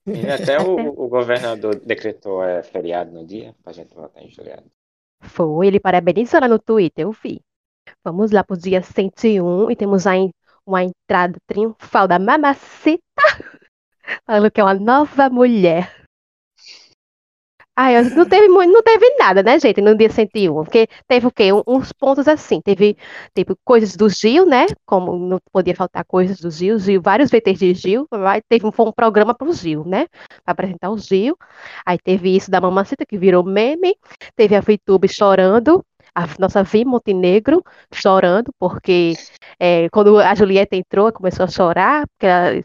E 0.07 0.31
até 0.31 0.59
o, 0.59 1.05
o 1.05 1.09
governador 1.09 1.77
decretou 1.77 2.45
é, 2.45 2.63
feriado 2.63 3.11
no 3.11 3.27
dia, 3.27 3.55
pra 3.63 3.73
gente 3.73 3.95
votar 3.95 4.23
em 4.23 4.31
feriado. 4.31 4.71
Foi, 5.23 5.67
ele 5.67 5.81
parabenizou 5.81 6.41
lá 6.41 6.49
no 6.49 6.59
Twitter, 6.59 7.05
eu 7.05 7.13
vi. 7.13 7.41
Vamos 8.05 8.31
lá 8.31 8.45
pro 8.45 8.57
dia 8.57 8.83
101 8.83 9.71
e 9.71 9.77
temos 9.77 10.07
aí 10.07 10.31
uma 10.67 10.83
entrada 10.83 11.39
triunfal 11.47 12.07
da 12.07 12.19
Mamacita, 12.19 13.03
falando 14.27 14.51
que 14.51 14.61
é 14.61 14.65
uma 14.65 14.75
nova 14.75 15.31
mulher. 15.31 16.04
Ai, 17.77 18.01
não 18.11 18.25
teve, 18.25 18.47
mu- 18.49 18.63
não 18.67 18.83
teve 18.85 19.17
nada, 19.19 19.43
né, 19.43 19.59
gente, 19.59 19.81
no 19.81 19.97
dia 19.97 20.09
101, 20.09 20.63
porque 20.63 20.87
teve 21.09 21.27
o 21.27 21.31
quê? 21.33 21.49
Uns 21.67 21.93
pontos 21.93 22.29
assim, 22.29 22.61
teve, 22.61 22.97
teve 23.35 23.53
coisas 23.65 23.97
do 23.97 24.09
Gil, 24.09 24.47
né, 24.47 24.67
como 24.87 25.19
não 25.19 25.41
podia 25.53 25.75
faltar 25.75 26.05
coisas 26.05 26.39
do 26.39 26.53
Gil, 26.53 26.79
Gil, 26.79 27.03
vários 27.03 27.31
VTs 27.33 27.59
de 27.59 27.75
Gil, 27.75 28.07
vai- 28.13 28.41
teve 28.49 28.65
um, 28.65 28.71
foi 28.71 28.87
um 28.87 28.93
programa 28.93 29.35
pro 29.35 29.53
Gil, 29.53 29.85
né, 29.85 30.07
para 30.45 30.53
apresentar 30.53 30.91
o 30.91 30.99
Gil, 30.99 31.37
aí 31.85 31.99
teve 31.99 32.37
isso 32.37 32.49
da 32.49 32.61
Mamacita, 32.61 33.05
que 33.05 33.19
virou 33.19 33.43
meme, 33.43 33.97
teve 34.37 34.55
a 34.55 34.61
VTube 34.61 35.09
chorando, 35.09 35.85
a 36.15 36.27
nossa 36.39 36.63
Vi 36.63 36.85
Montenegro 36.85 37.61
chorando, 37.93 38.53
porque 38.57 39.15
é, 39.59 39.89
quando 39.91 40.19
a 40.19 40.33
Julieta 40.35 40.77
entrou, 40.77 41.13
começou 41.13 41.45
a 41.45 41.49
chorar, 41.49 42.07
porque 42.09 42.27
ela 42.27 42.63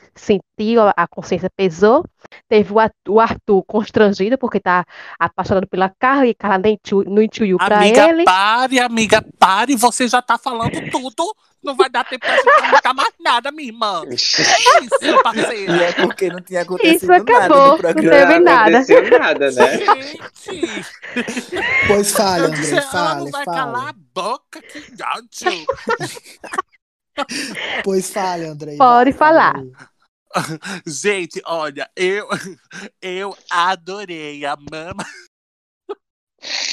sentiu, 0.59 0.81
a, 0.95 1.07
consciência 1.07 1.49
pesou. 1.55 2.03
Teve 2.47 2.73
o, 2.73 2.79
Ar- 2.79 2.91
o 3.07 3.19
Arthur 3.19 3.63
constrangido, 3.63 4.37
porque 4.37 4.59
tá 4.59 4.85
apaixonado 5.19 5.67
pela 5.67 5.89
Carla, 5.97 6.27
e 6.27 6.33
Carla 6.33 6.59
nem 6.59 6.79
não 7.07 7.21
intuiu 7.21 7.57
pra 7.57 7.77
Amiga, 7.77 8.09
ele. 8.09 8.23
pare, 8.23 8.79
amiga, 8.79 9.25
pare, 9.39 9.75
você 9.75 10.07
já 10.07 10.21
tá 10.21 10.37
falando 10.37 10.79
tudo. 10.91 11.35
Não 11.61 11.75
vai 11.75 11.89
dar 11.89 12.05
tempo 12.05 12.25
pra 12.25 12.35
gente 12.37 12.45
comentar 12.61 12.93
mais 12.93 13.13
nada, 13.19 13.51
minha 13.51 13.67
irmã. 13.67 14.03
É 14.07 14.13
isso, 14.13 15.23
parceira. 15.23 15.75
E 15.75 15.83
é 15.83 15.91
porque 15.91 16.29
não 16.29 16.39
tinha 16.39 16.61
acontecido 16.61 16.95
Isso 16.95 17.07
nada 17.07 17.21
acabou, 17.21 17.77
no 17.77 17.83
não 17.83 17.93
teve 17.93 18.39
nada. 18.39 18.77
aconteceu 18.77 19.19
nada, 19.19 19.51
né? 19.51 19.77
Gente, 19.77 20.85
Pois 21.87 22.11
fale, 22.13 22.45
André, 22.45 22.69
ela 22.69 22.81
não 22.81 22.91
fale, 22.91 23.31
vai 23.31 23.45
calar 23.45 23.89
a 23.89 23.93
boca, 24.13 24.61
que 24.61 24.79
ódio. 25.03 25.65
Pois 27.83 28.09
fale, 28.09 28.45
André. 28.45 28.77
Pode 28.77 29.11
fala 29.11 29.51
falar. 29.51 29.63
Gente, 30.85 31.41
olha, 31.45 31.89
eu, 31.95 32.27
eu 33.01 33.37
adorei 33.49 34.45
a 34.45 34.55
mama. 34.55 35.03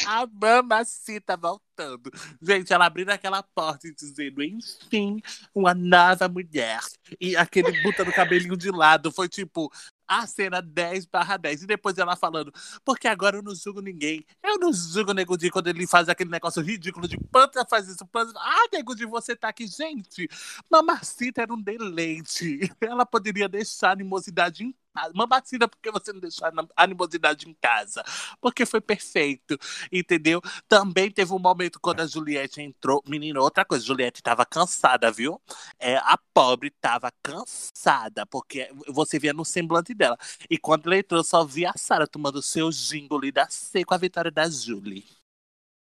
A 0.07 0.24
mamacita 0.26 1.37
voltando. 1.37 2.09
Gente, 2.41 2.72
ela 2.72 2.87
abrindo 2.87 3.11
aquela 3.11 3.43
porta 3.43 3.89
e 3.89 3.95
dizendo, 3.95 4.41
enfim, 4.41 5.20
uma 5.53 5.74
nova 5.74 6.28
mulher. 6.28 6.78
E 7.20 7.37
aquele 7.37 7.83
botando 7.83 8.09
o 8.09 8.14
cabelinho 8.14 8.57
de 8.57 8.70
lado. 8.70 9.11
Foi 9.11 9.28
tipo, 9.28 9.68
a 10.07 10.27
cena 10.27 10.61
10 10.61 11.07
barra 11.07 11.37
10. 11.37 11.63
E 11.63 11.67
depois 11.67 11.97
ela 11.99 12.17
falando, 12.17 12.53
porque 12.85 13.09
agora 13.09 13.37
eu 13.37 13.43
não 13.43 13.55
julgo 13.55 13.81
ninguém. 13.81 14.25
Eu 14.43 14.59
não 14.59 14.73
julgo 14.73 15.11
o 15.11 15.15
Nego 15.15 15.37
quando 15.51 15.69
ele 15.69 15.87
faz 15.87 16.09
aquele 16.09 16.31
negócio 16.31 16.63
ridículo 16.63 17.07
de 17.07 17.19
planta 17.19 17.65
faz 17.69 17.89
isso, 17.89 18.07
planta. 18.07 18.33
Ah, 18.39 18.69
Nego 18.73 18.95
você 19.09 19.37
tá 19.37 19.49
aqui. 19.49 19.67
Gente, 19.67 20.29
Mamacita 20.71 21.43
era 21.43 21.53
um 21.53 21.61
deleite. 21.61 22.61
Ela 22.81 23.05
poderia 23.05 23.49
deixar 23.49 23.91
a 23.91 23.93
animosidade 23.93 24.65
em 24.65 24.75
casa. 24.97 25.12
Mamacita, 25.14 25.68
por 25.68 25.78
que 25.80 25.90
você 25.90 26.12
não 26.12 26.20
deixou 26.20 26.49
a 26.49 26.53
animosidade 26.76 27.49
em 27.49 27.55
casa? 27.55 28.03
Porque 28.40 28.64
foi 28.64 28.80
perfeito, 28.80 29.59
entendeu? 29.92 30.40
Também 30.68 31.11
teve 31.11 31.32
um 31.32 31.38
momento 31.38 31.78
quando 31.80 32.01
a 32.01 32.07
Juliette 32.07 32.61
entrou. 32.61 33.03
Menino, 33.07 33.40
outra 33.40 33.64
coisa, 33.64 33.84
Juliette 33.84 34.22
tava 34.22 34.47
cansada, 34.47 35.11
viu? 35.11 35.40
É, 35.78 35.97
a 35.97 36.18
pobre 36.32 36.70
tava 36.70 37.12
cansada, 37.22 38.24
porque 38.26 38.70
você 38.88 39.18
via 39.18 39.32
no 39.32 39.44
semblante 39.44 39.94
dela. 39.94 40.16
E 40.49 40.59
quando 40.59 40.86
ela 40.86 40.99
entrou, 40.99 41.22
só 41.22 41.44
via 41.44 41.70
a 41.74 41.78
Sara 41.78 42.07
tomando 42.07 42.42
seu 42.42 42.70
jingle 42.70 43.30
da 43.32 43.49
C 43.49 43.84
com 43.84 43.94
a 43.94 43.99
vitória 43.99 44.30
da 44.30 44.49
Julie. 44.49 45.05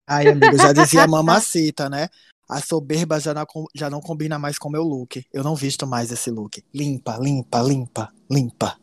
Ai, 0.08 0.28
amigo, 0.28 0.56
já 0.56 0.72
dizia 0.72 1.06
mamacita, 1.06 1.90
né? 1.90 2.08
A 2.48 2.60
soberba 2.60 3.18
já 3.18 3.34
não, 3.34 3.44
já 3.74 3.90
não 3.90 4.00
combina 4.00 4.38
mais 4.38 4.56
com 4.56 4.68
o 4.68 4.72
meu 4.72 4.84
look. 4.84 5.26
Eu 5.32 5.42
não 5.42 5.56
visto 5.56 5.84
mais 5.84 6.12
esse 6.12 6.30
look. 6.30 6.62
Limpa, 6.72 7.18
limpa, 7.20 7.60
limpa, 7.60 8.12
limpa. 8.30 8.78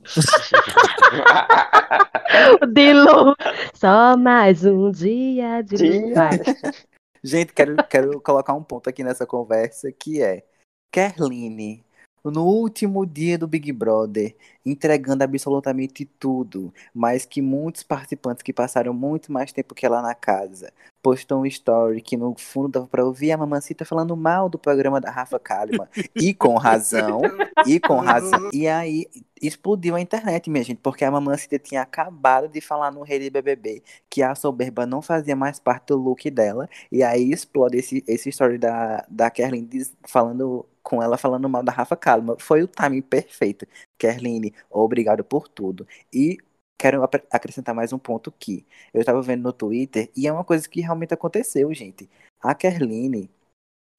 O 2.61 2.65
Dilo. 2.67 3.33
Só 3.73 4.17
mais 4.17 4.65
um 4.65 4.91
dia 4.91 5.61
de 5.61 5.77
Dia. 5.77 6.29
Gente, 7.23 7.53
quero, 7.53 7.77
quero 7.87 8.19
colocar 8.19 8.53
um 8.53 8.63
ponto 8.63 8.89
aqui 8.89 9.01
nessa 9.01 9.25
conversa 9.25 9.89
que 9.93 10.21
é 10.21 10.43
Kerline, 10.91 11.85
no 12.21 12.45
último 12.45 13.05
dia 13.05 13.37
do 13.37 13.47
Big 13.47 13.71
Brother, 13.71 14.35
entregando 14.65 15.23
absolutamente 15.23 16.03
tudo, 16.03 16.73
mas 16.93 17.25
que 17.25 17.41
muitos 17.41 17.81
participantes 17.81 18.43
que 18.43 18.51
passaram 18.51 18.93
muito 18.93 19.31
mais 19.31 19.53
tempo 19.53 19.73
que 19.73 19.85
ela 19.85 20.01
na 20.01 20.13
casa 20.13 20.73
postou 21.03 21.41
um 21.41 21.45
story 21.45 22.01
que 22.01 22.15
no 22.15 22.33
fundo 22.39 22.69
dava 22.69 22.87
pra 22.87 23.05
ouvir 23.05 23.33
a 23.33 23.37
mamacita 23.37 23.83
falando 23.83 24.15
mal 24.15 24.47
do 24.47 24.57
programa 24.57 25.01
da 25.01 25.11
Rafa 25.11 25.37
Kalimann, 25.37 25.89
e 26.15 26.33
com 26.33 26.55
razão, 26.55 27.21
e 27.67 27.77
com 27.77 27.97
razão. 27.99 28.49
E 28.53 28.67
aí 28.67 29.05
explodiu 29.41 29.95
a 29.95 30.01
internet, 30.01 30.49
minha 30.49 30.63
gente, 30.63 30.79
porque 30.81 31.03
a 31.03 31.11
mamacita 31.11 31.59
tinha 31.59 31.81
acabado 31.81 32.47
de 32.47 32.61
falar 32.61 32.89
no 32.89 33.03
Rei 33.03 33.29
BBB 33.29 33.83
que 34.09 34.23
a 34.23 34.33
soberba 34.33 34.85
não 34.85 35.01
fazia 35.01 35.35
mais 35.35 35.59
parte 35.59 35.87
do 35.87 35.97
look 35.97 36.31
dela, 36.31 36.69
e 36.89 37.03
aí 37.03 37.31
explode 37.31 37.77
esse, 37.77 38.01
esse 38.07 38.29
story 38.29 38.57
da, 38.57 39.05
da 39.09 39.29
Kerlin 39.29 39.67
falando 40.07 40.65
com 40.81 41.03
ela 41.03 41.17
falando 41.17 41.49
mal 41.49 41.63
da 41.63 41.71
Rafa 41.71 41.97
Kalimann. 41.97 42.37
Foi 42.39 42.63
o 42.63 42.67
timing 42.67 43.01
perfeito. 43.01 43.65
Kerline, 43.97 44.53
obrigado 44.69 45.23
por 45.23 45.47
tudo. 45.49 45.85
E 46.13 46.37
quero 46.77 47.03
acrescentar 47.31 47.73
mais 47.75 47.93
um 47.93 47.99
ponto 47.99 48.31
que 48.31 48.65
eu 48.93 48.99
estava 49.01 49.21
vendo 49.21 49.43
no 49.43 49.53
Twitter 49.53 50.09
e 50.15 50.27
é 50.27 50.33
uma 50.33 50.43
coisa 50.43 50.67
que 50.67 50.81
realmente 50.81 51.13
aconteceu, 51.13 51.73
gente. 51.73 52.09
A 52.41 52.53
Kerline, 52.53 53.29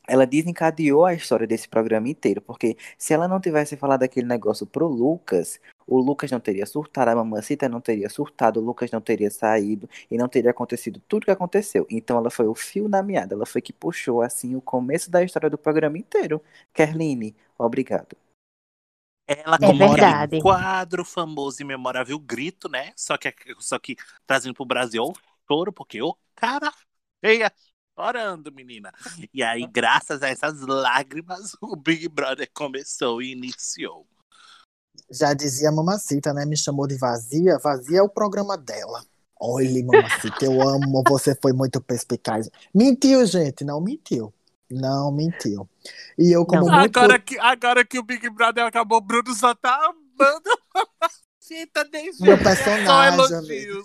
ela 0.06 0.26
desencadeou 0.26 1.04
a 1.06 1.14
história 1.14 1.46
desse 1.46 1.68
programa 1.68 2.08
inteiro, 2.08 2.40
porque 2.42 2.76
se 2.98 3.14
ela 3.14 3.26
não 3.26 3.40
tivesse 3.40 3.76
falado 3.76 4.02
aquele 4.02 4.26
negócio 4.26 4.66
pro 4.66 4.86
Lucas, 4.86 5.60
o 5.86 5.98
Lucas 5.98 6.30
não 6.30 6.40
teria 6.40 6.66
surtado, 6.66 7.08
a 7.08 7.16
mamacita 7.16 7.68
não 7.68 7.80
teria 7.80 8.08
surtado, 8.10 8.60
o 8.60 8.62
Lucas 8.62 8.90
não 8.90 9.00
teria 9.00 9.30
saído 9.30 9.88
e 10.10 10.18
não 10.18 10.28
teria 10.28 10.50
acontecido 10.50 11.00
tudo 11.08 11.24
que 11.24 11.30
aconteceu. 11.30 11.86
Então 11.90 12.18
ela 12.18 12.30
foi 12.30 12.46
o 12.46 12.54
fio 12.54 12.88
na 12.88 13.02
meada, 13.02 13.34
ela 13.34 13.46
foi 13.46 13.62
que 13.62 13.72
puxou 13.72 14.22
assim 14.22 14.54
o 14.54 14.60
começo 14.60 15.10
da 15.10 15.22
história 15.22 15.48
do 15.50 15.58
programa 15.58 15.98
inteiro. 15.98 16.42
Kerline, 16.74 17.34
obrigado. 17.58 18.16
Ela 19.26 19.56
É 19.56 19.66
como 19.66 19.78
verdade. 19.78 20.36
aquele 20.36 20.42
quadro 20.42 21.04
famoso 21.04 21.62
e 21.62 21.64
memorável 21.64 22.18
Grito, 22.18 22.68
né? 22.68 22.92
Só 22.96 23.16
que, 23.16 23.34
só 23.58 23.78
que 23.78 23.96
trazendo 24.26 24.54
pro 24.54 24.66
Brasil 24.66 25.02
o 25.02 25.14
choro, 25.48 25.72
porque 25.72 26.02
o 26.02 26.16
cara 26.34 26.72
feia 27.24 27.50
chorando, 27.98 28.52
menina. 28.52 28.92
E 29.32 29.42
aí, 29.42 29.66
graças 29.66 30.22
a 30.22 30.28
essas 30.28 30.60
lágrimas, 30.60 31.56
o 31.62 31.74
Big 31.76 32.08
Brother 32.08 32.50
começou 32.52 33.22
e 33.22 33.32
iniciou. 33.32 34.06
Já 35.10 35.32
dizia 35.32 35.70
a 35.70 35.72
mamacita, 35.72 36.32
né? 36.32 36.44
Me 36.44 36.56
chamou 36.56 36.86
de 36.86 36.96
vazia. 36.96 37.58
Vazia 37.58 37.98
é 37.98 38.02
o 38.02 38.08
programa 38.08 38.56
dela. 38.56 39.04
Olha, 39.40 39.84
mamacita, 39.84 40.44
eu 40.44 40.60
amo. 40.62 41.02
Você 41.08 41.34
foi 41.40 41.52
muito 41.52 41.80
perspicaz. 41.80 42.48
Mentiu, 42.74 43.24
gente. 43.26 43.64
Não 43.64 43.80
mentiu. 43.80 44.32
Não 44.70 45.10
mentiu. 45.10 45.68
E 46.18 46.32
eu, 46.32 46.44
como 46.44 46.66
Não. 46.66 46.78
muito. 46.80 46.96
Agora 46.96 47.18
que, 47.18 47.38
agora 47.38 47.84
que 47.84 47.98
o 47.98 48.02
Big 48.02 48.28
Brother 48.30 48.64
acabou, 48.64 48.98
o 48.98 49.00
Bruno 49.00 49.34
só 49.34 49.54
tá 49.54 49.74
amando 49.74 50.50
a 50.74 50.86
mamacita 51.00 51.84
desde 51.90 52.22
Meu 52.22 52.36
Só 52.36 52.42
personagem, 52.42 53.36
amigo. 53.36 53.82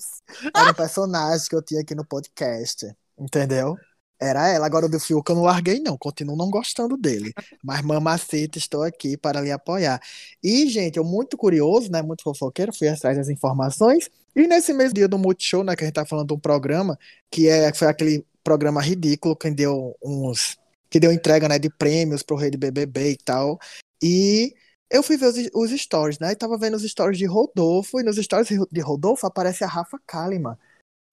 Era 0.56 0.72
um 0.72 0.74
personagem 0.74 1.48
que 1.50 1.56
eu 1.56 1.62
tinha 1.62 1.82
aqui 1.82 1.96
no 1.96 2.06
podcast. 2.06 2.88
Entendeu? 3.18 3.76
Era 4.22 4.48
ela. 4.50 4.66
Agora 4.66 4.86
o 4.86 4.90
do 4.90 5.00
Fiuk 5.00 5.30
eu 5.30 5.36
não 5.36 5.44
larguei, 5.44 5.80
não. 5.80 5.98
Continuo 5.98 6.36
não 6.36 6.50
gostando 6.50 6.98
dele. 6.98 7.34
Mas, 7.64 7.82
mamacita, 7.82 8.58
estou 8.58 8.84
aqui 8.84 9.18
para 9.18 9.42
lhe 9.42 9.52
apoiar. 9.52 10.02
E, 10.44 10.68
gente, 10.68 10.98
eu 10.98 11.04
muito 11.04 11.38
curioso, 11.38 11.92
né? 11.92 12.02
Muito 12.02 12.24
fofoqueiro, 12.24 12.74
fui 12.74 12.88
atrás 12.88 13.18
das 13.18 13.30
informações. 13.30 14.10
E 14.36 14.46
nesse 14.48 14.74
mesmo 14.74 14.94
dia 14.94 15.08
do 15.08 15.18
Multishow, 15.18 15.64
né? 15.64 15.76
Que 15.76 15.84
a 15.84 15.88
gente 15.88 15.96
tá 15.96 16.06
falando 16.06 16.28
de 16.28 16.34
um 16.34 16.40
programa, 16.40 16.98
que 17.32 17.48
é, 17.48 17.74
foi 17.74 17.88
aquele 17.88 18.26
programa 18.44 18.82
ridículo 18.82 19.36
que 19.36 19.50
deu 19.52 19.96
uns. 20.04 20.58
Que 20.90 21.00
deu 21.00 21.12
entrega, 21.12 21.48
né? 21.48 21.60
De 21.60 21.70
prêmios 21.70 22.24
pro 22.24 22.36
rei 22.36 22.50
de 22.52 22.58
BBB 22.58 23.12
e 23.12 23.18
tal. 23.18 23.60
E. 24.02 24.54
Eu 24.92 25.04
fui 25.04 25.18
ver 25.18 25.28
os, 25.28 25.36
os 25.54 25.80
stories, 25.80 26.18
né? 26.18 26.32
E 26.32 26.36
tava 26.36 26.58
vendo 26.58 26.74
os 26.74 26.82
stories 26.82 27.20
de 27.20 27.26
Rodolfo, 27.26 28.00
e 28.00 28.04
nos 28.04 28.16
stories 28.18 28.48
de 28.72 28.82
Rodolfo 28.82 29.28
aparece 29.28 29.64
a 29.64 29.68
Rafa 29.68 30.00
Kalimann. 30.08 30.58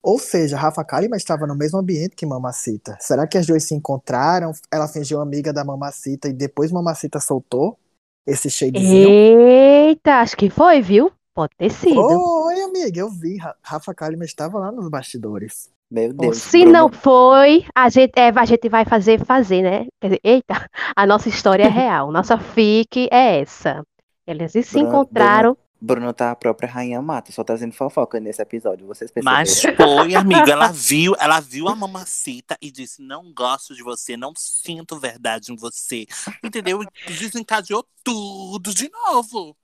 Ou 0.01 0.17
seja, 0.17 0.57
Rafa 0.57 0.83
Kalimann 0.83 1.17
estava 1.17 1.45
no 1.45 1.55
mesmo 1.55 1.77
ambiente 1.77 2.15
que 2.15 2.25
Mamacita. 2.25 2.97
Será 2.99 3.27
que 3.27 3.37
as 3.37 3.45
duas 3.45 3.63
se 3.63 3.75
encontraram? 3.75 4.51
Ela 4.71 4.87
fingiu 4.87 5.21
amiga 5.21 5.53
da 5.53 5.63
Mamacita 5.63 6.27
e 6.27 6.33
depois 6.33 6.71
Mamacita 6.71 7.19
soltou 7.19 7.77
esse 8.25 8.49
shadezinho? 8.49 9.09
Eita, 9.09 10.21
acho 10.21 10.35
que 10.37 10.49
foi, 10.49 10.81
viu? 10.81 11.11
Pode 11.35 11.53
ter 11.57 11.69
sido. 11.69 11.99
Oi, 11.99 12.61
amiga, 12.61 12.99
eu 12.99 13.09
vi. 13.09 13.37
Ra- 13.37 13.55
Rafa 13.61 13.93
Kalimann 13.93 14.25
estava 14.25 14.57
lá 14.57 14.71
nos 14.71 14.89
bastidores. 14.89 15.69
Meu 15.89 16.11
Deus. 16.13 16.37
se 16.37 16.59
Bruno- 16.63 16.71
não 16.73 16.89
foi, 16.91 17.65
a 17.73 17.87
gente, 17.89 18.11
é, 18.17 18.29
a 18.29 18.45
gente 18.45 18.67
vai 18.67 18.83
fazer, 18.83 19.23
fazer, 19.23 19.61
né? 19.61 19.85
Quer 20.01 20.07
dizer, 20.07 20.19
eita, 20.23 20.69
a 20.95 21.05
nossa 21.07 21.29
história 21.29 21.63
é 21.63 21.69
real. 21.69 22.11
Nossa 22.11 22.37
fic 22.37 23.07
é 23.11 23.39
essa. 23.39 23.83
Eles 24.25 24.51
se 24.51 24.61
Bruno- 24.73 24.87
encontraram. 24.89 25.57
Bruno 25.79 26.11
tá 26.11 26.31
a 26.31 26.35
própria 26.35 26.67
Rainha 26.67 26.99
Mata, 27.01 27.31
só 27.31 27.43
trazendo 27.43 27.71
fofoca 27.71 28.19
nesse 28.19 28.41
episódio, 28.41 28.87
vocês 28.87 29.11
Mas 29.23 29.61
perceberam? 29.61 29.97
foi, 29.99 30.15
amiga, 30.15 30.51
ela 30.51 30.69
viu, 30.71 31.13
ela 31.19 31.39
viu 31.39 31.67
a 31.69 31.75
mamacita 31.75 32.57
e 32.59 32.71
disse: 32.71 32.99
Não 33.01 33.31
gosto 33.31 33.75
de 33.75 33.83
você, 33.83 34.17
não 34.17 34.33
sinto 34.35 34.99
verdade 34.99 35.53
em 35.53 35.55
você. 35.55 36.05
Entendeu? 36.43 36.81
E 36.81 37.13
desencadeou 37.13 37.85
tudo 38.03 38.73
de 38.73 38.89
novo. 38.89 39.55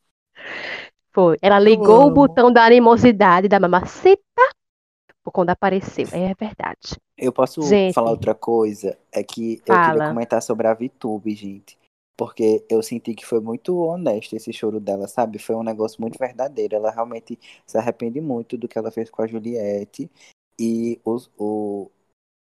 Foi. 1.12 1.38
Ela 1.42 1.60
ligou 1.60 2.06
o 2.08 2.12
botão 2.12 2.52
da 2.52 2.64
animosidade 2.64 3.48
da 3.48 3.60
mamacita 3.60 4.23
por 5.24 5.32
quando 5.32 5.50
apareceu. 5.50 6.06
É 6.12 6.34
verdade. 6.34 7.00
Eu 7.18 7.32
posso 7.32 7.62
Gente. 7.64 7.94
falar 7.94 8.12
outra 8.12 8.36
coisa? 8.36 8.98
É 9.12 9.24
que 9.24 9.62
eu 9.66 9.74
Fala. 9.74 9.94
queria 9.94 10.10
comentar 10.10 10.42
sobre 10.42 10.68
a 10.68 10.74
VTube, 10.74 11.34
gente. 11.34 11.78
Porque 12.16 12.64
eu 12.70 12.84
senti 12.84 13.16
que 13.16 13.26
foi 13.26 13.40
muito 13.40 13.76
honesto 13.78 14.36
esse 14.36 14.52
choro 14.54 14.80
dela, 14.80 15.08
sabe? 15.08 15.40
Foi 15.40 15.56
um 15.56 15.64
negócio 15.64 16.00
muito 16.02 16.20
verdadeiro. 16.20 16.76
Ela 16.76 16.92
realmente 16.92 17.40
se 17.66 17.78
arrepende 17.78 18.22
muito 18.22 18.58
do 18.58 18.68
que 18.68 18.78
ela 18.78 18.92
fez 18.92 19.10
com 19.10 19.22
a 19.22 19.28
Juliette. 19.28 20.12
E 20.60 21.00
os, 21.04 21.32
o, 21.38 21.90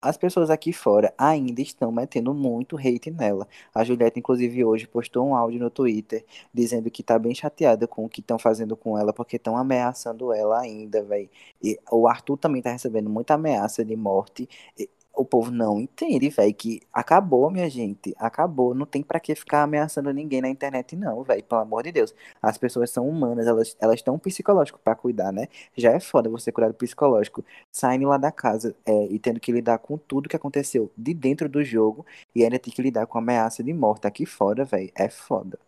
as 0.02 0.16
pessoas 0.16 0.50
aqui 0.50 0.72
fora 0.72 1.12
ainda 1.18 1.60
estão 1.60 1.92
metendo 1.92 2.32
muito 2.34 2.76
hate 2.76 3.10
nela. 3.10 3.46
A 3.74 3.84
Juliette, 3.84 4.18
inclusive, 4.18 4.64
hoje 4.64 4.86
postou 4.86 5.26
um 5.28 5.34
áudio 5.36 5.60
no 5.60 5.70
Twitter 5.70 6.24
dizendo 6.52 6.90
que 6.90 7.02
tá 7.02 7.18
bem 7.18 7.34
chateada 7.34 7.86
com 7.86 8.04
o 8.04 8.08
que 8.08 8.20
estão 8.20 8.38
fazendo 8.38 8.76
com 8.76 8.98
ela, 8.98 9.12
porque 9.12 9.36
estão 9.36 9.56
ameaçando 9.56 10.32
ela 10.32 10.60
ainda, 10.60 11.02
velho. 11.02 11.28
E 11.62 11.78
o 11.90 12.08
Arthur 12.08 12.38
também 12.38 12.62
tá 12.62 12.70
recebendo 12.72 13.10
muita 13.10 13.34
ameaça 13.34 13.84
de 13.84 13.96
morte. 13.96 14.48
E 14.78 14.88
o 15.20 15.24
povo 15.24 15.50
não 15.50 15.80
entende, 15.80 16.28
velho, 16.30 16.54
que 16.54 16.80
acabou, 16.92 17.50
minha 17.50 17.68
gente. 17.68 18.14
Acabou. 18.18 18.74
Não 18.74 18.86
tem 18.86 19.02
pra 19.02 19.20
que 19.20 19.34
ficar 19.34 19.62
ameaçando 19.62 20.12
ninguém 20.12 20.40
na 20.40 20.48
internet, 20.48 20.96
não, 20.96 21.22
velho. 21.22 21.42
Pelo 21.44 21.60
amor 21.60 21.82
de 21.82 21.92
Deus. 21.92 22.14
As 22.42 22.58
pessoas 22.58 22.90
são 22.90 23.08
humanas, 23.08 23.46
elas 23.46 23.76
elas 23.80 23.96
estão 23.96 24.18
psicológico 24.18 24.78
pra 24.82 24.94
cuidar, 24.94 25.32
né? 25.32 25.48
Já 25.76 25.92
é 25.92 26.00
foda 26.00 26.28
você 26.30 26.50
cuidar 26.52 26.68
do 26.68 26.74
psicológico, 26.74 27.44
saindo 27.70 28.08
lá 28.08 28.16
da 28.16 28.32
casa 28.32 28.74
é, 28.86 29.06
e 29.06 29.18
tendo 29.18 29.40
que 29.40 29.52
lidar 29.52 29.78
com 29.78 29.98
tudo 29.98 30.28
que 30.28 30.36
aconteceu 30.36 30.90
de 30.96 31.14
dentro 31.14 31.48
do 31.48 31.62
jogo 31.64 32.04
e 32.34 32.42
ainda 32.44 32.58
ter 32.58 32.70
que 32.70 32.82
lidar 32.82 33.06
com 33.06 33.18
ameaça 33.18 33.62
de 33.62 33.72
morte 33.72 34.06
aqui 34.06 34.26
fora, 34.26 34.64
velho. 34.64 34.90
É 34.94 35.08
foda. 35.08 35.58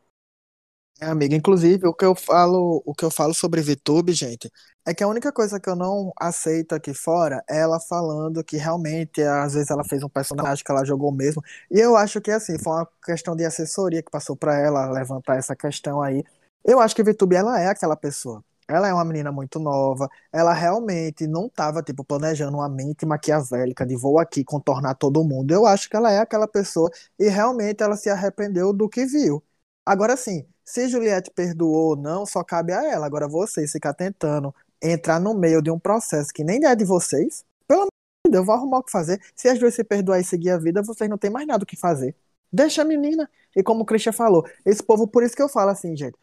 É, 1.00 1.06
amiga, 1.06 1.34
inclusive, 1.34 1.86
o 1.86 1.94
que 1.94 2.04
eu 2.04 2.14
falo, 2.14 2.80
o 2.86 2.94
que 2.94 3.04
eu 3.04 3.10
falo 3.10 3.34
sobre 3.34 3.60
VTube, 3.60 4.12
gente, 4.12 4.48
é 4.84 4.94
que 4.94 5.02
a 5.04 5.08
única 5.08 5.32
coisa 5.32 5.60
que 5.60 5.68
eu 5.68 5.76
não 5.76 6.12
aceito 6.18 6.74
aqui 6.74 6.92
fora 6.94 7.42
é 7.48 7.60
ela 7.60 7.78
falando 7.80 8.42
que 8.42 8.56
realmente, 8.56 9.22
às 9.22 9.54
vezes, 9.54 9.70
ela 9.70 9.84
fez 9.84 10.02
um 10.02 10.08
personagem 10.08 10.64
que 10.64 10.70
ela 10.70 10.84
jogou 10.84 11.12
mesmo. 11.12 11.42
E 11.70 11.78
eu 11.78 11.96
acho 11.96 12.20
que, 12.20 12.30
assim, 12.30 12.58
foi 12.58 12.72
uma 12.72 12.88
questão 13.04 13.36
de 13.36 13.44
assessoria 13.44 14.02
que 14.02 14.10
passou 14.10 14.36
pra 14.36 14.58
ela 14.58 14.90
levantar 14.90 15.36
essa 15.36 15.54
questão 15.54 16.02
aí. 16.02 16.24
Eu 16.64 16.80
acho 16.80 16.94
que 16.94 17.02
Vitube, 17.02 17.36
ela 17.36 17.60
é 17.60 17.68
aquela 17.68 17.96
pessoa. 17.96 18.44
Ela 18.68 18.88
é 18.88 18.94
uma 18.94 19.04
menina 19.04 19.30
muito 19.32 19.58
nova. 19.58 20.08
Ela 20.32 20.52
realmente 20.52 21.26
não 21.26 21.46
estava 21.46 21.82
tipo, 21.82 22.04
planejando 22.04 22.56
uma 22.56 22.68
mente 22.68 23.04
maquiavélica 23.04 23.84
de 23.86 23.96
vou 23.96 24.18
aqui 24.18 24.44
contornar 24.44 24.94
todo 24.94 25.22
mundo. 25.24 25.52
Eu 25.52 25.66
acho 25.66 25.88
que 25.88 25.96
ela 25.96 26.10
é 26.12 26.18
aquela 26.18 26.48
pessoa 26.48 26.90
e 27.18 27.28
realmente 27.28 27.82
ela 27.82 27.96
se 27.96 28.08
arrependeu 28.08 28.72
do 28.72 28.88
que 28.88 29.04
viu. 29.04 29.42
Agora 29.84 30.16
sim, 30.16 30.46
se 30.64 30.88
Juliette 30.88 31.30
perdoou 31.34 31.90
ou 31.90 31.96
não, 31.96 32.24
só 32.24 32.42
cabe 32.44 32.72
a 32.72 32.84
ela. 32.84 33.04
Agora 33.06 33.28
vocês 33.28 33.72
ficar 33.72 33.94
tentando 33.94 34.54
entrar 34.82 35.20
no 35.20 35.34
meio 35.34 35.62
de 35.62 35.70
um 35.70 35.78
processo 35.78 36.32
que 36.32 36.44
nem 36.44 36.64
é 36.66 36.74
de 36.74 36.84
vocês, 36.84 37.44
pelo 37.66 37.82
amor 37.82 37.90
de 38.26 38.32
Deus, 38.32 38.42
eu 38.42 38.46
vou 38.46 38.54
arrumar 38.54 38.78
o 38.78 38.82
que 38.82 38.90
fazer. 38.90 39.20
Se 39.34 39.48
as 39.48 39.58
duas 39.58 39.74
se 39.74 39.84
perdoarem 39.84 40.22
e 40.22 40.26
seguir 40.26 40.50
a 40.50 40.58
vida, 40.58 40.82
vocês 40.82 41.08
não 41.08 41.18
têm 41.18 41.30
mais 41.30 41.46
nada 41.46 41.64
o 41.64 41.66
que 41.66 41.76
fazer. 41.76 42.14
Deixa 42.52 42.82
a 42.82 42.84
menina. 42.84 43.30
E 43.56 43.62
como 43.62 43.82
o 43.82 43.84
Christian 43.86 44.12
falou, 44.12 44.46
esse 44.64 44.82
povo, 44.82 45.06
por 45.06 45.22
isso 45.22 45.36
que 45.36 45.42
eu 45.42 45.48
falo 45.48 45.70
assim, 45.70 45.96
gente. 45.96 46.16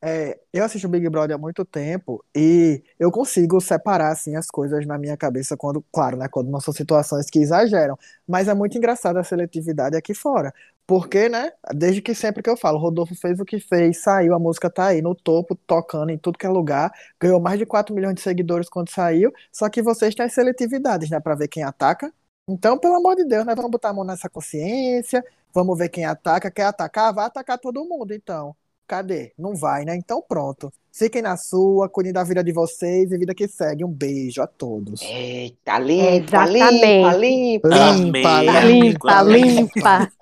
É, 0.00 0.38
eu 0.52 0.64
assisto 0.64 0.88
Big 0.88 1.08
Brother 1.08 1.34
há 1.34 1.38
muito 1.38 1.64
tempo 1.64 2.24
e 2.36 2.84
eu 3.00 3.10
consigo 3.10 3.60
separar 3.60 4.12
assim 4.12 4.36
as 4.36 4.46
coisas 4.48 4.86
na 4.86 4.96
minha 4.96 5.16
cabeça 5.16 5.56
quando, 5.56 5.84
claro, 5.92 6.16
né, 6.16 6.28
quando 6.28 6.48
não 6.50 6.60
são 6.60 6.72
situações 6.72 7.28
que 7.28 7.40
exageram, 7.40 7.98
mas 8.26 8.46
é 8.46 8.54
muito 8.54 8.78
engraçado 8.78 9.16
a 9.16 9.24
seletividade 9.24 9.96
aqui 9.96 10.14
fora. 10.14 10.54
Porque, 10.88 11.28
né, 11.28 11.52
desde 11.74 12.00
que 12.00 12.14
sempre 12.14 12.42
que 12.42 12.48
eu 12.48 12.56
falo, 12.56 12.78
Rodolfo 12.78 13.14
fez 13.14 13.38
o 13.38 13.44
que 13.44 13.60
fez, 13.60 14.00
saiu, 14.00 14.34
a 14.34 14.38
música 14.38 14.70
tá 14.70 14.86
aí 14.86 15.02
no 15.02 15.14
topo, 15.14 15.54
tocando 15.66 16.10
em 16.10 16.16
tudo 16.18 16.38
que 16.38 16.46
é 16.46 16.48
lugar, 16.48 16.90
ganhou 17.20 17.38
mais 17.40 17.58
de 17.58 17.66
4 17.66 17.94
milhões 17.94 18.14
de 18.14 18.22
seguidores 18.22 18.70
quando 18.70 18.90
saiu, 18.90 19.30
só 19.52 19.68
que 19.68 19.82
vocês 19.82 20.14
têm 20.14 20.24
as 20.24 20.32
seletividades, 20.32 21.10
né, 21.10 21.20
para 21.20 21.34
ver 21.34 21.48
quem 21.48 21.62
ataca. 21.62 22.10
Então, 22.48 22.78
pelo 22.78 22.94
amor 22.96 23.16
de 23.16 23.26
Deus, 23.26 23.44
né, 23.44 23.54
vamos 23.54 23.70
botar 23.70 23.90
a 23.90 23.92
mão 23.92 24.04
nessa 24.04 24.30
consciência, 24.30 25.22
vamos 25.54 25.76
ver 25.76 25.90
quem 25.90 26.06
ataca, 26.06 26.50
quer 26.50 26.64
atacar, 26.64 27.12
vai 27.12 27.26
atacar 27.26 27.58
todo 27.58 27.84
mundo, 27.84 28.14
então. 28.14 28.56
Cadê? 28.86 29.34
Não 29.38 29.54
vai, 29.54 29.84
né? 29.84 29.94
Então 29.96 30.22
pronto. 30.26 30.72
Fiquem 30.98 31.22
na 31.22 31.36
sua, 31.36 31.88
cuidem 31.88 32.12
da 32.12 32.24
vida 32.24 32.42
de 32.42 32.50
vocês 32.52 33.12
e 33.12 33.16
vida 33.18 33.32
que 33.32 33.46
segue. 33.46 33.84
Um 33.84 33.88
beijo 33.92 34.42
a 34.42 34.48
todos. 34.48 35.00
Eita, 35.02 35.78
limpa, 35.78 36.48
Exatamente. 36.48 36.84
limpa, 36.84 37.14
limpa. 37.14 37.68
Limpa, 37.68 38.62
Limpa, 38.62 39.12
amigo. 39.12 39.70
limpa. 39.76 40.12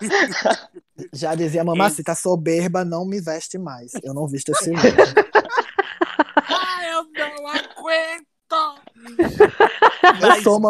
Já 1.14 1.34
dizia 1.34 1.62
a 1.62 1.64
mamacita, 1.64 2.14
soberba 2.14 2.84
não 2.84 3.06
me 3.06 3.20
veste 3.22 3.56
mais. 3.56 3.92
Eu 4.02 4.12
não 4.12 4.26
visto 4.26 4.50
esse 4.52 4.68
look. 4.70 4.82
Ai, 8.56 9.16
eu 10.20 10.20
Mas, 10.20 10.42
sou 10.42 10.60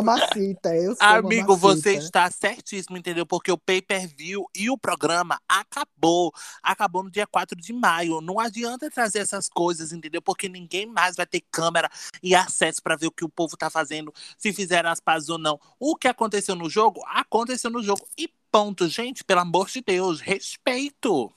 eu 0.81 0.97
sou 0.97 1.07
amigo, 1.09 1.57
você 1.57 1.91
mamacita. 1.91 2.05
está 2.05 2.31
certíssimo, 2.31 2.97
entendeu? 2.97 3.27
Porque 3.27 3.51
o 3.53 3.59
pay-per-view 3.59 4.47
e 4.55 4.71
o 4.71 4.79
programa 4.79 5.41
acabou. 5.49 6.33
Acabou 6.63 7.03
no 7.03 7.11
dia 7.11 7.27
4 7.27 7.61
de 7.61 7.73
maio. 7.73 8.21
Não 8.21 8.41
adianta 8.41 8.91
trazer 8.91 9.21
essas 9.21 9.49
coisas, 9.49 9.93
entendeu? 9.93 10.23
Porque 10.23 10.49
ninguém 10.49 10.87
mais 10.87 11.17
vai 11.17 11.27
ter 11.27 11.43
câmera 11.51 11.91
e 12.23 12.35
acesso 12.35 12.83
para 12.83 12.97
ver 12.97 13.07
o 13.07 13.13
que 13.13 13.25
o 13.25 13.29
povo 13.29 13.57
tá 13.57 13.71
fazendo, 13.71 14.13
se 14.37 14.53
fizeram 14.53 14.91
as 14.91 15.01
pazes 15.01 15.29
ou 15.29 15.39
não. 15.39 15.61
O 15.79 15.97
que 15.97 16.09
aconteceu 16.09 16.55
no 16.55 16.69
jogo, 16.69 17.03
aconteceu 17.07 17.71
no 17.71 17.83
jogo. 17.83 18.07
E 18.19 18.29
ponto, 18.51 18.89
gente, 18.89 19.25
pelo 19.25 19.41
amor 19.41 19.69
de 19.69 19.83
Deus, 19.83 20.21
respeito. 20.21 21.33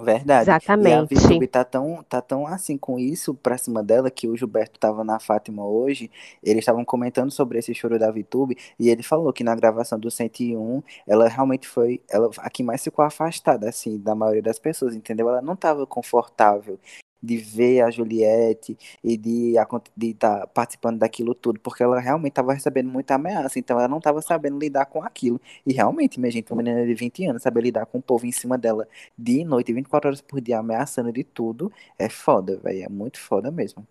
Verdade. 0.00 0.48
E 0.48 0.52
a 0.52 0.56
Exatamente. 0.56 1.14
Vitube 1.14 1.46
tá 1.46 1.64
tão, 1.64 2.02
tá 2.08 2.20
tão 2.20 2.46
assim 2.46 2.76
com 2.76 2.98
isso 2.98 3.32
pra 3.32 3.56
cima 3.56 3.82
dela 3.82 4.10
que 4.10 4.26
o 4.26 4.36
Gilberto 4.36 4.78
tava 4.78 5.04
na 5.04 5.20
Fátima 5.20 5.64
hoje. 5.64 6.10
Eles 6.42 6.62
estavam 6.62 6.84
comentando 6.84 7.30
sobre 7.30 7.58
esse 7.58 7.72
choro 7.72 7.98
da 7.98 8.10
Vitube 8.10 8.56
e 8.78 8.88
ele 8.88 9.04
falou 9.04 9.32
que 9.32 9.44
na 9.44 9.54
gravação 9.54 9.98
do 9.98 10.10
101 10.10 10.82
ela 11.06 11.28
realmente 11.28 11.68
foi 11.68 12.02
ela, 12.10 12.28
a 12.38 12.50
que 12.50 12.64
mais 12.64 12.82
ficou 12.82 13.04
afastada 13.04 13.68
assim 13.68 13.98
da 13.98 14.14
maioria 14.16 14.42
das 14.42 14.58
pessoas, 14.58 14.96
entendeu? 14.96 15.28
Ela 15.28 15.40
não 15.40 15.54
tava 15.54 15.86
confortável 15.86 16.78
de 17.24 17.36
ver 17.36 17.82
a 17.82 17.90
Juliette 17.90 18.76
e 19.02 19.16
de 19.16 19.54
estar 20.00 20.46
participando 20.48 20.98
daquilo 20.98 21.34
tudo, 21.34 21.58
porque 21.60 21.82
ela 21.82 21.98
realmente 22.00 22.32
estava 22.32 22.52
recebendo 22.52 22.88
muita 22.88 23.14
ameaça, 23.14 23.58
então 23.58 23.78
ela 23.78 23.88
não 23.88 23.98
estava 23.98 24.20
sabendo 24.22 24.58
lidar 24.58 24.86
com 24.86 25.02
aquilo. 25.02 25.40
E 25.66 25.72
realmente, 25.72 26.20
minha 26.20 26.30
gente, 26.30 26.52
uma 26.52 26.62
menina 26.62 26.84
de 26.86 26.94
20 26.94 27.24
anos, 27.26 27.42
saber 27.42 27.62
lidar 27.62 27.86
com 27.86 27.98
o 27.98 28.02
povo 28.02 28.26
em 28.26 28.32
cima 28.32 28.58
dela 28.58 28.86
dia 29.18 29.42
e 29.42 29.44
noite, 29.44 29.72
24 29.72 30.08
horas 30.08 30.20
por 30.20 30.40
dia, 30.40 30.58
ameaçando 30.58 31.12
de 31.12 31.24
tudo, 31.24 31.72
é 31.98 32.08
foda, 32.08 32.58
velho. 32.58 32.84
É 32.84 32.88
muito 32.88 33.18
foda 33.20 33.50
mesmo. 33.50 33.86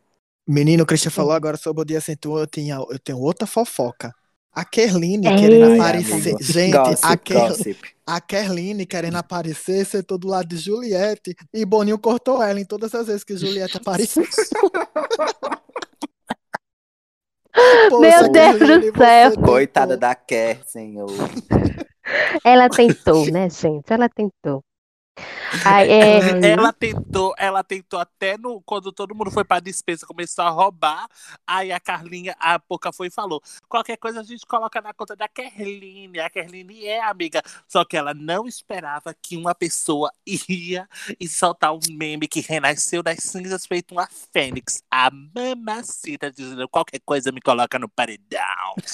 Menino, 0.47 0.83
o 0.83 0.85
Christian 0.85 1.11
falou 1.11 1.31
agora 1.31 1.55
sobre 1.57 1.81
o 1.81 1.85
dia 1.85 2.01
101, 2.01 2.37
eu, 2.39 2.47
tinha, 2.47 2.75
eu 2.75 2.99
tenho 2.99 3.19
outra 3.19 3.47
fofoca. 3.47 4.13
A 4.53 4.63
Kerline 4.63 5.27
Ei. 5.27 5.35
querendo 5.35 5.73
aparecer. 5.73 6.13
amigo. 6.13 6.43
Gente, 6.43 6.75
a, 6.75 6.83
Gossip, 6.83 7.17
Ker, 7.23 7.47
gossip. 7.47 7.79
a 8.05 8.21
Kerline 8.21 8.85
querendo 8.85 9.15
aparecer, 9.17 9.85
sentou 9.85 10.17
do 10.17 10.27
lado 10.27 10.47
de 10.47 10.57
Juliette 10.57 11.35
e 11.53 11.65
Boninho 11.65 11.97
cortou 11.97 12.41
ela 12.41 12.59
em 12.59 12.65
todas 12.65 12.93
as 12.93 13.07
vezes 13.07 13.23
que 13.23 13.35
Juliette 13.35 13.77
apareceu. 13.77 14.23
Meu 17.99 18.31
Deus 18.31 18.59
do 18.59 18.97
céu. 18.97 19.31
você 19.31 19.37
Coitada 19.41 19.95
da 19.95 20.15
Kerr, 20.15 20.59
senhor. 20.65 21.07
Ela 22.43 22.67
tentou, 22.69 23.25
né, 23.31 23.49
gente? 23.49 23.91
Ela 23.91 24.09
tentou. 24.09 24.63
Ai, 25.65 25.89
é, 25.91 26.19
Ela 26.53 26.73
tentou, 26.73 27.33
ela 27.37 27.63
tentou 27.63 27.99
até 27.99 28.37
no 28.37 28.61
quando 28.61 28.91
todo 28.91 29.13
mundo 29.13 29.29
foi 29.29 29.43
pra 29.43 29.59
dispensa, 29.59 30.05
começou 30.05 30.43
a 30.43 30.49
roubar. 30.49 31.07
Aí 31.45 31.71
a 31.71 31.79
Carlinha, 31.79 32.35
a 32.39 32.57
Poca 32.57 32.91
foi 32.91 33.07
e 33.07 33.11
falou: 33.11 33.41
qualquer 33.69 33.97
coisa 33.97 34.21
a 34.21 34.23
gente 34.23 34.45
coloca 34.45 34.81
na 34.81 34.93
conta 34.93 35.15
da 35.15 35.27
Kerline. 35.27 36.19
A 36.19 36.29
Kerline 36.29 36.85
é 36.85 37.03
amiga. 37.03 37.41
Só 37.67 37.85
que 37.85 37.95
ela 37.95 38.13
não 38.13 38.47
esperava 38.47 39.13
que 39.21 39.37
uma 39.37 39.53
pessoa 39.53 40.11
ia 40.25 40.87
e 41.19 41.27
soltar 41.27 41.73
um 41.73 41.79
meme 41.91 42.27
que 42.27 42.41
renasceu 42.41 43.03
das 43.03 43.19
cinzas 43.19 43.65
feito 43.65 43.91
uma 43.91 44.07
fênix. 44.31 44.81
A 44.89 45.11
mamacita 45.11 46.31
dizendo: 46.31 46.67
qualquer 46.67 46.99
coisa 47.05 47.31
me 47.31 47.41
coloca 47.41 47.77
no 47.77 47.89
paredão. 47.89 48.41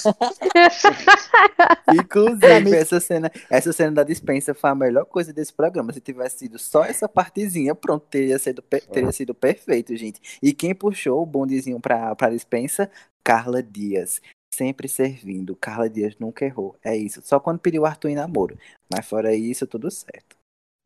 Inclusive, 1.94 2.76
essa 2.76 3.00
cena, 3.00 3.32
essa 3.48 3.72
cena 3.72 3.92
da 3.92 4.04
dispensa 4.04 4.54
foi 4.54 4.70
a 4.70 4.74
melhor 4.74 5.06
coisa 5.06 5.32
desse 5.32 5.52
programa. 5.52 5.92
Se 5.92 6.00
tivesse 6.12 6.38
sido 6.38 6.58
só 6.58 6.84
essa 6.84 7.08
partezinha, 7.08 7.74
pronto, 7.74 8.06
teria 8.08 8.38
sido, 8.38 8.62
per- 8.62 8.86
teria 8.86 9.12
sido 9.12 9.34
perfeito, 9.34 9.96
gente. 9.96 10.20
E 10.42 10.52
quem 10.52 10.74
puxou 10.74 11.22
o 11.22 11.26
bondezinho 11.26 11.80
pra, 11.80 12.14
pra 12.14 12.30
dispensa? 12.30 12.90
Carla 13.24 13.62
Dias. 13.62 14.20
Sempre 14.54 14.88
servindo. 14.88 15.54
Carla 15.56 15.88
Dias 15.88 16.16
nunca 16.18 16.44
errou. 16.44 16.76
É 16.82 16.96
isso. 16.96 17.20
Só 17.22 17.38
quando 17.38 17.60
pediu 17.60 17.82
o 17.82 17.86
Arthur 17.86 18.08
em 18.08 18.14
namoro. 18.16 18.58
Mas 18.92 19.06
fora 19.06 19.34
isso, 19.34 19.66
tudo 19.66 19.90
certo. 19.90 20.36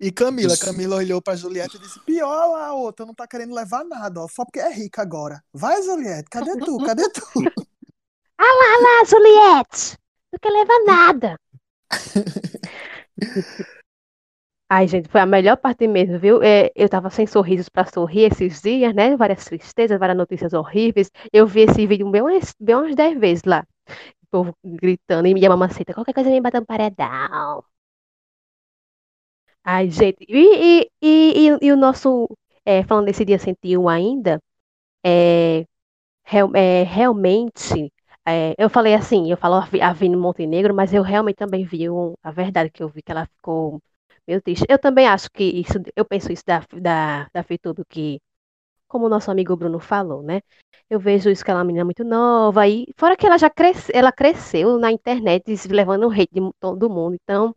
E 0.01 0.11
Camila, 0.11 0.57
Camila 0.59 0.97
olhou 0.97 1.23
pra 1.23 1.37
Juliette 1.37 1.77
e 1.77 1.81
disse: 1.81 2.01
pior 2.01 2.51
lá, 2.51 2.67
a 2.67 2.75
outra 2.75 3.07
não 3.07 3.15
tá 3.15 3.27
querendo 3.27 3.55
levar 3.55 3.85
nada, 3.85 4.21
ó, 4.21 4.29
só 4.29 4.45
porque 4.45 4.59
é 4.59 4.71
rica 4.71 5.01
agora. 5.01 5.43
Vai, 5.53 5.81
Juliette, 5.83 6.29
cadê 6.29 6.57
tu? 6.59 6.79
Cadê 6.85 7.09
tu? 7.11 7.23
Ah, 8.37 9.05
Juliette! 9.07 9.97
Não 10.33 10.39
quer 10.43 10.51
levar 10.51 10.85
nada. 10.85 11.37
Ai, 14.77 14.87
gente, 14.89 15.09
foi 15.09 15.21
a 15.21 15.27
melhor 15.27 15.57
parte 15.57 15.87
mesmo, 15.87 16.19
viu? 16.19 16.43
É, 16.43 16.71
eu 16.75 16.89
tava 16.89 17.09
sem 17.11 17.27
sorrisos 17.27 17.69
pra 17.69 17.85
sorrir 17.87 18.25
esses 18.33 18.61
dias, 18.63 18.95
né? 18.95 19.17
Várias 19.17 19.45
tristezas, 19.45 19.99
várias 19.99 20.17
notícias 20.19 20.53
horríveis. 20.53 21.11
Eu 21.33 21.47
vi 21.47 21.61
esse 21.63 21.87
vídeo 21.87 22.11
bem 22.11 22.23
umas, 22.23 22.55
bem 22.61 22.75
umas 22.77 22.95
10 22.97 23.19
vezes 23.19 23.45
lá. 23.45 23.65
O 24.25 24.27
povo 24.31 24.57
gritando, 24.65 25.29
e 25.29 25.35
minha 25.35 25.51
mamacita, 25.51 25.95
qualquer 25.95 26.15
coisa 26.15 26.31
me 26.31 26.41
bata 26.41 26.61
no 26.61 26.67
paredão. 26.67 27.65
Ai, 29.63 29.89
gente, 29.91 30.25
e, 30.29 30.83
e, 30.83 30.91
e, 31.03 31.49
e- 31.49 31.59
e 31.67 31.73
o 31.73 31.77
nosso, 31.77 32.29
é, 32.65 32.83
falando 32.85 33.07
desse 33.07 33.25
dia 33.25 33.39
101 33.39 33.89
ainda, 33.89 34.41
é, 35.05 35.67
real- 36.25 36.53
é, 36.57 36.85
realmente, 36.85 37.93
é, 38.27 38.55
eu 38.59 38.71
falei 38.71 38.95
assim, 38.95 39.31
eu 39.31 39.37
falo 39.39 39.57
a 39.83 39.93
Vini 39.95 40.17
Montenegro, 40.17 40.75
mas 40.75 40.95
eu 40.95 41.03
realmente 41.03 41.37
também 41.37 41.65
vi 41.67 41.91
um- 41.91 42.15
a 42.23 42.31
verdade 42.33 42.71
que 42.71 42.83
eu 42.83 42.89
vi, 42.89 43.03
que 43.03 43.13
ela 43.13 43.27
ficou 43.27 43.81
meio 44.27 44.43
triste. 44.43 44.65
Eu 44.69 44.79
também 44.79 45.07
acho 45.09 45.31
que 45.31 45.45
isso, 45.45 45.75
eu 45.97 46.05
penso 46.05 46.33
isso 46.33 46.45
da, 46.47 46.65
da, 46.81 47.29
da 47.33 47.43
Feitudo, 47.43 47.85
que, 47.89 48.21
como 48.89 49.07
o 49.07 49.09
nosso 49.09 49.31
amigo 49.31 49.57
Bruno 49.57 49.81
falou, 49.81 50.23
né? 50.23 50.43
Eu 50.91 51.01
vejo 51.01 51.31
isso 51.31 51.45
que 51.45 51.51
ela 51.51 51.61
é 51.61 51.63
uma 51.63 51.67
menina 51.67 51.85
muito 51.85 52.05
nova, 52.05 52.69
e 52.69 52.87
fora 52.97 53.17
que 53.17 53.27
ela 53.27 53.39
já 53.39 53.51
cresce, 53.51 53.93
ela 53.95 54.13
cresceu 54.13 54.79
na 54.79 54.93
internet, 54.93 55.45
levando 55.69 56.07
o 56.07 56.11
hate 56.11 56.29
de 56.33 56.41
todo 56.61 56.91
mundo, 56.91 57.17
então 57.23 57.55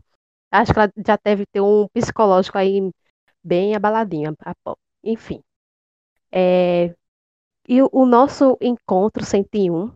acho 0.51 0.73
que 0.73 0.79
ela 0.79 0.91
já 1.05 1.17
deve 1.23 1.45
ter 1.45 1.61
um 1.61 1.87
psicológico 1.93 2.57
aí 2.57 2.91
bem 3.43 3.75
abaladinho, 3.75 4.35
enfim. 5.03 5.41
É, 6.31 6.95
e 7.67 7.81
o, 7.81 8.05
nosso 8.05 8.57
encontro 8.61 9.25
101, 9.25 9.91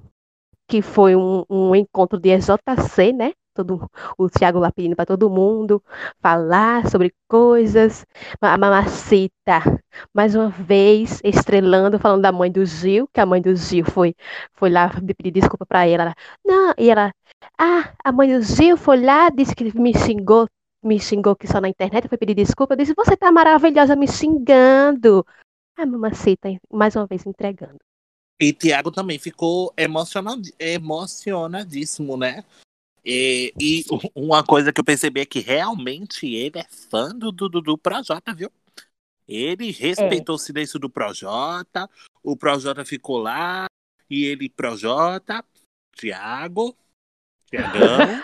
que 0.67 0.81
foi 0.81 1.15
um, 1.15 1.43
um 1.49 1.75
encontro 1.75 2.19
de 2.19 2.29
EJC, 2.29 3.13
né? 3.13 3.33
Todo, 3.53 3.89
o 4.17 4.29
Thiago 4.29 4.59
lá 4.59 4.71
pedindo 4.71 4.95
para 4.95 5.05
todo 5.05 5.29
mundo 5.29 5.83
falar 6.21 6.89
sobre 6.89 7.13
coisas. 7.27 8.05
A 8.39 8.57
mamacita, 8.57 9.61
mais 10.13 10.35
uma 10.35 10.49
vez, 10.49 11.19
estrelando, 11.23 11.99
falando 11.99 12.21
da 12.21 12.31
mãe 12.31 12.51
do 12.51 12.65
Gil, 12.65 13.07
que 13.11 13.19
a 13.19 13.25
mãe 13.25 13.41
do 13.41 13.55
Gil 13.55 13.85
foi, 13.85 14.15
foi 14.53 14.69
lá 14.69 14.89
pedir 15.17 15.31
desculpa 15.31 15.65
para 15.65 15.85
ela. 15.85 16.13
Não, 16.45 16.73
e 16.77 16.89
ela, 16.89 17.13
ah, 17.57 17.93
a 18.03 18.11
mãe 18.11 18.37
do 18.37 18.41
Gil 18.41 18.77
foi 18.77 19.03
lá, 19.03 19.29
disse 19.29 19.55
que 19.55 19.77
me 19.77 19.93
xingou 19.93 20.47
me 20.83 20.99
xingou 20.99 21.33
aqui 21.33 21.47
só 21.47 21.61
na 21.61 21.69
internet, 21.69 22.07
foi 22.07 22.17
pedir 22.17 22.33
desculpa. 22.33 22.73
Eu 22.73 22.77
disse, 22.77 22.95
você 22.95 23.15
tá 23.15 23.31
maravilhosa 23.31 23.95
me 23.95 24.07
xingando. 24.07 25.23
A 25.77 25.85
mamacita, 25.85 26.49
mais 26.71 26.95
uma 26.95 27.05
vez, 27.05 27.23
entregando. 27.25 27.77
E 28.39 28.51
Tiago 28.51 28.91
também 28.91 29.19
ficou 29.19 29.71
emocionadíssimo, 29.77 32.17
né? 32.17 32.43
E, 33.03 33.51
e 33.59 33.83
uma 34.15 34.43
coisa 34.43 34.71
que 34.71 34.79
eu 34.79 34.85
percebi 34.85 35.21
é 35.21 35.25
que 35.25 35.39
realmente 35.39 36.27
ele 36.27 36.59
é 36.59 36.65
fã 36.89 37.09
do, 37.09 37.31
do, 37.31 37.49
do 37.49 37.77
Projota, 37.77 38.33
viu? 38.33 38.51
Ele 39.27 39.71
respeitou 39.71 40.33
é. 40.33 40.35
o 40.35 40.39
silêncio 40.39 40.79
do 40.79 40.89
Projota, 40.89 41.89
o 42.21 42.35
Projota 42.35 42.85
ficou 42.85 43.17
lá, 43.17 43.65
e 44.09 44.25
ele, 44.25 44.49
Projota, 44.49 45.43
Tiago, 45.95 46.75
Tiagão. 47.47 48.21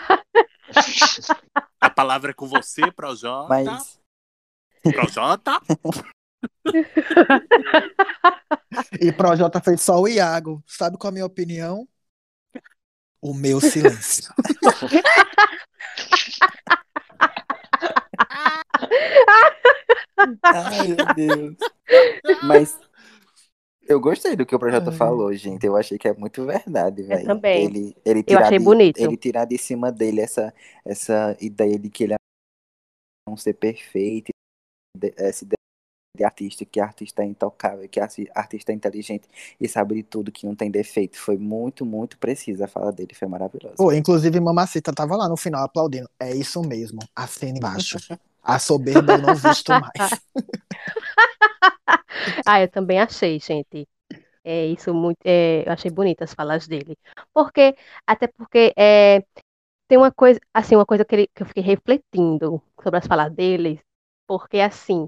a 1.80 1.90
palavra 1.90 2.30
é 2.30 2.34
com 2.34 2.46
você, 2.46 2.92
Projota. 2.92 3.48
Mas... 3.48 3.98
Projota. 4.82 5.60
e 9.00 9.10
Projota 9.12 9.60
fez 9.60 9.80
só 9.80 10.00
o 10.00 10.06
Iago. 10.06 10.62
Sabe 10.66 10.98
qual 10.98 11.08
é 11.08 11.10
a 11.10 11.14
minha 11.14 11.26
opinião? 11.26 11.88
O 13.20 13.34
meu 13.34 13.60
silêncio. 13.60 14.32
Ai, 20.42 20.88
meu 20.88 21.14
Deus. 21.14 21.56
Mas 22.44 22.78
eu 23.88 24.00
gostei 24.00 24.36
do 24.36 24.44
que 24.44 24.54
o 24.54 24.58
projeto 24.58 24.92
falou, 24.92 25.32
gente. 25.34 25.66
Eu 25.66 25.76
achei 25.76 25.98
que 25.98 26.06
é 26.06 26.14
muito 26.14 26.44
verdade, 26.44 27.02
velho. 27.02 27.22
Eu 27.22 27.26
também. 27.26 27.64
Ele, 27.64 27.96
ele 28.04 28.24
eu 28.26 28.38
achei 28.38 28.58
de, 28.58 28.64
bonito. 28.64 28.98
Ele 28.98 29.16
tirar 29.16 29.46
de 29.46 29.56
cima 29.58 29.90
dele 29.90 30.20
essa, 30.20 30.52
essa 30.84 31.36
ideia 31.40 31.78
de 31.78 31.88
que 31.88 32.04
ele 32.04 32.14
é 32.14 32.16
um 33.28 33.36
ser 33.36 33.54
perfeito, 33.54 34.30
essa 35.16 35.44
ideia 35.44 35.57
de 36.14 36.24
artista, 36.24 36.64
que 36.64 36.80
artista 36.80 37.22
é 37.22 37.26
intocável, 37.26 37.88
que 37.88 38.00
artista 38.00 38.72
é 38.72 38.74
inteligente 38.74 39.28
e 39.60 39.68
sabe 39.68 39.96
de 39.96 40.02
tudo, 40.02 40.32
que 40.32 40.46
não 40.46 40.54
tem 40.54 40.70
defeito. 40.70 41.18
Foi 41.18 41.36
muito, 41.36 41.84
muito 41.84 42.18
precisa 42.18 42.64
a 42.64 42.68
fala 42.68 42.92
dele, 42.92 43.14
foi 43.14 43.28
maravilhosa. 43.28 43.76
Pô, 43.76 43.92
inclusive 43.92 44.40
Mamacita 44.40 44.92
tava 44.92 45.16
lá 45.16 45.28
no 45.28 45.36
final 45.36 45.64
aplaudindo. 45.64 46.08
É 46.18 46.34
isso 46.34 46.60
mesmo, 46.62 47.00
a 47.14 47.26
cena 47.26 47.58
embaixo. 47.58 47.98
A 48.42 48.58
soberba 48.58 49.14
eu 49.14 49.18
não 49.18 49.34
visto 49.34 49.70
mais. 49.70 50.22
ah, 52.46 52.62
eu 52.62 52.68
também 52.68 52.98
achei, 52.98 53.38
gente. 53.38 53.86
É 54.42 54.66
isso 54.66 54.94
muito, 54.94 55.18
é, 55.24 55.64
eu 55.66 55.72
achei 55.72 55.90
bonitas 55.90 56.30
as 56.30 56.34
falas 56.34 56.66
dele. 56.66 56.96
Porque, 57.34 57.76
até 58.06 58.26
porque 58.26 58.72
é, 58.78 59.22
tem 59.86 59.98
uma 59.98 60.10
coisa, 60.10 60.40
assim, 60.54 60.74
uma 60.74 60.86
coisa 60.86 61.04
que, 61.04 61.14
ele, 61.14 61.28
que 61.34 61.42
eu 61.42 61.46
fiquei 61.46 61.62
refletindo 61.62 62.62
sobre 62.82 62.98
as 62.98 63.06
falas 63.06 63.30
dele, 63.32 63.80
porque 64.26 64.60
assim, 64.60 65.06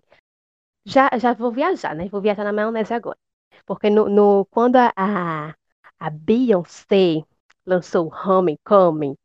já, 0.85 1.11
já 1.19 1.33
vou 1.35 1.53
viajar, 1.53 1.95
né? 1.95 2.09
Vou 2.09 2.21
viajar 2.21 2.45
na 2.45 2.53
maionese 2.53 2.93
agora. 2.95 3.19
Porque 3.67 3.91
no, 3.91 4.09
no, 4.09 4.47
quando 4.47 4.77
a, 4.77 4.93
a, 4.97 5.55
a 5.99 6.11
Beyoncé 6.11 7.23
lançou 7.67 8.11
Homecoming, 8.13 9.17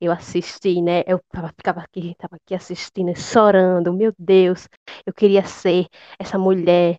eu 0.00 0.12
assisti, 0.12 0.80
né? 0.82 1.02
Eu 1.06 1.20
tava, 1.30 1.48
ficava 1.48 1.80
aqui, 1.80 2.14
tava 2.18 2.36
aqui 2.36 2.54
assistindo, 2.54 3.14
chorando. 3.16 3.92
Meu 3.92 4.12
Deus, 4.18 4.68
eu 5.06 5.12
queria 5.12 5.44
ser 5.44 5.88
essa 6.18 6.38
mulher 6.38 6.98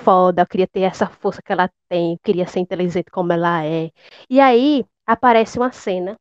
foda, 0.00 0.42
eu 0.42 0.46
queria 0.46 0.68
ter 0.68 0.82
essa 0.82 1.06
força 1.08 1.42
que 1.42 1.52
ela 1.52 1.70
tem, 1.88 2.12
eu 2.14 2.18
queria 2.22 2.46
ser 2.46 2.60
inteligente 2.60 3.10
como 3.10 3.32
ela 3.32 3.64
é. 3.64 3.90
E 4.30 4.40
aí 4.40 4.84
aparece 5.06 5.58
uma 5.58 5.72
cena 5.72 6.16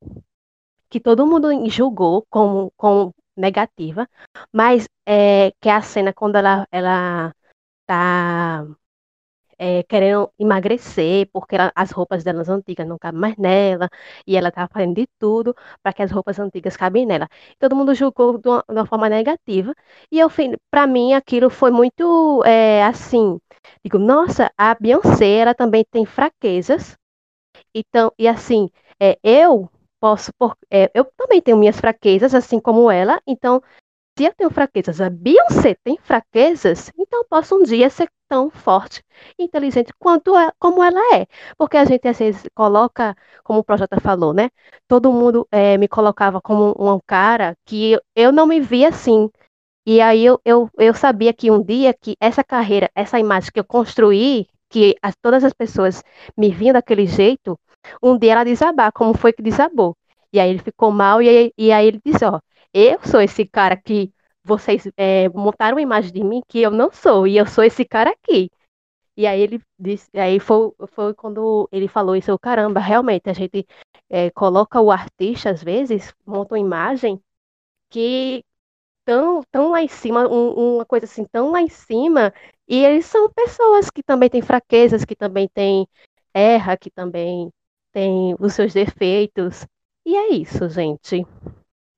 que 0.89 0.99
todo 0.99 1.27
mundo 1.27 1.49
julgou 1.69 2.25
como, 2.29 2.71
como 2.77 3.13
negativa, 3.35 4.07
mas 4.53 4.87
é, 5.05 5.51
que 5.61 5.69
é 5.69 5.73
a 5.73 5.81
cena 5.81 6.13
quando 6.13 6.37
ela, 6.37 6.67
ela 6.71 7.33
tá 7.87 8.65
é, 9.57 9.83
querendo 9.83 10.31
emagrecer, 10.39 11.29
porque 11.31 11.55
ela, 11.55 11.71
as 11.75 11.91
roupas 11.91 12.23
delas 12.23 12.49
antigas 12.49 12.87
não 12.87 12.97
cabem 12.97 13.19
mais 13.21 13.37
nela, 13.37 13.89
e 14.27 14.35
ela 14.37 14.49
estava 14.49 14.69
fazendo 14.71 14.95
de 14.95 15.07
tudo 15.19 15.55
para 15.81 15.93
que 15.93 16.03
as 16.03 16.11
roupas 16.11 16.39
antigas 16.39 16.77
cabem 16.77 17.05
nela. 17.05 17.27
Todo 17.59 17.75
mundo 17.75 17.93
julgou 17.95 18.37
de 18.37 18.47
uma, 18.49 18.63
de 18.67 18.75
uma 18.75 18.85
forma 18.85 19.09
negativa, 19.09 19.73
e 20.11 20.19
eu, 20.19 20.29
para 20.71 20.87
mim, 20.87 21.13
aquilo 21.13 21.49
foi 21.49 21.71
muito 21.71 22.43
é, 22.45 22.83
assim. 22.83 23.39
Digo, 23.83 23.97
nossa, 23.97 24.51
a 24.57 24.75
Beyoncé, 24.75 25.37
ela 25.37 25.53
também 25.55 25.85
tem 25.89 26.05
fraquezas, 26.05 26.97
então, 27.73 28.11
e 28.17 28.27
assim, 28.27 28.69
é, 28.99 29.17
eu 29.23 29.69
posso, 29.99 30.31
por, 30.37 30.55
é, 30.71 30.91
eu 30.93 31.05
também 31.17 31.41
tenho 31.41 31.57
minhas 31.57 31.79
fraquezas, 31.79 32.33
assim 32.35 32.59
como 32.59 32.89
ela, 32.91 33.21
então 33.27 33.61
se 34.17 34.25
eu 34.25 34.33
tenho 34.33 34.49
fraquezas, 34.49 35.01
a 35.01 35.09
Beyoncé 35.09 35.75
tem 35.83 35.97
fraquezas, 36.01 36.91
então 36.97 37.19
eu 37.19 37.25
posso 37.25 37.55
um 37.57 37.63
dia 37.63 37.89
ser 37.89 38.07
tão 38.29 38.49
forte 38.49 39.03
e 39.37 39.43
inteligente 39.43 39.93
quanto 39.99 40.35
é, 40.37 40.51
como 40.57 40.81
ela 40.81 40.99
é. 41.15 41.27
Porque 41.57 41.77
a 41.77 41.85
gente 41.85 42.07
às 42.07 42.17
vezes 42.17 42.43
coloca, 42.55 43.15
como 43.43 43.59
o 43.59 43.63
Projota 43.63 43.99
falou, 43.99 44.33
né? 44.33 44.49
Todo 44.87 45.11
mundo 45.11 45.47
é, 45.51 45.77
me 45.77 45.87
colocava 45.87 46.41
como 46.41 46.73
um 46.79 46.99
cara 47.05 47.55
que 47.65 47.99
eu 48.15 48.31
não 48.31 48.47
me 48.47 48.59
via 48.61 48.89
assim. 48.89 49.29
E 49.85 50.01
aí 50.01 50.25
eu, 50.25 50.39
eu, 50.45 50.69
eu 50.77 50.93
sabia 50.93 51.33
que 51.33 51.51
um 51.51 51.61
dia 51.61 51.93
que 51.93 52.15
essa 52.19 52.43
carreira, 52.43 52.89
essa 52.95 53.19
imagem 53.19 53.51
que 53.53 53.59
eu 53.59 53.65
construí, 53.65 54.47
que 54.69 54.95
as, 55.01 55.15
todas 55.21 55.43
as 55.43 55.53
pessoas 55.53 56.03
me 56.37 56.49
viam 56.49 56.73
daquele 56.73 57.05
jeito, 57.05 57.59
um 58.01 58.17
dia 58.17 58.33
ela 58.33 58.43
desabar, 58.43 58.91
como 58.91 59.13
foi 59.13 59.33
que 59.33 59.41
desabou. 59.41 59.95
E 60.33 60.39
aí 60.39 60.49
ele 60.49 60.59
ficou 60.59 60.91
mal, 60.91 61.21
e 61.21 61.29
aí, 61.29 61.53
e 61.57 61.71
aí 61.71 61.87
ele 61.87 62.01
disse, 62.05 62.25
ó, 62.25 62.39
eu 62.73 62.99
sou 63.03 63.21
esse 63.21 63.45
cara 63.45 63.75
que 63.77 64.11
vocês 64.43 64.89
é, 64.97 65.29
montaram 65.29 65.75
uma 65.77 65.81
imagem 65.81 66.11
de 66.11 66.23
mim 66.23 66.41
que 66.47 66.61
eu 66.61 66.71
não 66.71 66.91
sou, 66.91 67.25
e 67.27 67.37
eu 67.37 67.45
sou 67.47 67.63
esse 67.63 67.85
cara 67.85 68.11
aqui. 68.11 68.49
E 69.17 69.25
aí 69.25 69.39
ele 69.41 69.61
disse, 69.79 70.09
aí 70.17 70.39
foi, 70.39 70.71
foi 70.89 71.13
quando 71.13 71.69
ele 71.71 71.87
falou 71.87 72.15
isso, 72.15 72.29
eu, 72.31 72.37
caramba, 72.39 72.79
realmente, 72.79 73.29
a 73.29 73.33
gente 73.33 73.65
é, 74.09 74.29
coloca 74.31 74.81
o 74.81 74.91
artista, 74.91 75.49
às 75.51 75.63
vezes, 75.63 76.13
monta 76.25 76.55
uma 76.55 76.59
imagem 76.59 77.19
que 77.89 78.43
tão, 79.05 79.41
tão 79.51 79.71
lá 79.71 79.81
em 79.81 79.87
cima, 79.87 80.27
um, 80.27 80.75
uma 80.77 80.85
coisa 80.85 81.05
assim, 81.05 81.25
tão 81.25 81.51
lá 81.51 81.61
em 81.61 81.69
cima, 81.69 82.33
e 82.67 82.83
eles 82.83 83.05
são 83.05 83.29
pessoas 83.31 83.89
que 83.89 84.03
também 84.03 84.29
têm 84.29 84.41
fraquezas, 84.41 85.05
que 85.05 85.15
também 85.15 85.47
têm 85.47 85.87
erra, 86.33 86.77
que 86.77 86.89
também 86.91 87.51
têm 87.95 88.35
os 88.37 88.53
seus 88.53 88.73
defeitos. 88.73 89.65
E 90.05 90.15
é 90.17 90.33
isso, 90.33 90.67
gente. 90.67 91.25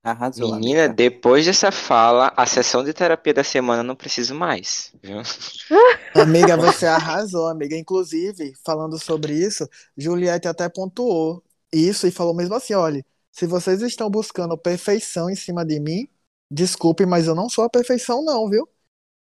Arrasou. 0.02 0.54
Menina, 0.54 0.84
amiga. 0.84 0.94
depois 0.94 1.44
dessa 1.44 1.72
fala, 1.72 2.32
a 2.36 2.46
sessão 2.46 2.84
de 2.84 2.94
terapia 2.94 3.34
da 3.34 3.42
semana 3.42 3.82
não 3.82 3.96
preciso 3.96 4.32
mais, 4.32 4.94
viu? 5.02 5.18
Amiga, 6.14 6.56
você 6.56 6.86
arrasou, 6.86 7.48
amiga. 7.48 7.76
Inclusive, 7.76 8.54
falando 8.64 8.98
sobre 8.98 9.34
isso, 9.34 9.68
Juliette 9.96 10.48
até 10.48 10.68
pontuou 10.68 11.42
isso 11.72 12.06
e 12.06 12.10
falou 12.10 12.34
mesmo 12.34 12.54
assim: 12.54 12.74
olha, 12.74 13.04
se 13.30 13.46
vocês 13.46 13.82
estão 13.82 14.08
buscando 14.08 14.56
perfeição 14.56 15.28
em 15.28 15.34
cima 15.36 15.64
de 15.64 15.78
mim, 15.78 16.08
desculpe, 16.50 17.04
mas 17.04 17.26
eu 17.26 17.34
não 17.34 17.48
sou 17.48 17.64
a 17.64 17.70
perfeição, 17.70 18.24
não, 18.24 18.48
viu? 18.48 18.68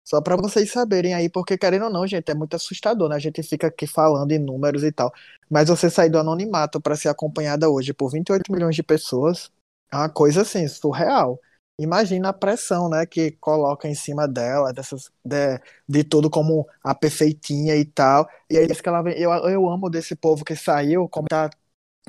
Só 0.08 0.22
para 0.22 0.36
vocês 0.36 0.72
saberem 0.72 1.12
aí, 1.12 1.28
porque 1.28 1.58
querendo 1.58 1.84
ou 1.84 1.90
não, 1.90 2.06
gente, 2.06 2.30
é 2.30 2.34
muito 2.34 2.56
assustador, 2.56 3.10
né? 3.10 3.16
A 3.16 3.18
gente 3.18 3.42
fica 3.42 3.66
aqui 3.66 3.86
falando 3.86 4.32
em 4.32 4.38
números 4.38 4.82
e 4.82 4.90
tal. 4.90 5.12
Mas 5.50 5.68
você 5.68 5.90
sair 5.90 6.08
do 6.08 6.18
anonimato 6.18 6.80
para 6.80 6.96
ser 6.96 7.10
acompanhada 7.10 7.68
hoje 7.68 7.92
por 7.92 8.10
28 8.10 8.50
milhões 8.50 8.74
de 8.74 8.82
pessoas, 8.82 9.50
é 9.92 9.96
uma 9.96 10.08
coisa 10.08 10.40
assim, 10.42 10.66
surreal. 10.66 11.38
Imagina 11.78 12.30
a 12.30 12.32
pressão, 12.32 12.88
né, 12.88 13.04
que 13.04 13.32
coloca 13.32 13.86
em 13.86 13.94
cima 13.94 14.26
dela, 14.26 14.72
dessas, 14.72 15.10
de, 15.22 15.60
de 15.86 16.02
tudo 16.04 16.30
como 16.30 16.66
a 16.82 16.94
perfeitinha 16.94 17.76
e 17.76 17.84
tal. 17.84 18.26
E 18.50 18.56
aí 18.56 18.66
que 18.66 18.88
ela 18.88 19.02
eu, 19.10 19.30
eu 19.30 19.68
amo 19.68 19.90
desse 19.90 20.16
povo 20.16 20.42
que 20.42 20.56
saiu, 20.56 21.06
como 21.06 21.28
tá 21.28 21.50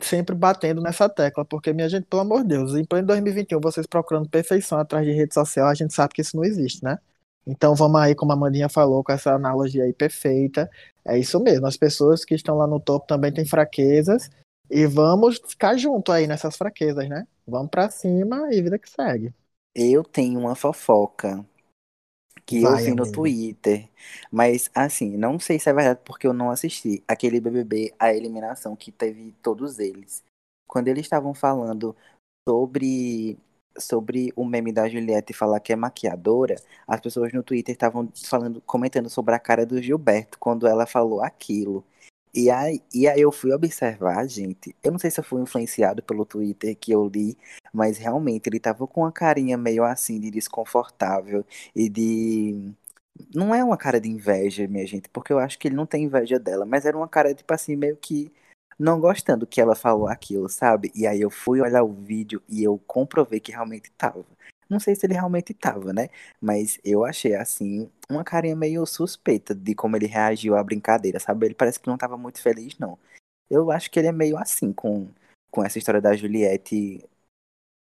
sempre 0.02 0.36
batendo 0.36 0.82
nessa 0.82 1.10
tecla, 1.10 1.46
porque, 1.46 1.74
minha 1.74 1.90
gente, 1.90 2.06
pelo 2.06 2.22
amor 2.22 2.44
de 2.44 2.50
Deus, 2.50 2.76
em 2.76 2.86
pleno 2.86 3.08
2021, 3.08 3.60
vocês 3.60 3.86
procurando 3.88 4.30
perfeição 4.30 4.80
atrás 4.80 5.06
de 5.06 5.12
rede 5.12 5.34
social, 5.34 5.68
a 5.68 5.74
gente 5.74 5.94
sabe 5.94 6.14
que 6.14 6.22
isso 6.22 6.38
não 6.38 6.46
existe, 6.46 6.84
né? 6.84 6.98
Então 7.50 7.74
vamos 7.74 8.00
aí, 8.00 8.14
como 8.14 8.32
a 8.32 8.36
Mandinha 8.36 8.70
falou, 8.70 9.04
com 9.04 9.12
essa 9.12 9.34
analogia 9.34 9.84
aí 9.84 9.94
perfeita. 9.94 10.70
É 11.04 11.18
isso 11.18 11.40
mesmo, 11.40 11.66
as 11.66 11.76
pessoas 11.76 12.24
que 12.24 12.36
estão 12.36 12.56
lá 12.56 12.68
no 12.68 12.80
topo 12.80 13.08
também 13.08 13.34
têm 13.34 13.46
fraquezas, 13.46 14.30
e 14.70 14.86
vamos 14.86 15.42
ficar 15.48 15.76
junto 15.76 16.12
aí 16.12 16.28
nessas 16.28 16.56
fraquezas, 16.56 17.10
né? 17.10 17.28
Vamos 17.48 17.72
pra 17.72 17.90
cima 17.90 18.54
e 18.54 18.62
vida 18.62 18.78
que 18.78 18.88
segue. 18.88 19.34
Eu 19.74 20.04
tenho 20.04 20.40
uma 20.40 20.54
fofoca 20.54 21.44
que 22.46 22.62
Vai, 22.62 22.82
eu 22.84 22.86
vi 22.86 22.96
no. 22.96 23.12
Twitter, 23.12 23.90
mas 24.32 24.70
assim, 24.76 25.18
não 25.18 25.40
sei 25.40 25.60
se 25.60 25.70
é 25.70 25.74
verdade 25.74 26.02
porque 26.06 26.28
eu 26.28 26.34
não 26.34 26.52
assisti 26.52 27.04
aquele 27.08 27.40
BBB, 27.40 27.94
a 27.98 28.14
eliminação 28.14 28.76
que 28.76 28.92
teve 28.92 29.34
todos 29.42 29.80
eles. 29.80 30.24
Quando 30.68 30.88
eles 30.88 31.06
estavam 31.06 31.34
falando 31.34 31.96
sobre 32.48 33.38
sobre 33.80 34.32
o 34.36 34.46
meme 34.46 34.72
da 34.72 34.88
Juliette 34.88 35.34
falar 35.34 35.60
que 35.60 35.74
é 35.74 35.76
maquiadora, 35.76 36.56
as 36.88 37.00
pessoas 37.00 37.34
no 37.34 37.44
Twitter 37.44 37.74
estavam 37.74 38.10
falando, 38.26 38.62
comentando 38.62 39.10
sobre 39.10 39.36
a 39.36 39.40
cara 39.40 39.66
do 39.66 39.82
Gilberto 39.82 40.38
quando 40.40 40.68
ela 40.68 40.86
falou 40.86 41.22
aquilo. 41.24 41.84
E 42.34 42.50
aí, 42.52 42.82
e 42.94 43.08
aí 43.08 43.22
eu 43.22 43.32
fui 43.32 43.52
observar, 43.52 44.28
gente. 44.28 44.76
Eu 44.84 44.92
não 44.92 45.00
sei 45.00 45.10
se 45.10 45.20
eu 45.20 45.24
fui 45.24 45.42
influenciado 45.42 46.04
pelo 46.04 46.26
Twitter 46.26 46.76
que 46.78 46.92
eu 46.92 47.08
li, 47.08 47.36
mas 47.74 47.98
realmente 47.98 48.48
ele 48.48 48.60
tava 48.60 48.86
com 48.88 49.02
uma 49.02 49.12
carinha 49.12 49.58
meio 49.58 49.84
assim 49.84 50.20
de 50.20 50.30
desconfortável 50.30 51.46
e 51.76 51.90
de. 51.90 52.74
Não 53.34 53.54
é 53.54 53.64
uma 53.64 53.78
cara 53.78 54.00
de 54.00 54.10
inveja, 54.10 54.68
minha 54.68 54.86
gente, 54.88 55.10
porque 55.10 55.34
eu 55.34 55.40
acho 55.40 55.58
que 55.60 55.68
ele 55.68 55.76
não 55.76 55.86
tem 55.86 56.06
inveja 56.06 56.40
dela, 56.40 56.66
mas 56.66 56.86
era 56.86 56.96
uma 56.96 57.08
cara, 57.08 57.34
tipo 57.34 57.54
assim, 57.54 57.76
meio 57.76 57.98
que 57.98 58.32
não 58.80 59.00
gostando 59.00 59.46
que 59.46 59.60
ela 59.60 59.76
falou 59.76 60.08
aquilo, 60.08 60.48
sabe? 60.48 60.90
E 60.96 61.06
aí 61.06 61.20
eu 61.20 61.30
fui 61.30 61.60
olhar 61.60 61.84
o 61.84 61.92
vídeo 61.92 62.42
e 62.48 62.64
eu 62.64 62.82
comprovei 62.88 63.40
que 63.40 63.52
realmente 63.52 63.92
tava. 63.92 64.26
Não 64.70 64.80
sei 64.80 64.96
se 64.96 65.06
ele 65.06 65.14
realmente 65.14 65.54
tava, 65.54 65.92
né? 65.92 66.10
Mas 66.40 66.80
eu 66.84 67.04
achei, 67.04 67.36
assim, 67.36 67.90
uma 68.10 68.24
carinha 68.24 68.56
meio 68.56 68.86
suspeita 68.86 69.54
de 69.54 69.76
como 69.76 69.98
ele 69.98 70.06
reagiu 70.06 70.56
à 70.56 70.64
brincadeira, 70.64 71.20
sabe? 71.20 71.48
Ele 71.48 71.56
parece 71.56 71.80
que 71.80 71.88
não 71.88 71.98
tava 71.98 72.16
muito 72.16 72.42
feliz, 72.42 72.78
não. 72.78 72.98
Eu 73.50 73.72
acho 73.72 73.92
que 73.92 74.00
ele 74.00 74.08
é 74.08 74.12
meio 74.12 74.38
assim 74.38 74.72
com, 74.72 75.10
com 75.52 75.64
essa 75.64 75.78
história 75.78 76.00
da 76.00 76.16
Juliette 76.16 77.04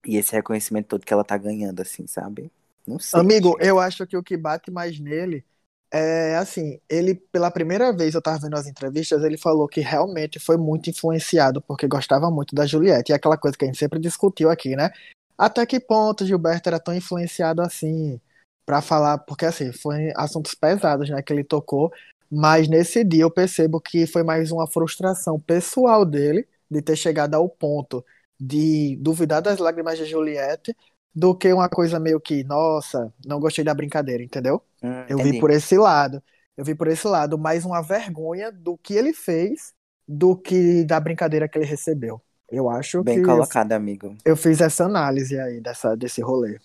e 0.05 0.17
esse 0.17 0.33
reconhecimento 0.33 0.87
todo 0.87 1.05
que 1.05 1.13
ela 1.13 1.23
tá 1.23 1.37
ganhando, 1.37 1.81
assim, 1.81 2.05
sabe? 2.05 2.51
Não 2.85 2.99
sei. 2.99 3.19
Amigo, 3.19 3.57
eu 3.59 3.79
acho 3.79 4.05
que 4.05 4.15
o 4.15 4.21
que 4.21 4.37
bate 4.37 4.69
mais 4.69 4.99
nele 4.99 5.43
é 5.91 6.35
assim, 6.37 6.79
ele 6.89 7.15
pela 7.15 7.51
primeira 7.51 7.93
vez 7.93 8.13
eu 8.15 8.21
tava 8.21 8.39
vendo 8.39 8.55
as 8.55 8.67
entrevistas, 8.67 9.23
ele 9.23 9.37
falou 9.37 9.67
que 9.67 9.81
realmente 9.81 10.39
foi 10.39 10.57
muito 10.57 10.89
influenciado 10.89 11.61
porque 11.61 11.87
gostava 11.87 12.29
muito 12.31 12.55
da 12.55 12.65
Juliette, 12.65 13.11
e 13.11 13.13
é 13.13 13.15
aquela 13.15 13.37
coisa 13.37 13.57
que 13.57 13.65
a 13.65 13.67
gente 13.67 13.77
sempre 13.77 13.99
discutiu 13.99 14.49
aqui, 14.49 14.75
né? 14.75 14.91
Até 15.37 15.65
que 15.65 15.79
ponto 15.79 16.25
Gilberto 16.25 16.69
era 16.69 16.79
tão 16.79 16.95
influenciado 16.95 17.61
assim 17.61 18.19
para 18.65 18.81
falar, 18.81 19.19
porque 19.19 19.45
assim, 19.45 19.71
foi 19.71 20.11
assuntos 20.15 20.55
pesados, 20.55 21.09
né, 21.09 21.21
que 21.21 21.31
ele 21.31 21.43
tocou, 21.43 21.91
mas 22.31 22.67
nesse 22.67 23.03
dia 23.03 23.23
eu 23.23 23.31
percebo 23.31 23.79
que 23.79 24.07
foi 24.07 24.23
mais 24.23 24.51
uma 24.51 24.67
frustração 24.67 25.39
pessoal 25.39 26.05
dele 26.05 26.47
de 26.69 26.81
ter 26.81 26.95
chegado 26.95 27.35
ao 27.35 27.47
ponto 27.47 28.03
de 28.39 28.97
duvidar 28.97 29.41
das 29.41 29.59
lágrimas 29.59 29.97
de 29.97 30.05
Juliette 30.05 30.75
do 31.15 31.35
que 31.35 31.51
uma 31.53 31.69
coisa 31.69 31.99
meio 31.99 32.19
que, 32.19 32.43
nossa, 32.43 33.13
não 33.25 33.39
gostei 33.39 33.63
da 33.63 33.73
brincadeira, 33.73 34.23
entendeu? 34.23 34.61
Hum, 34.81 35.07
Eu 35.07 35.19
vi 35.19 35.33
por 35.33 35.51
esse 35.51 35.77
lado. 35.77 36.21
Eu 36.57 36.65
vi 36.65 36.75
por 36.75 36.87
esse 36.87 37.07
lado, 37.07 37.37
mais 37.37 37.65
uma 37.65 37.81
vergonha 37.81 38.51
do 38.51 38.77
que 38.77 38.93
ele 38.95 39.13
fez 39.13 39.73
do 40.07 40.37
que 40.37 40.83
da 40.85 40.99
brincadeira 40.99 41.47
que 41.49 41.57
ele 41.57 41.65
recebeu. 41.65 42.21
Eu 42.49 42.69
acho 42.69 43.03
Bem 43.03 43.21
que 43.21 43.21
colocado, 43.21 43.71
amigo. 43.71 44.17
eu 44.25 44.35
fiz 44.37 44.61
essa 44.61 44.85
análise 44.85 45.39
aí 45.39 45.61
dessa, 45.61 45.95
desse 45.97 46.21
rolê. 46.21 46.59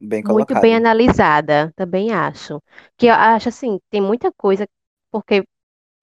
Bem 0.00 0.22
Muito 0.22 0.54
colocado. 0.54 0.56
bem 0.56 0.76
analisada, 0.76 1.72
também 1.76 2.12
acho. 2.12 2.60
Que 2.96 3.06
eu 3.06 3.14
acho 3.14 3.48
assim, 3.48 3.78
tem 3.90 4.00
muita 4.02 4.30
coisa, 4.32 4.66
porque 5.10 5.42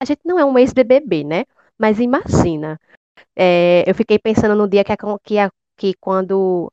a 0.00 0.04
gente 0.04 0.20
não 0.24 0.38
é 0.38 0.44
um 0.44 0.58
ex-BBB, 0.58 1.24
né? 1.24 1.44
Mas 1.78 2.00
imagina, 2.00 2.78
é, 3.36 3.88
eu 3.90 3.94
fiquei 3.94 4.18
pensando 4.18 4.54
no 4.56 4.68
dia 4.68 4.84
que, 4.84 4.92
a- 4.92 4.96
que, 5.24 5.38
a- 5.38 5.50
que 5.76 5.94
quando 6.00 6.72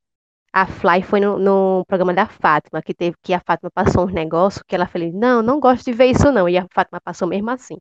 a 0.55 0.65
Fly 0.67 1.03
foi 1.03 1.19
no, 1.19 1.37
no 1.39 1.85
programa 1.85 2.13
da 2.13 2.27
Fátima, 2.27 2.81
que 2.81 2.93
teve 2.93 3.17
que 3.21 3.33
a 3.33 3.41
Fátima 3.41 3.69
passou 3.71 4.05
uns 4.05 4.13
negócios, 4.13 4.63
que 4.67 4.75
ela 4.75 4.87
falou, 4.87 5.11
não, 5.13 5.41
não 5.43 5.59
gosto 5.59 5.85
de 5.85 5.93
ver 5.93 6.07
isso 6.07 6.31
não, 6.31 6.47
e 6.49 6.57
a 6.57 6.65
Fátima 6.73 7.01
passou 7.01 7.27
mesmo 7.27 7.49
assim. 7.51 7.75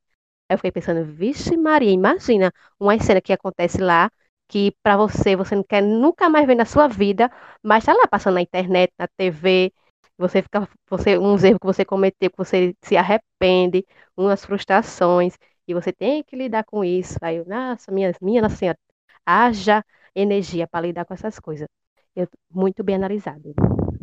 Aí 0.49 0.55
eu 0.55 0.59
fiquei 0.59 0.73
pensando, 0.73 1.05
vixe 1.05 1.57
Maria, 1.57 1.91
imagina 1.91 2.53
uma 2.79 2.99
cena 2.99 3.21
que 3.21 3.33
acontece 3.33 3.79
lá, 3.81 4.11
que 4.49 4.75
pra 4.83 4.97
você, 4.97 5.37
você 5.37 5.55
não 5.57 5.63
quer 5.65 5.83
nunca 5.83 6.29
mais 6.29 6.47
ver 6.47 6.55
na 6.57 6.65
sua 6.65 6.89
vida, 6.89 7.31
mas 7.63 7.85
tá 7.85 7.93
lá 7.95 8.07
passando 8.09 8.35
na 8.35 8.43
internet, 8.43 8.93
na 8.99 9.07
TV, 9.09 9.73
você 10.19 10.43
fica, 10.43 10.69
você, 10.91 11.17
uns 11.19 11.45
erros 11.45 11.59
que 11.61 11.67
você 11.67 11.85
cometeu, 11.85 12.31
que 12.31 12.37
você 12.39 12.75
se 12.83 12.97
arrepende, 12.97 13.85
umas 14.17 14.45
frustrações, 14.45 15.35
e 15.69 15.75
você 15.75 15.93
tem 15.93 16.23
que 16.25 16.37
lidar 16.37 16.65
com 16.65 16.85
isso. 16.85 17.17
Aí 17.23 17.37
eu, 17.37 17.47
nossa, 17.47 17.91
minha, 17.93 18.13
minha 18.21 18.43
Nossa 18.43 18.57
senhora, 18.57 18.79
haja 19.27 19.85
energia 20.15 20.67
para 20.69 20.87
lidar 20.87 21.05
com 21.05 21.15
essas 21.15 21.39
coisas. 21.41 21.69
Eu, 22.17 22.29
muito 22.51 22.85
bem 22.85 22.97
analisado. 22.97 23.55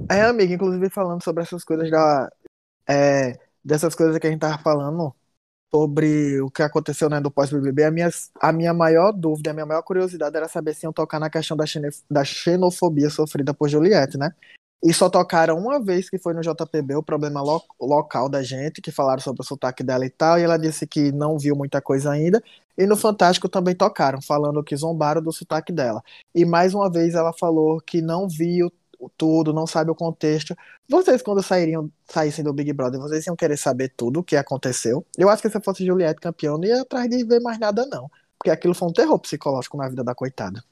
É, 0.10 0.24
amiga, 0.24 0.54
inclusive 0.54 0.90
falando 0.90 1.24
sobre 1.24 1.44
essas 1.44 1.64
coisas 1.64 1.90
da. 1.90 2.30
é, 2.88 3.40
dessas 3.64 3.96
coisas 3.96 4.18
que 4.18 4.28
a 4.28 4.32
gente 4.32 4.40
tava 4.40 4.58
falando 4.58 5.16
sobre 5.74 6.42
o 6.42 6.52
que 6.52 6.62
aconteceu, 6.62 7.10
né, 7.10 7.22
do 7.22 7.32
pós-BBB, 7.32 7.86
a 7.86 7.92
minha, 7.92 8.10
a 8.42 8.52
minha 8.52 8.74
maior 8.74 9.14
dúvida, 9.14 9.52
a 9.52 9.54
minha 9.54 9.66
maior 9.66 9.82
curiosidade 9.84 10.36
era 10.36 10.50
saber 10.50 10.74
se 10.74 10.86
iam 10.86 10.92
tocar 10.92 11.18
na 11.20 11.30
questão 11.30 11.56
da, 11.56 11.64
da 12.10 12.26
xenofobia 12.26 13.10
sofrida 13.10 13.54
por 13.54 13.70
Juliette, 13.70 14.18
né? 14.18 14.34
E 14.84 14.94
só 14.94 15.10
tocaram 15.10 15.58
uma 15.58 15.80
vez 15.82 16.10
que 16.10 16.18
foi 16.18 16.34
no 16.34 16.42
JPB, 16.42 16.96
o 16.96 17.04
problema 17.04 17.42
lo- 17.42 17.64
local 17.80 18.28
da 18.28 18.42
gente, 18.42 18.82
que 18.82 18.92
falaram 18.92 19.22
sobre 19.22 19.42
o 19.44 19.46
sotaque 19.46 19.84
dela 19.84 20.06
e 20.06 20.10
tal, 20.10 20.40
e 20.40 20.42
ela 20.42 20.58
disse 20.58 20.88
que 20.88 21.12
não 21.12 21.38
viu 21.38 21.56
muita 21.56 21.80
coisa 21.80 22.12
ainda. 22.12 22.44
E 22.78 22.86
no 22.86 22.96
Fantástico 22.96 23.50
também 23.50 23.76
tocaram, 23.76 24.22
falando 24.22 24.64
que 24.64 24.76
zombaram 24.76 25.22
do 25.22 25.32
sotaque 25.32 25.72
dela. 25.72 26.02
E 26.34 26.46
mais 26.46 26.74
uma 26.74 26.90
vez 26.90 27.16
ela 27.16 27.34
falou 27.34 27.80
que 27.82 28.02
não 28.02 28.28
viu 28.28 28.72
tudo, 29.18 29.54
não 29.54 29.66
sabe 29.66 29.92
o 29.92 29.96
contexto. 29.96 30.56
Vocês, 30.88 31.22
quando 31.22 31.42
sairiam, 31.42 31.92
saíssem 32.08 32.44
do 32.44 32.54
Big 32.54 32.72
Brother, 32.74 33.00
vocês 33.00 33.26
iam 33.26 33.36
querer 33.36 33.58
saber 33.58 33.94
tudo 33.96 34.20
o 34.20 34.24
que 34.24 34.36
aconteceu? 34.36 35.06
Eu 35.18 35.30
acho 35.30 35.42
que 35.42 35.50
se 35.50 35.58
eu 35.58 35.62
fosse 35.64 35.86
Juliette 35.86 36.20
campeão, 36.22 36.58
não 36.58 36.66
ia 36.66 36.82
atrás 36.82 37.10
de 37.10 37.24
ver 37.24 37.40
mais 37.40 37.60
nada, 37.60 37.86
não. 37.86 38.10
Porque 38.38 38.50
aquilo 38.50 38.74
foi 38.74 38.88
um 38.90 38.94
terror 38.94 39.20
psicológico 39.20 39.78
na 39.78 39.90
vida 39.90 40.04
da 40.04 40.16
coitada. 40.16 40.64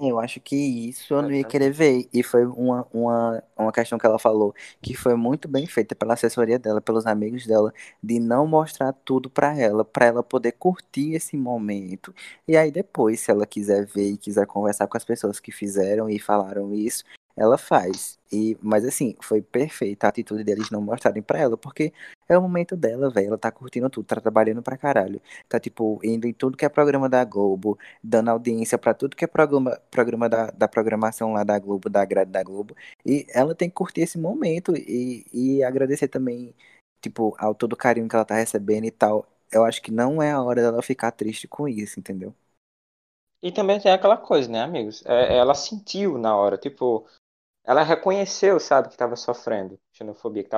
Eu 0.00 0.20
acho 0.20 0.40
que 0.40 0.54
isso 0.54 1.12
eu 1.12 1.22
não 1.22 1.32
ia 1.32 1.42
querer 1.42 1.70
ver. 1.72 2.08
E 2.12 2.22
foi 2.22 2.46
uma, 2.46 2.86
uma, 2.92 3.42
uma 3.56 3.72
questão 3.72 3.98
que 3.98 4.06
ela 4.06 4.18
falou 4.18 4.54
que 4.80 4.94
foi 4.94 5.16
muito 5.16 5.48
bem 5.48 5.66
feita 5.66 5.94
pela 5.94 6.14
assessoria 6.14 6.56
dela, 6.58 6.80
pelos 6.80 7.04
amigos 7.04 7.46
dela, 7.46 7.72
de 8.02 8.20
não 8.20 8.46
mostrar 8.46 8.92
tudo 8.92 9.28
pra 9.28 9.58
ela, 9.58 9.84
pra 9.84 10.06
ela 10.06 10.22
poder 10.22 10.52
curtir 10.52 11.14
esse 11.14 11.36
momento. 11.36 12.14
E 12.46 12.56
aí 12.56 12.70
depois, 12.70 13.20
se 13.20 13.30
ela 13.32 13.44
quiser 13.44 13.86
ver 13.86 14.12
e 14.12 14.16
quiser 14.16 14.46
conversar 14.46 14.86
com 14.86 14.96
as 14.96 15.04
pessoas 15.04 15.40
que 15.40 15.50
fizeram 15.50 16.08
e 16.08 16.18
falaram 16.20 16.72
isso, 16.72 17.02
ela 17.38 17.56
faz. 17.58 18.18
E, 18.30 18.58
mas 18.62 18.84
assim, 18.84 19.16
foi 19.22 19.40
perfeita 19.40 20.06
a 20.06 20.10
atitude 20.10 20.44
deles 20.44 20.70
não 20.70 20.80
mostrarem 20.82 21.22
pra 21.22 21.38
ela, 21.38 21.56
porque 21.56 21.92
é 22.28 22.36
o 22.36 22.42
momento 22.42 22.76
dela, 22.76 23.10
velho. 23.10 23.28
Ela 23.28 23.38
tá 23.38 23.50
curtindo 23.50 23.88
tudo, 23.88 24.04
tá 24.06 24.20
trabalhando 24.20 24.62
pra 24.62 24.76
caralho. 24.76 25.20
Tá, 25.48 25.58
tipo, 25.58 25.98
indo 26.04 26.26
em 26.26 26.32
tudo 26.32 26.56
que 26.56 26.64
é 26.64 26.68
programa 26.68 27.08
da 27.08 27.24
Globo, 27.24 27.78
dando 28.02 28.28
audiência 28.30 28.78
pra 28.78 28.92
tudo 28.94 29.16
que 29.16 29.24
é 29.24 29.28
programa, 29.28 29.80
programa 29.90 30.28
da, 30.28 30.50
da 30.50 30.68
programação 30.68 31.32
lá 31.32 31.44
da 31.44 31.58
Globo, 31.58 31.88
da 31.88 32.04
grade 32.04 32.30
da 32.30 32.42
Globo. 32.42 32.76
E 33.04 33.26
ela 33.32 33.54
tem 33.54 33.68
que 33.68 33.74
curtir 33.76 34.02
esse 34.02 34.18
momento 34.18 34.74
e, 34.76 35.26
e 35.32 35.62
agradecer 35.62 36.08
também, 36.08 36.54
tipo, 37.00 37.34
ao 37.38 37.54
todo 37.54 37.72
o 37.72 37.76
carinho 37.76 38.08
que 38.08 38.14
ela 38.16 38.24
tá 38.24 38.36
recebendo 38.36 38.84
e 38.84 38.90
tal. 38.90 39.26
Eu 39.50 39.64
acho 39.64 39.80
que 39.80 39.90
não 39.90 40.22
é 40.22 40.32
a 40.32 40.42
hora 40.42 40.60
dela 40.62 40.82
ficar 40.82 41.10
triste 41.12 41.48
com 41.48 41.66
isso, 41.66 41.98
entendeu? 41.98 42.34
E 43.42 43.52
também 43.52 43.80
tem 43.80 43.92
aquela 43.92 44.16
coisa, 44.16 44.50
né, 44.50 44.62
amigos? 44.62 45.04
É, 45.06 45.36
ela 45.36 45.54
sentiu 45.54 46.18
na 46.18 46.36
hora, 46.36 46.58
tipo, 46.58 47.06
ela 47.68 47.82
reconheceu, 47.82 48.58
sabe, 48.58 48.88
que 48.88 48.94
estava 48.94 49.14
sofrendo 49.14 49.78
xenofobia, 49.92 50.42
que 50.42 50.50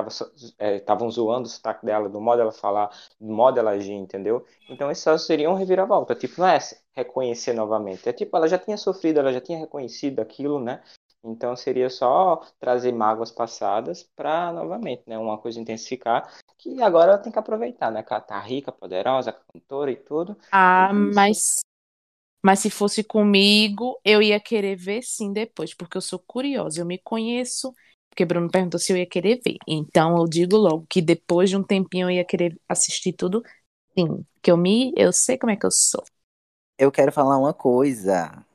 estavam 0.77 1.11
zoando 1.11 1.47
o 1.47 1.51
sotaque 1.51 1.85
dela, 1.85 2.07
do 2.07 2.21
modo 2.21 2.41
ela 2.41 2.53
falar, 2.53 2.89
do 3.19 3.33
modo 3.33 3.59
ela 3.59 3.71
agir, 3.71 3.91
entendeu? 3.91 4.45
Então 4.69 4.89
isso 4.89 5.03
só 5.03 5.17
seria 5.17 5.49
um 5.49 5.53
reviravolta, 5.55 6.15
tipo, 6.15 6.39
não 6.39 6.47
é 6.47 6.57
reconhecer 6.93 7.51
novamente, 7.51 8.07
é 8.07 8.13
tipo, 8.13 8.35
ela 8.37 8.47
já 8.47 8.57
tinha 8.57 8.77
sofrido, 8.77 9.19
ela 9.19 9.33
já 9.33 9.41
tinha 9.41 9.59
reconhecido 9.59 10.21
aquilo, 10.21 10.57
né? 10.57 10.81
Então 11.21 11.53
seria 11.55 11.89
só 11.89 12.41
trazer 12.59 12.93
mágoas 12.93 13.29
passadas 13.29 14.09
para 14.15 14.53
novamente, 14.53 15.03
né, 15.05 15.17
uma 15.17 15.37
coisa 15.37 15.59
intensificar, 15.59 16.31
que 16.57 16.81
agora 16.81 17.11
ela 17.11 17.17
tem 17.21 17.31
que 17.31 17.37
aproveitar, 17.37 17.91
né? 17.91 18.03
Que 18.03 18.13
ela 18.13 18.21
tá 18.21 18.39
rica, 18.39 18.71
poderosa, 18.71 19.31
cantora 19.33 19.91
e 19.91 19.97
tudo. 19.97 20.37
Ah, 20.51 20.91
isso- 20.93 21.15
mas, 21.15 21.59
mas 22.43 22.59
se 22.59 22.69
fosse 22.69 23.03
comigo, 23.03 23.99
eu 24.05 24.21
ia 24.21 24.39
querer 24.39 24.75
ver 24.75 25.01
sim 25.03 25.31
depois, 25.33 25.73
porque 25.73 25.97
eu 25.97 26.01
sou 26.01 26.19
curiosa, 26.19 26.81
eu 26.81 26.85
me 26.85 26.97
conheço, 26.99 27.73
porque 28.09 28.25
Bruno 28.25 28.49
perguntou 28.49 28.79
se 28.79 28.91
eu 28.93 28.97
ia 28.97 29.05
querer 29.07 29.39
ver. 29.45 29.57
Então 29.67 30.17
eu 30.17 30.25
digo 30.27 30.57
logo 30.57 30.85
que 30.89 31.01
depois 31.01 31.49
de 31.49 31.57
um 31.57 31.63
tempinho 31.63 32.07
eu 32.07 32.11
ia 32.11 32.25
querer 32.25 32.59
assistir 32.67 33.13
tudo, 33.13 33.43
sim, 33.97 34.25
que 34.41 34.51
eu 34.51 34.57
me, 34.57 34.93
eu 34.97 35.13
sei 35.13 35.37
como 35.37 35.51
é 35.51 35.55
que 35.57 35.65
eu 35.65 35.71
sou. 35.71 36.03
Eu 36.77 36.91
quero 36.91 37.13
falar 37.13 37.37
uma 37.37 37.53
coisa. 37.53 38.45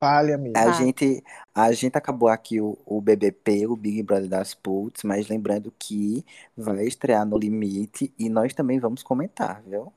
Fale, 0.00 0.32
amigo. 0.34 0.60
A 0.62 0.70
Ah. 0.70 0.70
gente, 0.70 1.22
a 1.54 1.72
gente 1.72 1.96
acabou 1.96 2.28
aqui 2.28 2.60
o, 2.60 2.78
o 2.86 3.00
BBP, 3.00 3.66
o 3.66 3.76
Big 3.76 4.02
Brother 4.02 4.28
das 4.28 4.54
Puts, 4.54 5.02
mas 5.02 5.28
lembrando 5.28 5.72
que 5.78 6.24
vai 6.56 6.84
estrear 6.86 7.26
no 7.26 7.36
Limite 7.38 8.12
e 8.18 8.28
nós 8.28 8.54
também 8.54 8.78
vamos 8.78 9.02
comentar, 9.02 9.62
viu? 9.62 9.92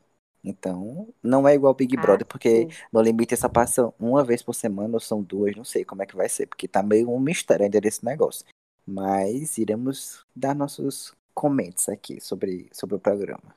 Então, 0.48 1.14
não 1.22 1.48
é 1.48 1.56
igual 1.56 1.74
Big 1.74 1.95
Ah, 1.95 1.98
Brother, 1.98 2.26
porque 2.28 2.68
sim. 2.68 2.74
no 2.91 3.02
Limite 3.02 3.34
essa 3.34 3.50
passa 3.50 3.93
uma 4.00 4.24
vez 4.24 4.41
por 4.43 4.54
semana 4.54 4.93
ou 4.95 5.00
são 5.00 5.22
duas, 5.24 5.56
não 5.56 5.64
sei 5.66 5.84
como 5.86 6.02
é 6.04 6.06
que 6.06 6.16
vai 6.16 6.30
ser, 6.30 6.48
porque 6.48 6.68
tá 6.68 6.82
meio 6.84 7.12
um 7.12 7.20
mistério 7.20 7.66
ainda 7.66 7.82
desse 7.82 8.06
negócio. 8.06 8.45
Mas 8.86 9.58
iremos 9.58 10.26
dar 10.36 10.56
nossos 10.56 11.14
comentários 11.34 11.89
aqui 11.89 12.22
sobre, 12.22 12.70
sobre 12.74 12.95
o 12.95 13.00
programa. 13.00 13.56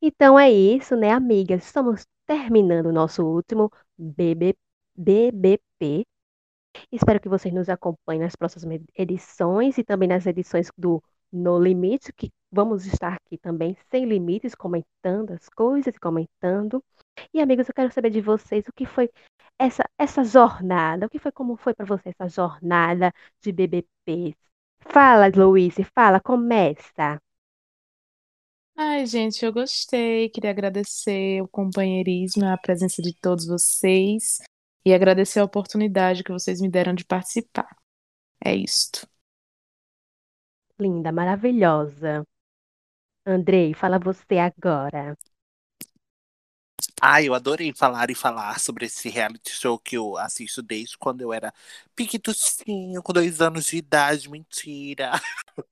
Então 0.00 0.38
é 0.38 0.50
isso, 0.50 0.96
né, 0.96 1.10
amigas? 1.10 1.64
Estamos 1.64 2.04
terminando 2.26 2.86
o 2.86 2.92
nosso 2.92 3.24
último 3.24 3.70
BB 3.98 4.56
BBP. 4.96 6.04
Espero 6.92 7.20
que 7.20 7.28
vocês 7.28 7.52
nos 7.54 7.68
acompanhem 7.68 8.22
nas 8.22 8.36
próximas 8.36 8.80
edições 8.96 9.78
e 9.78 9.84
também 9.84 10.08
nas 10.08 10.26
edições 10.26 10.68
do 10.78 11.02
No 11.32 11.58
Limite, 11.58 12.12
que 12.12 12.30
vamos 12.50 12.86
estar 12.86 13.14
aqui 13.14 13.38
também 13.38 13.76
sem 13.90 14.04
limites, 14.04 14.54
comentando 14.54 15.32
as 15.32 15.48
coisas, 15.48 15.96
comentando. 15.98 16.84
E 17.32 17.40
amigos, 17.40 17.68
eu 17.68 17.74
quero 17.74 17.92
saber 17.92 18.10
de 18.10 18.20
vocês 18.20 18.66
o 18.68 18.72
que 18.72 18.86
foi 18.86 19.10
essa 19.58 19.84
essa 19.98 20.24
jornada, 20.24 21.06
o 21.06 21.10
que 21.10 21.18
foi 21.18 21.32
como 21.32 21.56
foi 21.56 21.74
para 21.74 21.86
você 21.86 22.10
essa 22.10 22.28
jornada 22.28 23.12
de 23.40 23.52
BBP. 23.52 24.36
Fala, 24.80 25.30
Luiz, 25.34 25.74
fala, 25.94 26.20
começa. 26.20 27.20
Ai, 28.76 29.06
gente, 29.06 29.44
eu 29.44 29.52
gostei. 29.52 30.28
Queria 30.30 30.50
agradecer 30.50 31.40
o 31.42 31.48
companheirismo, 31.48 32.44
a 32.46 32.56
presença 32.58 33.00
de 33.02 33.14
todos 33.14 33.46
vocês 33.46 34.38
e 34.84 34.92
agradecer 34.94 35.40
a 35.40 35.44
oportunidade 35.44 36.24
que 36.24 36.32
vocês 36.32 36.60
me 36.60 36.68
deram 36.70 36.94
de 36.94 37.04
participar. 37.04 37.68
É 38.44 38.54
isto. 38.54 39.06
Linda, 40.82 41.10
maravilhosa. 41.12 42.24
Andrei, 43.26 43.74
fala 43.74 43.98
você 43.98 44.38
agora. 44.38 45.16
Ai, 47.00 47.28
eu 47.28 47.34
adorei 47.34 47.72
falar 47.74 48.10
e 48.10 48.14
falar 48.14 48.60
sobre 48.60 48.86
esse 48.86 49.08
reality 49.08 49.50
show 49.50 49.78
que 49.78 49.96
eu 49.96 50.16
assisto 50.16 50.62
desde 50.62 50.96
quando 50.96 51.20
eu 51.20 51.32
era 51.32 51.52
piquitucinho, 51.94 53.02
com 53.02 53.12
dois 53.12 53.40
anos 53.40 53.66
de 53.66 53.76
idade, 53.76 54.30
mentira. 54.30 55.20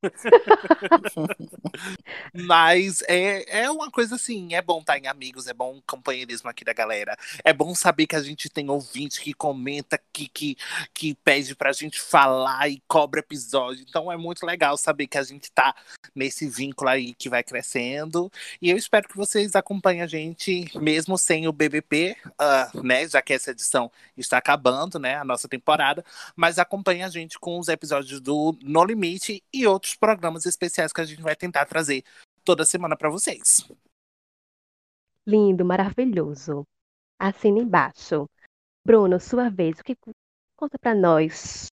Mas 2.34 3.02
é, 3.08 3.62
é 3.62 3.70
uma 3.70 3.90
coisa 3.90 4.16
assim, 4.16 4.54
é 4.54 4.60
bom 4.60 4.80
estar 4.80 4.98
em 4.98 5.06
amigos, 5.06 5.46
é 5.46 5.54
bom 5.54 5.78
o 5.78 5.82
companheirismo 5.82 6.50
aqui 6.50 6.64
da 6.64 6.72
galera. 6.72 7.16
É 7.44 7.52
bom 7.52 7.74
saber 7.74 8.06
que 8.06 8.16
a 8.16 8.22
gente 8.22 8.48
tem 8.48 8.68
ouvinte 8.68 9.20
que 9.20 9.32
comenta, 9.32 9.98
que, 10.12 10.28
que, 10.28 10.56
que 10.92 11.14
pede 11.14 11.54
pra 11.54 11.72
gente 11.72 12.00
falar 12.00 12.68
e 12.68 12.82
cobra 12.86 13.20
episódio. 13.20 13.84
Então 13.88 14.12
é 14.12 14.16
muito 14.16 14.44
legal 14.44 14.76
saber 14.76 15.06
que 15.06 15.18
a 15.18 15.22
gente 15.22 15.50
tá 15.50 15.74
nesse 16.14 16.48
vínculo 16.48 16.90
aí 16.90 17.14
que 17.14 17.28
vai 17.28 17.42
crescendo. 17.42 18.30
E 18.60 18.70
eu 18.70 18.76
espero 18.76 19.08
que 19.08 19.16
vocês 19.16 19.56
acompanhem 19.56 20.02
a 20.02 20.06
gente 20.06 20.70
mesmo 20.78 21.09
sem 21.16 21.46
o 21.48 21.52
BBP, 21.52 22.16
uh, 22.24 22.82
né? 22.82 23.06
Já 23.08 23.22
que 23.22 23.32
essa 23.32 23.50
edição 23.50 23.90
está 24.16 24.38
acabando, 24.38 24.98
né? 24.98 25.16
A 25.16 25.24
nossa 25.24 25.48
temporada. 25.48 26.04
Mas 26.36 26.58
acompanhe 26.58 27.02
a 27.02 27.08
gente 27.08 27.38
com 27.38 27.58
os 27.58 27.68
episódios 27.68 28.20
do 28.20 28.56
No 28.62 28.84
Limite 28.84 29.42
e 29.52 29.66
outros 29.66 29.94
programas 29.94 30.46
especiais 30.46 30.92
que 30.92 31.00
a 31.00 31.04
gente 31.04 31.22
vai 31.22 31.36
tentar 31.36 31.66
trazer 31.66 32.04
toda 32.44 32.64
semana 32.64 32.96
para 32.96 33.10
vocês. 33.10 33.68
Lindo, 35.26 35.64
maravilhoso. 35.64 36.64
Assina 37.18 37.58
embaixo. 37.58 38.26
Bruno, 38.84 39.20
sua 39.20 39.50
vez, 39.50 39.78
o 39.78 39.84
que 39.84 39.94
conta 40.56 40.78
para 40.78 40.94
nós? 40.94 41.68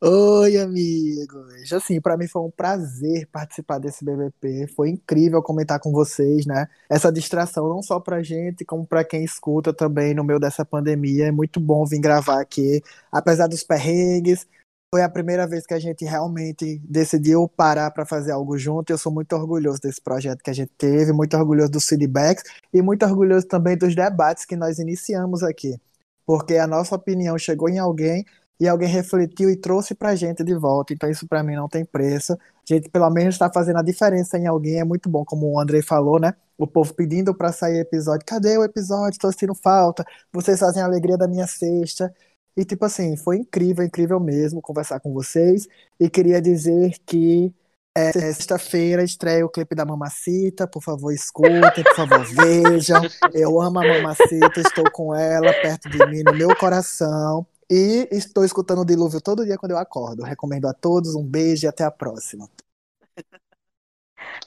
Oi, 0.00 0.58
amigos! 0.58 1.72
Assim, 1.72 2.00
para 2.00 2.16
mim 2.16 2.26
foi 2.28 2.42
um 2.42 2.50
prazer 2.50 3.26
participar 3.32 3.78
desse 3.78 4.04
BBP. 4.04 4.66
Foi 4.68 4.90
incrível 4.90 5.42
comentar 5.42 5.80
com 5.80 5.90
vocês, 5.90 6.44
né? 6.46 6.68
Essa 6.88 7.10
distração 7.10 7.68
não 7.68 7.82
só 7.82 7.98
pra 7.98 8.22
gente, 8.22 8.64
como 8.64 8.86
para 8.86 9.04
quem 9.04 9.24
escuta 9.24 9.72
também 9.72 10.14
no 10.14 10.22
meio 10.22 10.38
dessa 10.38 10.64
pandemia. 10.64 11.26
É 11.26 11.30
muito 11.32 11.58
bom 11.60 11.84
vir 11.86 11.98
gravar 11.98 12.40
aqui, 12.40 12.82
apesar 13.10 13.46
dos 13.46 13.62
perrengues. 13.62 14.46
Foi 14.94 15.02
a 15.02 15.08
primeira 15.08 15.46
vez 15.46 15.66
que 15.66 15.74
a 15.74 15.78
gente 15.80 16.04
realmente 16.04 16.78
decidiu 16.84 17.48
parar 17.48 17.90
para 17.90 18.06
fazer 18.06 18.32
algo 18.32 18.56
junto. 18.58 18.90
Eu 18.90 18.98
sou 18.98 19.12
muito 19.12 19.34
orgulhoso 19.34 19.80
desse 19.80 20.00
projeto 20.00 20.42
que 20.42 20.50
a 20.50 20.54
gente 20.54 20.72
teve, 20.78 21.12
muito 21.12 21.36
orgulhoso 21.36 21.70
dos 21.72 21.88
feedbacks 21.88 22.44
e 22.72 22.82
muito 22.82 23.04
orgulhoso 23.04 23.46
também 23.46 23.76
dos 23.76 23.94
debates 23.94 24.44
que 24.44 24.56
nós 24.56 24.78
iniciamos 24.78 25.42
aqui. 25.42 25.76
Porque 26.26 26.56
a 26.56 26.66
nossa 26.66 26.94
opinião 26.94 27.36
chegou 27.38 27.68
em 27.68 27.78
alguém 27.78 28.24
e 28.58 28.68
alguém 28.68 28.88
refletiu 28.88 29.50
e 29.50 29.56
trouxe 29.56 29.94
pra 29.94 30.14
gente 30.14 30.44
de 30.44 30.54
volta. 30.54 30.92
Então 30.92 31.10
isso 31.10 31.26
para 31.26 31.42
mim 31.42 31.54
não 31.56 31.68
tem 31.68 31.84
preço. 31.84 32.32
A 32.34 32.38
gente 32.64 32.88
pelo 32.88 33.10
menos 33.10 33.34
está 33.34 33.50
fazendo 33.52 33.78
a 33.78 33.82
diferença 33.82 34.38
em 34.38 34.46
alguém, 34.46 34.80
é 34.80 34.84
muito 34.84 35.08
bom, 35.08 35.24
como 35.24 35.52
o 35.52 35.60
Andrei 35.60 35.82
falou, 35.82 36.18
né? 36.18 36.34
O 36.56 36.66
povo 36.66 36.94
pedindo 36.94 37.34
para 37.34 37.52
sair 37.52 37.78
episódio. 37.80 38.24
Cadê 38.26 38.56
o 38.56 38.64
episódio? 38.64 39.18
Tô 39.18 39.30
sentindo 39.30 39.54
falta. 39.54 40.04
Vocês 40.32 40.60
fazem 40.60 40.82
a 40.82 40.86
alegria 40.86 41.16
da 41.16 41.28
minha 41.28 41.46
sexta. 41.46 42.14
E 42.56 42.64
tipo 42.64 42.84
assim, 42.84 43.16
foi 43.16 43.38
incrível, 43.38 43.84
incrível 43.84 44.20
mesmo 44.20 44.62
conversar 44.62 45.00
com 45.00 45.12
vocês. 45.12 45.66
E 45.98 46.08
queria 46.08 46.40
dizer 46.40 46.96
que 47.04 47.52
é, 47.96 48.12
sexta-feira 48.12 49.04
estreia 49.04 49.46
o 49.46 49.48
clipe 49.48 49.74
da 49.74 49.84
Mamacita, 49.84 50.66
por 50.66 50.82
favor 50.82 51.12
escutem, 51.12 51.84
por 51.84 51.94
favor 51.94 52.24
vejam. 52.24 53.02
Eu 53.32 53.60
amo 53.60 53.80
a 53.80 53.86
Mamacita, 53.86 54.60
estou 54.60 54.90
com 54.90 55.14
ela 55.14 55.52
perto 55.52 55.88
de 55.88 56.04
mim, 56.06 56.22
no 56.24 56.32
meu 56.32 56.56
coração. 56.56 57.46
E 57.74 58.06
estou 58.12 58.44
escutando 58.44 58.82
o 58.82 58.84
Dilúvio 58.84 59.20
todo 59.20 59.44
dia 59.44 59.58
quando 59.58 59.72
eu 59.72 59.78
acordo. 59.78 60.22
Recomendo 60.22 60.66
a 60.68 60.72
todos 60.72 61.16
um 61.16 61.24
beijo 61.24 61.66
e 61.66 61.68
até 61.68 61.82
a 61.84 61.90
próxima. 61.90 62.48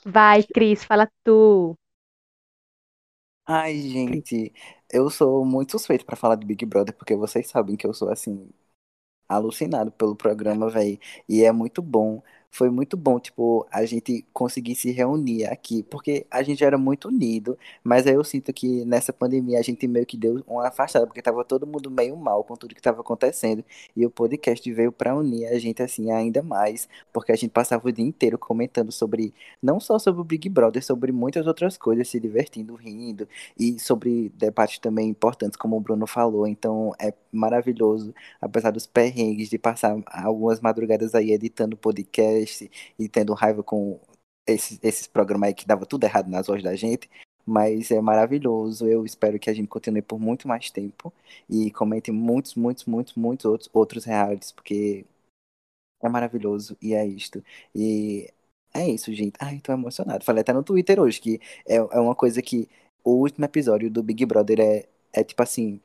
Vai, 0.06 0.44
Cris, 0.44 0.84
fala 0.84 1.08
tu. 1.24 1.76
Ai, 3.46 3.80
gente, 3.82 4.54
eu 4.92 5.10
sou 5.10 5.46
muito 5.46 5.72
suspeito 5.72 6.06
pra 6.06 6.16
falar 6.18 6.36
de 6.36 6.46
Big 6.46 6.66
Brother, 6.66 6.94
porque 6.96 7.16
vocês 7.16 7.48
sabem 7.48 7.78
que 7.78 7.88
eu 7.88 7.94
sou 7.94 8.10
assim, 8.10 8.50
alucinado 9.30 9.92
pelo 9.92 10.16
programa, 10.16 10.70
velho. 10.70 11.00
E 11.30 11.44
é 11.44 11.52
muito 11.52 11.82
bom 11.82 12.24
foi 12.58 12.72
muito 12.72 12.98
bom, 12.98 13.20
tipo, 13.20 13.68
a 13.72 13.86
gente 13.86 14.26
conseguir 14.34 14.74
se 14.76 14.90
reunir 14.90 15.46
aqui, 15.46 15.84
porque 15.84 16.26
a 16.32 16.42
gente 16.42 16.64
era 16.64 16.76
muito 16.76 17.08
unido, 17.08 17.56
mas 17.84 18.08
aí 18.08 18.16
eu 18.16 18.24
sinto 18.24 18.52
que 18.52 18.84
nessa 18.84 19.14
pandemia 19.14 19.60
a 19.60 19.62
gente 19.62 19.88
meio 19.88 20.08
que 20.08 20.18
deu 20.18 20.44
uma 20.48 20.68
afastada, 20.68 21.06
porque 21.06 21.22
tava 21.22 21.46
todo 21.46 21.68
mundo 21.68 21.92
meio 21.92 22.18
mal 22.18 22.44
com 22.44 22.56
tudo 22.56 22.74
que 22.74 22.82
tava 22.82 23.02
acontecendo, 23.02 23.64
e 23.96 24.04
o 24.04 24.10
podcast 24.10 24.74
veio 24.74 24.92
para 24.92 25.16
unir 25.16 25.46
a 25.46 25.60
gente 25.60 25.84
assim 25.84 26.10
ainda 26.10 26.42
mais, 26.42 26.90
porque 27.14 27.32
a 27.32 27.36
gente 27.36 27.52
passava 27.52 27.88
o 27.88 27.92
dia 27.92 28.04
inteiro 28.04 28.40
comentando 28.40 28.92
sobre, 28.92 29.36
não 29.62 29.80
só 29.80 30.00
sobre 30.00 30.22
o 30.22 30.24
Big 30.24 30.50
Brother, 30.50 30.84
sobre 30.84 31.12
muitas 31.12 31.46
outras 31.46 31.78
coisas, 31.78 32.08
se 32.08 32.20
divertindo, 32.20 32.74
rindo, 32.74 33.28
e 33.60 33.80
sobre 33.80 34.32
debates 34.36 34.80
também 34.80 35.10
importantes, 35.10 35.56
como 35.56 35.78
o 35.78 35.80
Bruno 35.80 36.08
falou, 36.08 36.48
então 36.48 36.92
é 37.00 37.14
maravilhoso, 37.32 38.16
apesar 38.42 38.72
dos 38.72 38.88
perrengues 38.88 39.48
de 39.48 39.60
passar 39.60 39.96
algumas 40.08 40.60
madrugadas 40.60 41.14
aí 41.14 41.32
editando 41.32 41.78
podcast, 41.78 42.47
e 43.00 43.10
tendo 43.10 43.34
raiva 43.34 43.64
com 43.64 44.00
esses, 44.46 44.80
esses 44.84 45.08
programas 45.08 45.50
aí 45.50 45.54
que 45.54 45.68
dava 45.68 45.86
tudo 45.86 46.04
errado 46.06 46.30
nas 46.30 46.48
vozes 46.48 46.64
da 46.64 46.76
gente. 46.76 47.10
Mas 47.46 47.92
é 47.92 48.02
maravilhoso. 48.02 48.88
Eu 48.88 49.06
espero 49.06 49.40
que 49.40 49.50
a 49.50 49.54
gente 49.54 49.68
continue 49.68 50.02
por 50.02 50.20
muito 50.20 50.48
mais 50.48 50.70
tempo 50.72 51.14
e 51.50 51.72
comente 51.72 52.12
muitos, 52.12 52.56
muitos, 52.56 52.86
muitos, 52.86 53.16
muitos 53.16 53.46
outros, 53.46 53.70
outros 53.74 54.06
realities, 54.06 54.52
porque 54.52 55.06
é 56.02 56.10
maravilhoso 56.10 56.78
e 56.82 56.94
é 56.94 57.06
isto. 57.06 57.44
E 57.74 58.30
é 58.74 58.88
isso, 58.90 59.14
gente. 59.14 59.36
Ai, 59.40 59.60
tô 59.60 59.72
emocionado. 59.72 60.24
Falei 60.24 60.42
até 60.42 60.54
no 60.54 60.64
Twitter 60.64 61.00
hoje 61.00 61.20
que 61.22 61.42
é, 61.68 61.76
é 61.76 62.00
uma 62.00 62.16
coisa 62.16 62.42
que 62.42 62.70
o 63.04 63.12
último 63.22 63.46
episódio 63.46 63.90
do 63.90 64.04
Big 64.04 64.26
Brother 64.26 64.60
é, 64.60 64.88
é 65.14 65.24
tipo 65.24 65.42
assim, 65.42 65.80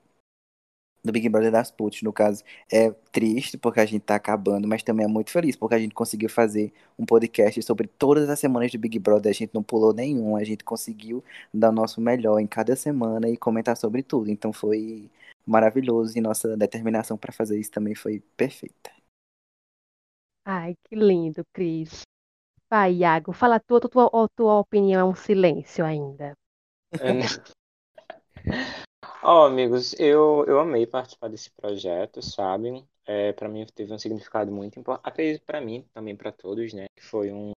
do 1.04 1.12
Big 1.12 1.28
Brother 1.28 1.50
das 1.50 1.70
Puts, 1.70 2.02
no 2.02 2.12
caso, 2.12 2.44
é 2.70 2.90
triste 3.10 3.58
porque 3.58 3.80
a 3.80 3.86
gente 3.86 4.02
tá 4.02 4.14
acabando, 4.14 4.68
mas 4.68 4.82
também 4.82 5.04
é 5.04 5.08
muito 5.08 5.30
feliz 5.30 5.56
porque 5.56 5.74
a 5.74 5.78
gente 5.78 5.94
conseguiu 5.94 6.28
fazer 6.28 6.72
um 6.98 7.04
podcast 7.04 7.60
sobre 7.62 7.88
todas 7.88 8.28
as 8.28 8.38
semanas 8.38 8.70
do 8.70 8.78
Big 8.78 8.98
Brother, 8.98 9.30
a 9.30 9.34
gente 9.34 9.52
não 9.52 9.62
pulou 9.62 9.92
nenhum, 9.92 10.36
a 10.36 10.44
gente 10.44 10.62
conseguiu 10.64 11.24
dar 11.52 11.70
o 11.70 11.72
nosso 11.72 12.00
melhor 12.00 12.38
em 12.38 12.46
cada 12.46 12.76
semana 12.76 13.28
e 13.28 13.36
comentar 13.36 13.76
sobre 13.76 14.02
tudo. 14.02 14.30
Então 14.30 14.52
foi 14.52 15.10
maravilhoso 15.44 16.16
e 16.16 16.20
nossa 16.20 16.56
determinação 16.56 17.16
para 17.16 17.32
fazer 17.32 17.58
isso 17.58 17.70
também 17.70 17.94
foi 17.94 18.20
perfeita. 18.36 18.90
Ai, 20.44 20.76
que 20.84 20.94
lindo, 20.94 21.44
Cris. 21.52 22.02
Vai, 22.70 22.94
Iago, 22.94 23.32
fala 23.32 23.56
a 23.56 23.60
tua, 23.60 23.80
tua, 23.80 24.28
tua 24.34 24.58
opinião 24.58 25.00
é 25.00 25.04
um 25.04 25.14
silêncio 25.14 25.84
ainda. 25.84 26.32
Ó, 29.24 29.46
amigos, 29.46 29.94
eu, 30.00 30.44
eu 30.48 30.58
amei 30.58 30.84
participar 30.84 31.28
desse 31.28 31.48
projeto, 31.52 32.20
sabe? 32.20 32.84
É, 33.06 33.32
para 33.32 33.48
mim 33.48 33.64
teve 33.72 33.92
um 33.92 33.98
significado 33.98 34.50
muito 34.50 34.80
importante, 34.80 35.08
acredito 35.08 35.44
para 35.44 35.60
mim, 35.60 35.86
também 35.94 36.16
para 36.16 36.32
todos, 36.32 36.72
né? 36.72 36.86
Que 36.96 37.04
foi 37.04 37.32
um 37.32 37.52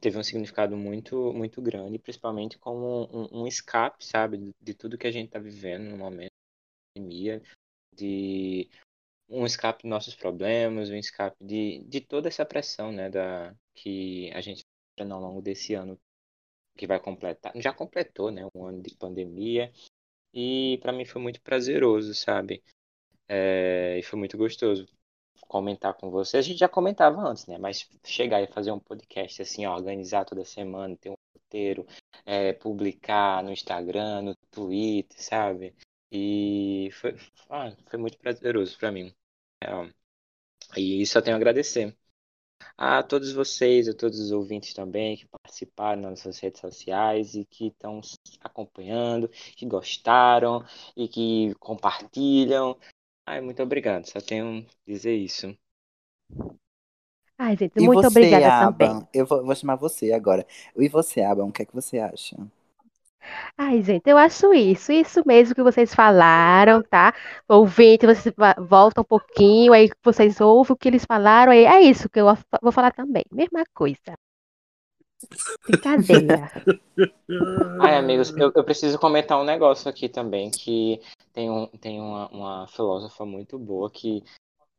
teve 0.00 0.18
um 0.18 0.22
significado 0.22 0.76
muito 0.76 1.32
muito 1.32 1.62
grande, 1.62 1.98
principalmente 1.98 2.58
como 2.58 3.04
um, 3.12 3.42
um 3.42 3.46
escape, 3.46 4.04
sabe, 4.04 4.38
de, 4.38 4.54
de 4.60 4.74
tudo 4.74 4.98
que 4.98 5.06
a 5.06 5.12
gente 5.12 5.30
tá 5.30 5.38
vivendo 5.38 5.90
no 5.90 5.96
momento 5.96 6.30
da 6.96 7.00
pandemia, 7.00 7.42
de 7.94 8.68
um 9.28 9.46
escape 9.46 9.84
dos 9.84 9.90
nossos 9.90 10.16
problemas, 10.16 10.90
um 10.90 10.96
escape 10.96 11.36
de, 11.40 11.84
de 11.84 12.00
toda 12.00 12.28
essa 12.28 12.44
pressão, 12.44 12.92
né, 12.92 13.08
da 13.10 13.54
que 13.74 14.30
a 14.32 14.40
gente 14.40 14.64
tá 14.96 15.04
ao 15.04 15.20
longo 15.20 15.40
desse 15.42 15.74
ano 15.74 15.98
que 16.76 16.86
vai 16.86 17.00
completar, 17.00 17.52
já 17.56 17.72
completou, 17.72 18.30
né, 18.32 18.42
um 18.54 18.66
ano 18.66 18.82
de 18.82 18.96
pandemia 18.96 19.72
e 20.32 20.78
para 20.82 20.92
mim 20.92 21.04
foi 21.04 21.20
muito 21.20 21.40
prazeroso, 21.40 22.14
sabe? 22.14 22.62
É, 23.28 23.98
e 23.98 24.02
foi 24.02 24.18
muito 24.18 24.36
gostoso 24.36 24.86
comentar 25.48 25.94
com 25.94 26.10
você. 26.10 26.36
A 26.38 26.42
gente 26.42 26.58
já 26.58 26.68
comentava 26.68 27.20
antes, 27.22 27.46
né? 27.46 27.58
Mas 27.58 27.88
chegar 28.04 28.42
e 28.42 28.46
fazer 28.46 28.72
um 28.72 28.80
podcast 28.80 29.42
assim, 29.42 29.66
organizar 29.66 30.24
toda 30.24 30.44
semana, 30.44 30.96
ter 30.96 31.10
um 31.10 31.16
roteiro, 31.34 31.86
é, 32.24 32.52
publicar 32.52 33.42
no 33.42 33.50
Instagram, 33.52 34.22
no 34.22 34.36
Twitter, 34.50 35.20
sabe? 35.22 35.74
E 36.12 36.90
foi, 36.92 37.14
ah, 37.50 37.72
foi 37.88 37.98
muito 37.98 38.18
prazeroso 38.18 38.78
para 38.78 38.92
mim. 38.92 39.12
É, 39.62 39.68
e 40.76 41.02
eu 41.02 41.22
tenho 41.22 41.36
a 41.36 41.38
agradecer 41.38 41.96
a 42.76 43.02
todos 43.02 43.32
vocês, 43.32 43.88
a 43.88 43.94
todos 43.94 44.18
os 44.18 44.32
ouvintes 44.32 44.74
também 44.74 45.16
que 45.16 45.26
participaram 45.26 46.02
nas 46.02 46.10
nossas 46.10 46.38
redes 46.38 46.60
sociais 46.60 47.34
e 47.34 47.44
que 47.44 47.68
estão 47.68 48.00
acompanhando, 48.40 49.28
que 49.28 49.66
gostaram 49.66 50.64
e 50.96 51.08
que 51.08 51.54
compartilham. 51.58 52.76
Ai, 53.26 53.40
muito 53.40 53.62
obrigado, 53.62 54.06
só 54.06 54.20
tenho 54.20 54.66
a 54.66 54.90
dizer 54.90 55.14
isso. 55.16 55.56
Ai, 57.38 57.56
gente, 57.56 57.74
E 57.76 57.86
muito 57.86 58.02
você, 58.02 58.06
obrigada 58.08 58.72
também. 58.72 58.88
Aban? 58.88 59.08
Eu 59.14 59.26
vou, 59.26 59.44
vou 59.44 59.54
chamar 59.54 59.76
você 59.76 60.12
agora. 60.12 60.46
E 60.76 60.88
você, 60.88 61.22
Aban, 61.22 61.46
o 61.46 61.52
que 61.52 61.62
é 61.62 61.64
que 61.64 61.74
você 61.74 61.98
acha? 61.98 62.36
Ai, 63.56 63.82
gente, 63.82 64.08
eu 64.08 64.16
acho 64.16 64.52
isso, 64.54 64.92
isso 64.92 65.22
mesmo 65.26 65.54
que 65.54 65.62
vocês 65.62 65.94
falaram, 65.94 66.82
tá? 66.82 67.14
Ouvinte, 67.48 68.06
vocês 68.06 68.34
voltam 68.58 69.02
um 69.02 69.04
pouquinho, 69.04 69.72
aí 69.72 69.90
vocês 70.02 70.40
ouvem 70.40 70.72
o 70.72 70.76
que 70.76 70.88
eles 70.88 71.04
falaram, 71.04 71.52
aí 71.52 71.64
é 71.64 71.80
isso 71.82 72.08
que 72.08 72.20
eu 72.20 72.26
vou 72.62 72.72
falar 72.72 72.92
também. 72.92 73.24
Mesma 73.30 73.64
coisa. 73.74 74.16
Brincadeira. 75.68 76.50
Ai, 77.80 77.96
amigos, 77.96 78.30
eu, 78.36 78.50
eu 78.54 78.64
preciso 78.64 78.98
comentar 78.98 79.38
um 79.38 79.44
negócio 79.44 79.88
aqui 79.88 80.08
também, 80.08 80.50
que 80.50 81.00
tem, 81.32 81.50
um, 81.50 81.66
tem 81.66 82.00
uma, 82.00 82.28
uma 82.28 82.68
filósofa 82.68 83.24
muito 83.26 83.58
boa 83.58 83.90
que, 83.90 84.24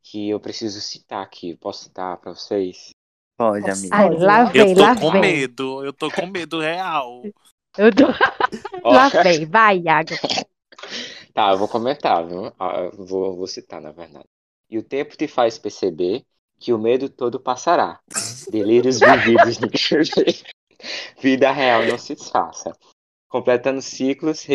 que 0.02 0.30
eu 0.30 0.40
preciso 0.40 0.82
citar 0.82 1.24
aqui. 1.24 1.56
Posso 1.58 1.84
citar 1.84 2.18
para 2.18 2.34
vocês? 2.34 2.90
Pode, 3.38 3.70
amiga. 3.70 3.96
Ai, 3.96 4.10
lá 4.10 4.44
lá. 4.44 4.52
Eu 4.54 4.66
vem, 4.66 4.76
tô 4.76 4.82
lá 4.82 4.96
com 4.96 5.12
vem. 5.12 5.22
medo, 5.22 5.86
eu 5.86 5.94
tô 5.94 6.12
com 6.12 6.26
medo 6.28 6.60
real. 6.60 7.24
Eu 7.78 7.92
tô- 7.94 8.06
Ó, 8.84 8.92
Lá 8.92 9.10
vem, 9.10 9.46
vai, 9.46 9.78
Iago. 9.80 10.10
Tá, 11.34 11.52
eu 11.52 11.58
vou 11.58 11.68
comentar, 11.68 12.28
viu? 12.28 12.48
Ah, 12.60 12.90
vou, 12.94 13.36
vou 13.38 13.48
citar, 13.48 13.82
na 13.82 13.92
verdade. 13.92 14.26
E 14.70 14.78
o 14.78 14.84
tempo 14.84 15.16
te 15.16 15.28
faz 15.28 15.58
perceber 15.58 16.26
que 16.60 16.74
o 16.74 16.78
medo 16.78 17.10
todo 17.10 17.40
passará. 17.40 18.00
Delírios 18.52 19.00
vividos 19.00 19.58
no 19.60 19.70
Vida 21.22 21.52
real 21.52 21.86
não 21.86 21.98
se 21.98 22.16
disfarça. 22.16 22.76
Completando 23.30 23.82
ciclos, 23.82 24.46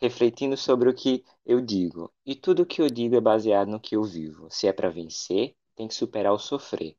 refletindo 0.00 0.56
sobre 0.56 0.88
o 0.88 0.94
que 0.94 1.22
eu 1.44 1.60
digo. 1.60 2.10
E 2.24 2.34
tudo 2.34 2.62
o 2.62 2.66
que 2.66 2.80
eu 2.80 2.88
digo 2.88 3.16
é 3.16 3.20
baseado 3.20 3.68
no 3.68 3.80
que 3.80 3.94
eu 3.96 4.02
vivo. 4.02 4.48
Se 4.50 4.66
é 4.66 4.72
para 4.72 4.88
vencer, 4.88 5.54
tem 5.76 5.86
que 5.86 5.94
superar 5.94 6.32
o 6.32 6.38
sofrer. 6.38 6.96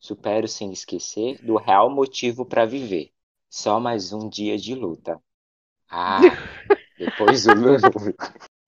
Supero 0.00 0.48
sem 0.48 0.72
esquecer 0.72 1.38
do 1.44 1.56
real 1.56 1.90
motivo 1.90 2.46
para 2.46 2.64
viver. 2.64 3.10
Só 3.50 3.80
mais 3.80 4.12
um 4.12 4.28
dia 4.28 4.58
de 4.58 4.74
luta. 4.74 5.18
Ah, 5.90 6.20
depois 6.98 7.46
o 7.46 7.50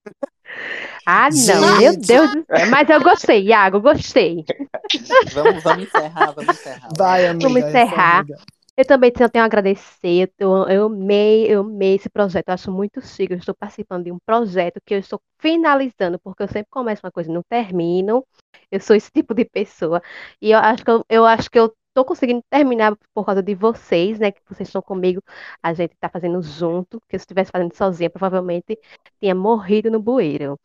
Ah, 1.06 1.28
não, 1.30 1.78
meu. 1.78 1.96
Deus 1.96 2.30
do 2.30 2.44
céu. 2.44 2.70
Mas 2.70 2.88
eu 2.88 3.00
gostei, 3.00 3.42
Iago, 3.44 3.80
gostei. 3.80 4.44
Vamos, 5.32 5.62
vamos 5.62 5.84
encerrar, 5.84 6.32
vamos 6.32 6.54
encerrar. 6.56 6.88
Vai, 6.96 7.26
amiga. 7.26 7.48
Vamos 7.48 7.62
essa 7.62 7.68
encerrar. 7.68 8.18
amiga. 8.20 8.36
Eu 8.76 8.84
também 8.84 9.12
tenho, 9.12 9.28
tenho 9.28 9.42
a 9.42 9.46
agradecer. 9.46 10.32
Eu, 10.38 10.66
eu 10.68 10.86
amei, 10.86 11.46
eu 11.46 11.60
amei 11.60 11.94
esse 11.96 12.08
projeto. 12.08 12.48
Eu 12.48 12.54
acho 12.54 12.72
muito 12.72 13.00
chique. 13.02 13.32
Eu 13.32 13.38
estou 13.38 13.54
participando 13.54 14.04
de 14.04 14.12
um 14.12 14.18
projeto 14.24 14.80
que 14.84 14.94
eu 14.94 14.98
estou 14.98 15.20
finalizando, 15.38 16.18
porque 16.18 16.42
eu 16.42 16.48
sempre 16.48 16.68
começo 16.70 17.04
uma 17.04 17.12
coisa 17.12 17.30
e 17.30 17.34
não 17.34 17.42
termino. 17.42 18.24
Eu 18.70 18.80
sou 18.80 18.96
esse 18.96 19.10
tipo 19.10 19.34
de 19.34 19.44
pessoa. 19.44 20.02
E 20.40 20.50
eu 20.50 20.58
acho 20.58 20.84
que 20.84 20.90
eu, 20.90 21.04
eu 21.08 21.24
acho 21.26 21.50
que 21.50 21.58
eu 21.58 21.72
estou 22.00 22.04
conseguindo 22.04 22.42
terminar 22.50 22.96
por 23.14 23.24
causa 23.24 23.42
de 23.42 23.54
vocês, 23.54 24.18
né? 24.18 24.32
Que 24.32 24.40
vocês 24.48 24.68
estão 24.68 24.82
comigo. 24.82 25.22
A 25.62 25.72
gente 25.74 25.92
está 25.94 26.08
fazendo 26.08 26.42
junto. 26.42 27.00
Que 27.08 27.18
se 27.18 27.24
estivesse 27.24 27.50
fazendo 27.50 27.74
sozinha, 27.76 28.10
provavelmente 28.10 28.78
tinha 29.20 29.34
morrido 29.34 29.90
no 29.90 30.00
bueiro. 30.00 30.58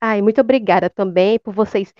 Ai, 0.00 0.22
muito 0.22 0.40
obrigada 0.40 0.90
também 0.90 1.38
por 1.38 1.54
vocês 1.54 1.92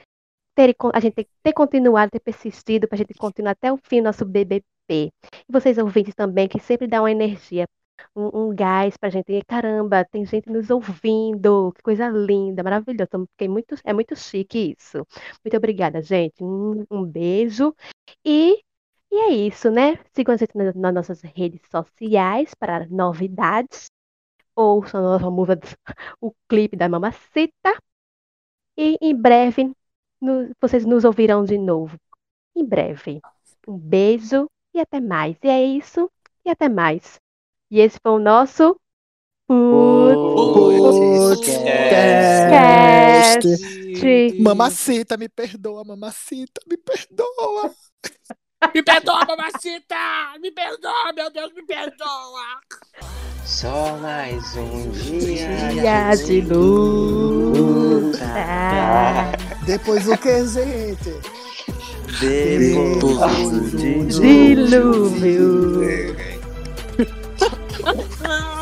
terem, 0.54 0.74
a 0.92 1.00
gente 1.00 1.26
ter, 1.42 1.52
continuado, 1.52 2.10
ter 2.10 2.20
persistido, 2.20 2.86
para 2.88 2.96
a 2.96 2.98
gente 2.98 3.14
continuar 3.14 3.52
até 3.52 3.72
o 3.72 3.76
fim 3.76 4.00
do 4.00 4.04
nosso 4.04 4.24
BBP. 4.24 4.64
E 4.90 5.12
vocês 5.50 5.78
ouvintes 5.78 6.14
também, 6.14 6.48
que 6.48 6.60
sempre 6.60 6.86
dão 6.86 7.04
uma 7.04 7.10
energia, 7.10 7.66
um, 8.14 8.48
um 8.50 8.54
gás 8.54 8.96
pra 8.96 9.10
gente. 9.10 9.42
Caramba, 9.46 10.04
tem 10.04 10.24
gente 10.24 10.50
nos 10.50 10.70
ouvindo, 10.70 11.72
que 11.72 11.82
coisa 11.82 12.08
linda, 12.08 12.62
maravilhosa. 12.62 13.04
Então, 13.04 13.26
Fiquei 13.32 13.48
muito, 13.48 13.74
é 13.84 13.92
muito 13.92 14.14
chique 14.16 14.74
isso. 14.78 15.06
Muito 15.44 15.56
obrigada, 15.56 16.02
gente. 16.02 16.42
Um, 16.42 16.84
um 16.90 17.04
beijo. 17.04 17.74
E, 18.24 18.60
e 19.12 19.16
é 19.16 19.30
isso, 19.32 19.70
né? 19.70 19.98
Sigam 20.14 20.34
a 20.34 20.38
gente 20.38 20.56
nas, 20.56 20.74
nas 20.74 20.94
nossas 20.94 21.22
redes 21.22 21.60
sociais 21.70 22.54
para 22.54 22.86
novidades. 22.88 23.86
Ouçam 24.56 25.00
a 25.00 25.04
nossa 25.18 25.30
música, 25.30 25.78
o 26.20 26.32
clipe 26.48 26.76
da 26.76 26.88
Mamacita. 26.88 27.74
E 28.76 28.96
em 29.00 29.14
breve 29.16 29.72
no- 30.20 30.50
vocês 30.60 30.84
nos 30.84 31.04
ouvirão 31.04 31.44
de 31.44 31.58
novo. 31.58 31.98
Em 32.56 32.64
breve. 32.64 33.20
Um 33.68 33.78
beijo 33.78 34.50
e 34.74 34.80
até 34.80 35.00
mais. 35.00 35.36
E 35.42 35.48
é 35.48 35.64
isso. 35.64 36.10
E 36.44 36.50
até 36.50 36.68
mais. 36.68 37.20
E 37.70 37.80
esse 37.80 37.98
foi 38.02 38.12
o 38.12 38.18
nosso. 38.18 38.76
Podcast. 41.46 41.54
Mamacita, 44.40 45.16
me 45.16 45.28
perdoa, 45.28 45.84
mamacita, 45.84 46.60
me 46.68 46.76
perdoa. 46.76 47.70
Me 48.74 48.82
perdoa, 48.82 49.26
mamacita! 49.26 50.38
Me 50.40 50.50
perdoa, 50.50 51.12
meu 51.14 51.30
Deus, 51.30 51.52
me 51.52 51.62
perdoa! 51.66 52.60
Só 53.44 53.98
mais 53.98 54.56
um 54.56 54.90
dia. 54.90 55.68
Dia 55.68 56.14
de 56.14 56.40
luta. 56.40 58.24
Depois 59.66 60.08
o 60.08 60.16
que, 60.16 60.46
gente? 60.46 61.12
Depois 62.20 63.50
do 63.50 64.06
Dilúvio. 64.06 65.84
啊 67.84 68.50